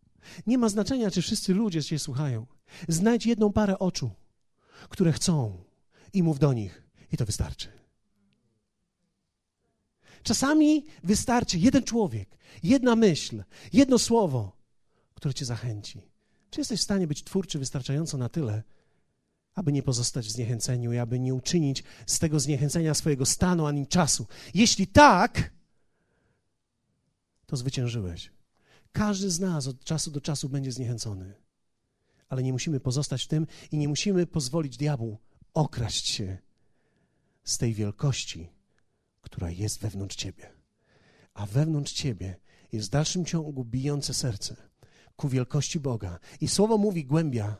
nie 0.47 0.57
ma 0.57 0.69
znaczenia, 0.69 1.11
czy 1.11 1.21
wszyscy 1.21 1.53
ludzie 1.53 1.83
cię 1.83 1.99
słuchają. 1.99 2.45
Znajdź 2.87 3.25
jedną 3.25 3.53
parę 3.53 3.79
oczu, 3.79 4.11
które 4.89 5.11
chcą 5.11 5.63
i 6.13 6.23
mów 6.23 6.39
do 6.39 6.53
nich, 6.53 6.83
i 7.11 7.17
to 7.17 7.25
wystarczy. 7.25 7.67
Czasami 10.23 10.85
wystarczy 11.03 11.59
jeden 11.59 11.83
człowiek, 11.83 12.37
jedna 12.63 12.95
myśl, 12.95 13.43
jedno 13.73 13.99
słowo, 13.99 14.57
które 15.15 15.33
cię 15.33 15.45
zachęci. 15.45 16.01
Czy 16.49 16.61
jesteś 16.61 16.79
w 16.79 16.83
stanie 16.83 17.07
być 17.07 17.23
twórczy 17.23 17.59
wystarczająco 17.59 18.17
na 18.17 18.29
tyle, 18.29 18.63
aby 19.55 19.71
nie 19.71 19.83
pozostać 19.83 20.27
w 20.27 20.31
zniechęceniu 20.31 20.93
i 20.93 20.97
aby 20.97 21.19
nie 21.19 21.33
uczynić 21.33 21.83
z 22.05 22.19
tego 22.19 22.39
zniechęcenia 22.39 22.93
swojego 22.93 23.25
stanu 23.25 23.65
ani 23.65 23.87
czasu? 23.87 24.27
Jeśli 24.53 24.87
tak, 24.87 25.51
to 27.45 27.57
zwyciężyłeś. 27.57 28.31
Każdy 28.93 29.31
z 29.31 29.39
nas 29.39 29.67
od 29.67 29.83
czasu 29.83 30.11
do 30.11 30.21
czasu 30.21 30.49
będzie 30.49 30.71
zniechęcony. 30.71 31.33
Ale 32.29 32.43
nie 32.43 32.53
musimy 32.53 32.79
pozostać 32.79 33.23
w 33.23 33.27
tym 33.27 33.47
i 33.71 33.77
nie 33.77 33.87
musimy 33.87 34.27
pozwolić 34.27 34.77
diabłu 34.77 35.17
okraść 35.53 36.07
się 36.07 36.37
z 37.43 37.57
tej 37.57 37.73
wielkości, 37.73 38.49
która 39.21 39.51
jest 39.51 39.81
wewnątrz 39.81 40.15
ciebie. 40.15 40.51
A 41.33 41.45
wewnątrz 41.45 41.93
ciebie 41.93 42.35
jest 42.71 42.87
w 42.87 42.91
dalszym 42.91 43.25
ciągu 43.25 43.65
bijące 43.65 44.13
serce 44.13 44.55
ku 45.15 45.29
wielkości 45.29 45.79
Boga. 45.79 46.19
I 46.41 46.47
słowo 46.47 46.77
mówi 46.77 47.05
głębia, 47.05 47.57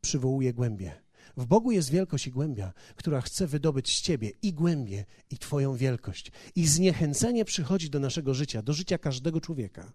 przywołuje 0.00 0.54
głębie. 0.54 1.02
W 1.36 1.46
Bogu 1.46 1.70
jest 1.70 1.90
wielkość 1.90 2.26
i 2.26 2.30
głębia, 2.30 2.72
która 2.96 3.20
chce 3.20 3.46
wydobyć 3.46 3.98
z 3.98 4.00
ciebie 4.00 4.32
i 4.42 4.52
głębie, 4.52 5.04
i 5.30 5.38
twoją 5.38 5.76
wielkość. 5.76 6.32
I 6.54 6.66
zniechęcenie 6.66 7.44
przychodzi 7.44 7.90
do 7.90 8.00
naszego 8.00 8.34
życia, 8.34 8.62
do 8.62 8.72
życia 8.72 8.98
każdego 8.98 9.40
człowieka 9.40 9.92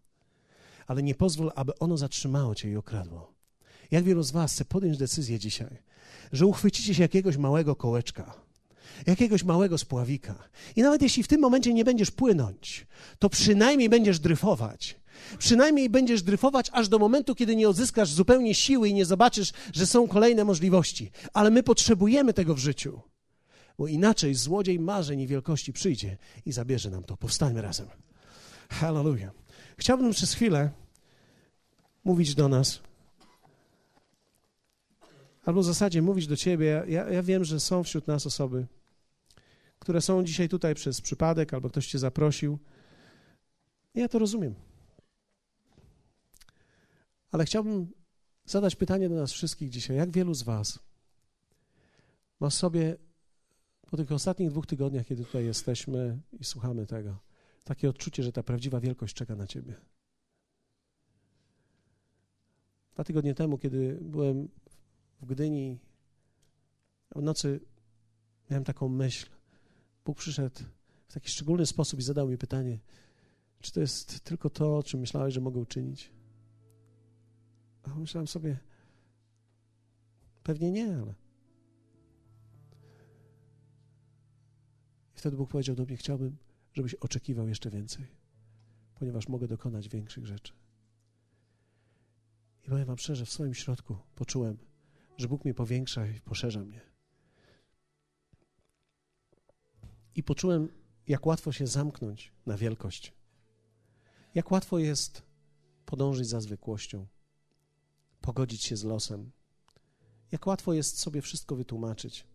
ale 0.92 1.04
nie 1.04 1.16
pozwól, 1.16 1.52
aby 1.56 1.80
ono 1.80 1.98
zatrzymało 1.98 2.56
cię 2.56 2.72
i 2.72 2.76
okradło. 2.76 3.34
Jak 3.92 4.04
wielu 4.04 4.24
z 4.24 4.32
Was 4.32 4.54
chce 4.54 4.66
podjąć 4.66 4.98
decyzję 4.98 5.40
dzisiaj, 5.40 5.78
że 6.32 6.46
uchwycicie 6.46 6.96
się 6.96 7.02
jakiegoś 7.02 7.38
małego 7.38 7.76
kołeczka, 7.76 8.34
jakiegoś 9.08 9.44
małego 9.44 9.78
spławika. 9.78 10.36
I 10.76 10.82
nawet 10.82 11.02
jeśli 11.02 11.24
w 11.24 11.28
tym 11.28 11.42
momencie 11.42 11.74
nie 11.74 11.86
będziesz 11.86 12.12
płynąć, 12.12 12.88
to 13.20 13.30
przynajmniej 13.30 13.90
będziesz 13.90 14.20
dryfować. 14.20 15.00
Przynajmniej 15.38 15.90
będziesz 15.90 16.24
dryfować 16.24 16.70
aż 16.74 16.90
do 16.90 17.00
momentu, 17.00 17.36
kiedy 17.36 17.56
nie 17.56 17.70
odzyskasz 17.70 18.10
zupełnie 18.10 18.56
siły 18.56 18.90
i 18.90 18.94
nie 18.94 19.06
zobaczysz, 19.06 19.52
że 19.74 19.88
są 19.88 20.08
kolejne 20.08 20.44
możliwości. 20.44 21.12
Ale 21.34 21.50
my 21.50 21.64
potrzebujemy 21.64 22.34
tego 22.34 22.56
w 22.56 22.60
życiu, 22.60 23.02
bo 23.78 23.88
inaczej 23.88 24.36
złodziej 24.36 24.80
marzeń 24.80 25.20
i 25.22 25.28
wielkości 25.28 25.74
przyjdzie 25.74 26.18
i 26.46 26.52
zabierze 26.52 26.90
nam 26.90 27.04
to. 27.04 27.18
Powstańmy 27.18 27.62
razem. 27.62 27.88
Hallelujah. 28.70 29.32
Chciałbym 29.78 30.12
przez 30.12 30.34
chwilę 30.34 30.81
mówić 32.04 32.36
do 32.36 32.48
nas, 32.48 32.80
albo 35.46 35.62
w 35.62 35.66
zasadzie 35.66 36.02
mówić 36.02 36.28
do 36.28 36.36
ciebie. 36.36 36.84
Ja, 36.88 37.10
ja 37.10 37.24
wiem, 37.24 37.44
że 37.44 37.60
są 37.60 37.84
wśród 37.84 38.08
nas 38.08 38.26
osoby, 38.26 38.68
które 39.80 40.02
są 40.02 40.24
dzisiaj 40.24 40.50
tutaj 40.50 40.76
przez 40.76 41.02
przypadek, 41.02 41.54
albo 41.54 41.70
ktoś 41.70 41.88
cię 41.88 42.00
zaprosił. 42.00 42.60
Ja 43.96 44.08
to 44.08 44.20
rozumiem. 44.20 44.56
Ale 47.32 47.46
chciałbym 47.46 47.92
zadać 48.46 48.76
pytanie 48.76 49.10
do 49.10 49.16
nas 49.16 49.32
wszystkich 49.32 49.70
dzisiaj. 49.70 49.98
Jak 49.98 50.12
wielu 50.12 50.34
z 50.34 50.44
Was 50.44 50.80
ma 52.40 52.50
sobie 52.50 52.98
po 53.92 53.98
tych 53.98 54.12
ostatnich 54.12 54.50
dwóch 54.50 54.68
tygodniach, 54.68 55.06
kiedy 55.06 55.26
tutaj 55.26 55.46
jesteśmy 55.46 56.20
i 56.40 56.44
słuchamy 56.44 56.86
tego, 56.86 57.18
takie 57.64 57.90
odczucie, 57.90 58.24
że 58.24 58.32
ta 58.32 58.44
prawdziwa 58.44 58.80
wielkość 58.80 59.16
czeka 59.16 59.36
na 59.36 59.48
Ciebie? 59.48 59.76
Dwa 62.94 63.04
tygodnie 63.04 63.36
temu, 63.36 63.58
kiedy 63.58 64.00
byłem 64.02 64.50
w 65.22 65.26
Gdyni, 65.26 65.80
w 67.16 67.22
nocy 67.22 67.60
miałem 68.50 68.64
taką 68.64 68.90
myśl. 68.90 69.30
Bóg 70.06 70.18
przyszedł 70.18 70.64
w 71.08 71.14
taki 71.14 71.30
szczególny 71.30 71.66
sposób 71.66 72.00
i 72.00 72.04
zadał 72.04 72.28
mi 72.28 72.38
pytanie, 72.38 72.80
czy 73.62 73.72
to 73.72 73.80
jest 73.80 74.20
tylko 74.20 74.50
to, 74.50 74.78
o 74.78 74.84
czym 74.84 75.00
myślałeś, 75.00 75.34
że 75.34 75.42
mogę 75.42 75.60
uczynić? 75.60 76.12
A 77.84 77.96
myślałem 77.96 78.28
sobie, 78.28 78.58
pewnie 80.44 80.72
nie, 80.72 80.98
ale. 80.98 81.14
I 85.16 85.20
wtedy 85.20 85.38
Bóg 85.38 85.50
powiedział 85.50 85.76
do 85.76 85.86
mnie: 85.86 85.98
Chciałbym, 85.98 86.38
żebyś 86.74 86.96
oczekiwał 86.96 87.48
jeszcze 87.48 87.70
więcej, 87.70 88.06
ponieważ 88.96 89.28
mogę 89.28 89.48
dokonać 89.48 89.90
większych 89.90 90.26
rzeczy. 90.26 90.61
I 92.64 92.70
powiem 92.70 92.86
Wam 92.86 92.98
szczerze, 92.98 93.26
w 93.26 93.30
swoim 93.30 93.54
środku 93.54 93.98
poczułem, 94.16 94.58
że 95.18 95.28
Bóg 95.28 95.46
mnie 95.46 95.54
powiększa 95.54 96.08
i 96.08 96.22
poszerza 96.22 96.60
mnie. 96.60 96.82
I 100.16 100.24
poczułem, 100.24 100.70
jak 101.08 101.26
łatwo 101.26 101.52
się 101.52 101.68
zamknąć 101.68 102.32
na 102.46 102.58
wielkość. 102.58 103.14
Jak 104.36 104.52
łatwo 104.52 104.80
jest 104.80 105.24
podążyć 105.86 106.28
za 106.28 106.42
zwykłością 106.42 107.08
pogodzić 108.22 108.64
się 108.64 108.78
z 108.78 108.84
losem. 108.84 109.32
Jak 110.32 110.48
łatwo 110.48 110.74
jest 110.74 111.00
sobie 111.00 111.22
wszystko 111.22 111.56
wytłumaczyć. 111.56 112.28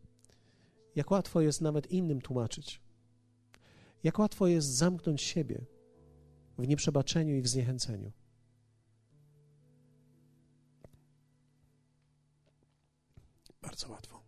Jak 0.97 1.11
łatwo 1.11 1.41
jest 1.41 1.61
nawet 1.61 1.91
innym 1.91 2.21
tłumaczyć. 2.21 2.81
Jak 4.05 4.19
łatwo 4.19 4.47
jest 4.47 4.69
zamknąć 4.69 5.23
siebie 5.23 5.65
w 6.59 6.69
nieprzebaczeniu 6.69 7.37
i 7.37 7.43
w 7.43 7.49
zniechęceniu. 7.49 8.13
Bardzo 13.77 13.93
łatwo. 13.93 14.23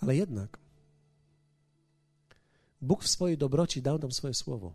Ale 0.00 0.16
jednak 0.16 0.58
Bóg 2.80 3.04
w 3.04 3.08
swojej 3.08 3.38
dobroci 3.38 3.82
dał 3.82 3.98
nam 3.98 4.12
swoje 4.12 4.34
słowo 4.34 4.74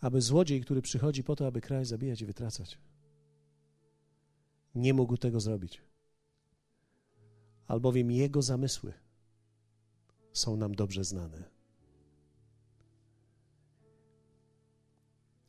aby 0.00 0.20
złodziej, 0.20 0.60
który 0.60 0.82
przychodzi 0.82 1.24
po 1.24 1.36
to, 1.36 1.46
aby 1.46 1.60
kraj 1.60 1.84
zabijać 1.84 2.20
i 2.20 2.26
wytracać, 2.26 2.78
nie 4.74 4.94
mógł 4.94 5.16
tego 5.16 5.40
zrobić. 5.40 5.82
Albowiem 7.66 8.10
jego 8.10 8.42
zamysły 8.42 8.92
są 10.32 10.56
nam 10.56 10.74
dobrze 10.74 11.04
znane. 11.04 11.44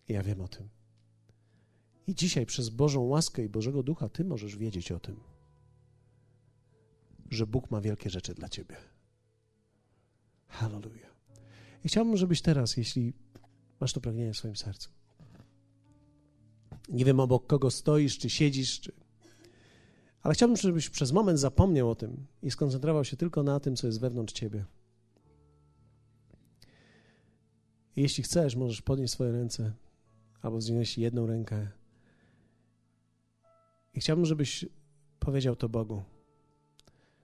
Ja 0.08 0.24
wiem 0.24 0.42
o 0.42 0.48
tym. 0.48 0.77
I 2.08 2.16
dzisiaj 2.16 2.46
przez 2.46 2.70
Bożą 2.70 3.02
łaskę 3.02 3.44
i 3.44 3.50
Bożego 3.50 3.84
Ducha 3.84 4.10
Ty 4.10 4.26
możesz 4.26 4.58
wiedzieć 4.58 4.92
o 4.92 5.00
tym, 5.00 5.20
że 7.30 7.48
Bóg 7.48 7.72
ma 7.72 7.82
wielkie 7.82 8.10
rzeczy 8.10 8.34
dla 8.34 8.50
Ciebie. 8.50 8.76
Hallelujah. 10.48 11.16
I 11.84 11.88
chciałbym, 11.88 12.18
żebyś 12.18 12.42
teraz, 12.42 12.78
jeśli 12.78 13.14
Masz 13.80 13.94
to 13.94 14.02
pragnienie 14.02 14.34
w 14.34 14.38
swoim 14.38 14.56
sercu. 14.56 14.90
Nie 16.90 17.06
wiem, 17.06 17.20
obok 17.20 17.48
kogo 17.48 17.72
stoisz, 17.72 18.18
czy 18.18 18.30
siedzisz, 18.30 18.80
czy... 18.80 18.92
ale 20.22 20.34
chciałbym, 20.34 20.58
żebyś 20.58 20.90
przez 20.90 21.12
moment 21.12 21.40
zapomniał 21.40 21.90
o 21.90 21.96
tym 21.96 22.26
i 22.44 22.52
skoncentrował 22.52 23.06
się 23.06 23.18
tylko 23.18 23.44
na 23.44 23.60
tym, 23.60 23.76
co 23.76 23.88
jest 23.88 24.00
wewnątrz 24.00 24.34
ciebie. 24.34 24.66
I 27.96 28.02
jeśli 28.02 28.24
chcesz, 28.24 28.56
możesz 28.56 28.82
podnieść 28.82 29.14
swoje 29.14 29.32
ręce 29.32 29.74
albo 30.42 30.58
wziąć 30.58 30.98
jedną 30.98 31.28
rękę. 31.28 31.68
I 33.98 34.00
chciałbym, 34.00 34.26
żebyś 34.26 34.66
powiedział 35.20 35.56
to 35.56 35.70
Bogu, 35.70 36.04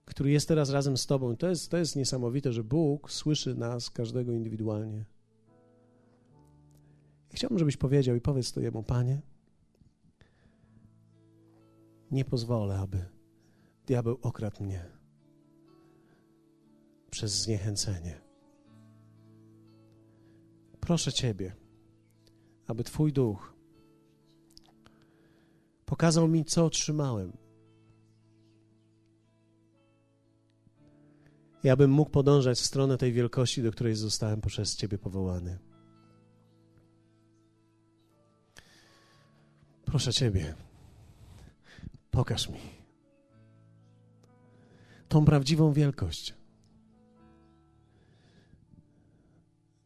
który 0.05 0.31
jest 0.31 0.47
teraz 0.47 0.69
razem 0.69 0.97
z 0.97 1.05
Tobą. 1.05 1.35
To 1.35 1.49
jest, 1.49 1.71
to 1.71 1.77
jest 1.77 1.95
niesamowite, 1.95 2.53
że 2.53 2.63
Bóg 2.63 3.11
słyszy 3.11 3.55
nas, 3.55 3.89
każdego 3.89 4.31
indywidualnie. 4.31 5.05
Chciałbym, 7.33 7.59
żebyś 7.59 7.77
powiedział 7.77 8.15
i 8.15 8.21
powiedz 8.21 8.51
to 8.51 8.61
Jemu, 8.61 8.83
Panie, 8.83 9.21
nie 12.11 12.25
pozwolę, 12.25 12.79
aby 12.79 13.05
diabeł 13.87 14.17
okradł 14.21 14.63
mnie 14.63 14.85
przez 17.11 17.31
zniechęcenie. 17.31 18.21
Proszę 20.79 21.13
Ciebie, 21.13 21.55
aby 22.67 22.83
Twój 22.83 23.13
duch 23.13 23.53
pokazał 25.93 26.27
mi, 26.27 26.45
co 26.45 26.65
otrzymałem. 26.65 27.37
I 31.63 31.69
abym 31.69 31.91
mógł 31.91 32.11
podążać 32.11 32.57
w 32.57 32.65
stronę 32.65 32.97
tej 32.97 33.13
wielkości, 33.13 33.63
do 33.63 33.71
której 33.71 33.95
zostałem 33.95 34.41
przez 34.41 34.75
Ciebie 34.75 34.97
powołany. 34.97 35.59
Proszę 39.85 40.13
Ciebie, 40.13 40.55
pokaż 42.11 42.49
mi 42.49 42.59
tą 45.09 45.25
prawdziwą 45.25 45.73
wielkość 45.73 46.33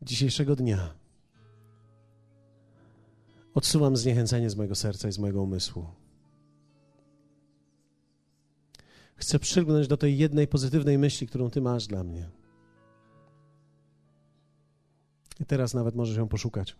dzisiejszego 0.01 0.55
dnia. 0.55 0.93
Odsuwam 3.53 3.97
zniechęcenie 3.97 4.49
z 4.49 4.55
mojego 4.55 4.75
serca 4.75 5.07
i 5.07 5.11
z 5.11 5.19
mojego 5.19 5.41
umysłu. 5.41 5.96
Chcę 9.17 9.39
przylgnąć 9.39 9.87
do 9.87 9.97
tej 9.97 10.17
jednej 10.17 10.47
pozytywnej 10.47 10.97
myśli, 10.97 11.27
którą 11.27 11.49
Ty 11.49 11.61
masz 11.61 11.87
dla 11.87 12.03
mnie. 12.03 12.29
I 15.39 15.45
teraz 15.45 15.73
nawet 15.73 15.95
możesz 15.95 16.17
ją 16.17 16.27
poszukać. 16.27 16.75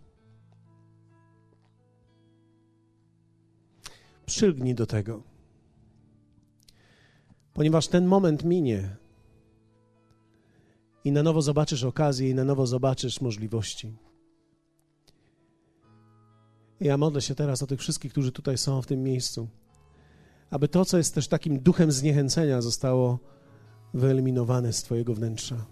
Przylgnij 4.26 4.76
do 4.76 4.86
tego, 4.86 5.24
ponieważ 7.54 7.88
ten 7.88 8.06
moment 8.06 8.44
minie 8.44 8.96
i 11.04 11.12
na 11.12 11.24
nowo 11.24 11.42
zobaczysz 11.42 11.84
okazję, 11.84 12.30
i 12.30 12.36
na 12.36 12.44
nowo 12.44 12.68
zobaczysz 12.68 13.22
możliwości. 13.22 13.98
Ja 16.80 16.98
modlę 16.98 17.22
się 17.22 17.36
teraz 17.36 17.64
o 17.64 17.68
tych 17.68 17.80
wszystkich, 17.80 18.12
którzy 18.12 18.32
tutaj 18.32 18.58
są 18.58 18.82
w 18.82 18.88
tym 18.88 19.04
miejscu, 19.04 19.48
aby 20.50 20.68
to, 20.68 20.86
co 20.86 20.98
jest 20.98 21.16
też 21.16 21.28
takim 21.28 21.60
duchem 21.60 21.92
zniechęcenia, 21.92 22.62
zostało 22.62 23.20
wyeliminowane 23.94 24.74
z 24.74 24.84
Twojego 24.84 25.14
wnętrza. 25.14 25.66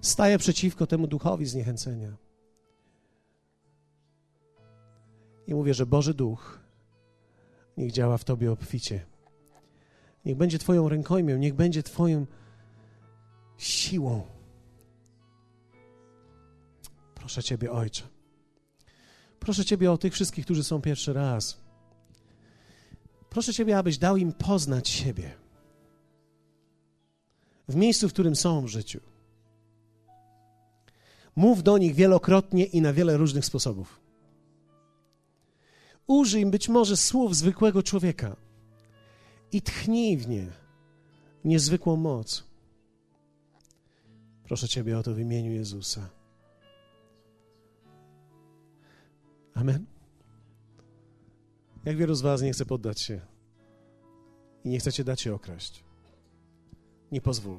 Staję 0.00 0.38
przeciwko 0.38 0.86
temu 0.86 1.06
duchowi 1.06 1.46
zniechęcenia. 1.46 2.16
I 5.46 5.54
mówię, 5.54 5.74
że 5.74 5.86
Boży 5.86 6.14
Duch 6.14 6.64
Niech 7.76 7.92
działa 7.92 8.18
w 8.18 8.24
Tobie 8.24 8.52
obficie. 8.52 9.06
Niech 10.24 10.36
będzie 10.36 10.58
Twoją 10.58 10.88
rękojmią, 10.88 11.36
niech 11.36 11.54
będzie 11.54 11.82
Twoją 11.82 12.26
siłą. 13.58 14.22
Proszę 17.14 17.42
Ciebie, 17.42 17.72
Ojcze. 17.72 18.02
Proszę 19.40 19.64
Ciebie 19.64 19.92
o 19.92 19.98
tych 19.98 20.12
wszystkich, 20.12 20.44
którzy 20.44 20.64
są 20.64 20.80
pierwszy 20.80 21.12
raz. 21.12 21.63
Proszę 23.34 23.54
Ciebie, 23.54 23.78
abyś 23.78 23.98
dał 23.98 24.16
im 24.16 24.32
poznać 24.32 24.88
siebie 24.88 25.34
w 27.68 27.74
miejscu, 27.76 28.08
w 28.08 28.12
którym 28.12 28.36
są 28.36 28.60
w 28.60 28.68
życiu. 28.68 29.00
Mów 31.36 31.62
do 31.62 31.78
nich 31.78 31.94
wielokrotnie 31.94 32.64
i 32.64 32.80
na 32.80 32.92
wiele 32.92 33.16
różnych 33.16 33.44
sposobów. 33.44 34.00
Użyj 36.06 36.46
być 36.46 36.68
może 36.68 36.96
słów 36.96 37.36
zwykłego 37.36 37.82
człowieka 37.82 38.36
i 39.52 39.62
tchnij 39.62 40.16
w 40.16 40.28
nie 40.28 40.46
niezwykłą 41.44 41.96
moc. 41.96 42.44
Proszę 44.44 44.68
Ciebie 44.68 44.98
o 44.98 45.02
to 45.02 45.14
w 45.14 45.18
imieniu 45.18 45.52
Jezusa. 45.52 46.08
Amen. 49.54 49.93
Jak 51.84 51.96
wielu 51.96 52.14
z 52.14 52.20
Was 52.20 52.42
nie 52.42 52.52
chce 52.52 52.66
poddać 52.66 53.00
się 53.00 53.20
i 54.64 54.68
nie 54.68 54.78
chcecie 54.78 55.04
dać 55.04 55.20
się 55.20 55.34
okraść? 55.34 55.84
Nie 57.12 57.20
pozwól, 57.20 57.58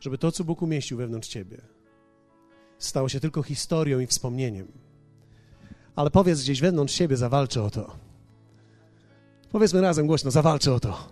żeby 0.00 0.18
to, 0.18 0.32
co 0.32 0.44
Bóg 0.44 0.62
umieścił 0.62 0.98
wewnątrz 0.98 1.28
Ciebie, 1.28 1.60
stało 2.78 3.08
się 3.08 3.20
tylko 3.20 3.42
historią 3.42 4.00
i 4.00 4.06
wspomnieniem. 4.06 4.72
Ale 5.96 6.10
powiedz 6.10 6.40
gdzieś 6.40 6.60
wewnątrz 6.60 6.94
siebie, 6.94 7.16
zawalczę 7.16 7.62
o 7.62 7.70
to. 7.70 7.96
Powiedzmy 9.52 9.80
razem 9.80 10.06
głośno, 10.06 10.30
zawalczę 10.30 10.74
o 10.74 10.80
to. 10.80 11.08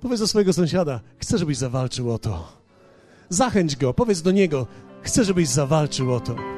Powiedz 0.00 0.20
do 0.20 0.28
swojego 0.28 0.52
sąsiada, 0.52 1.00
chcę, 1.18 1.38
żebyś 1.38 1.56
zawalczył 1.56 2.12
o 2.12 2.18
to. 2.18 2.52
Zachęć 3.28 3.76
go, 3.76 3.94
powiedz 3.94 4.22
do 4.22 4.30
niego, 4.30 4.66
chcę, 5.02 5.24
żebyś 5.24 5.48
zawalczył 5.48 6.14
o 6.14 6.20
to. 6.20 6.55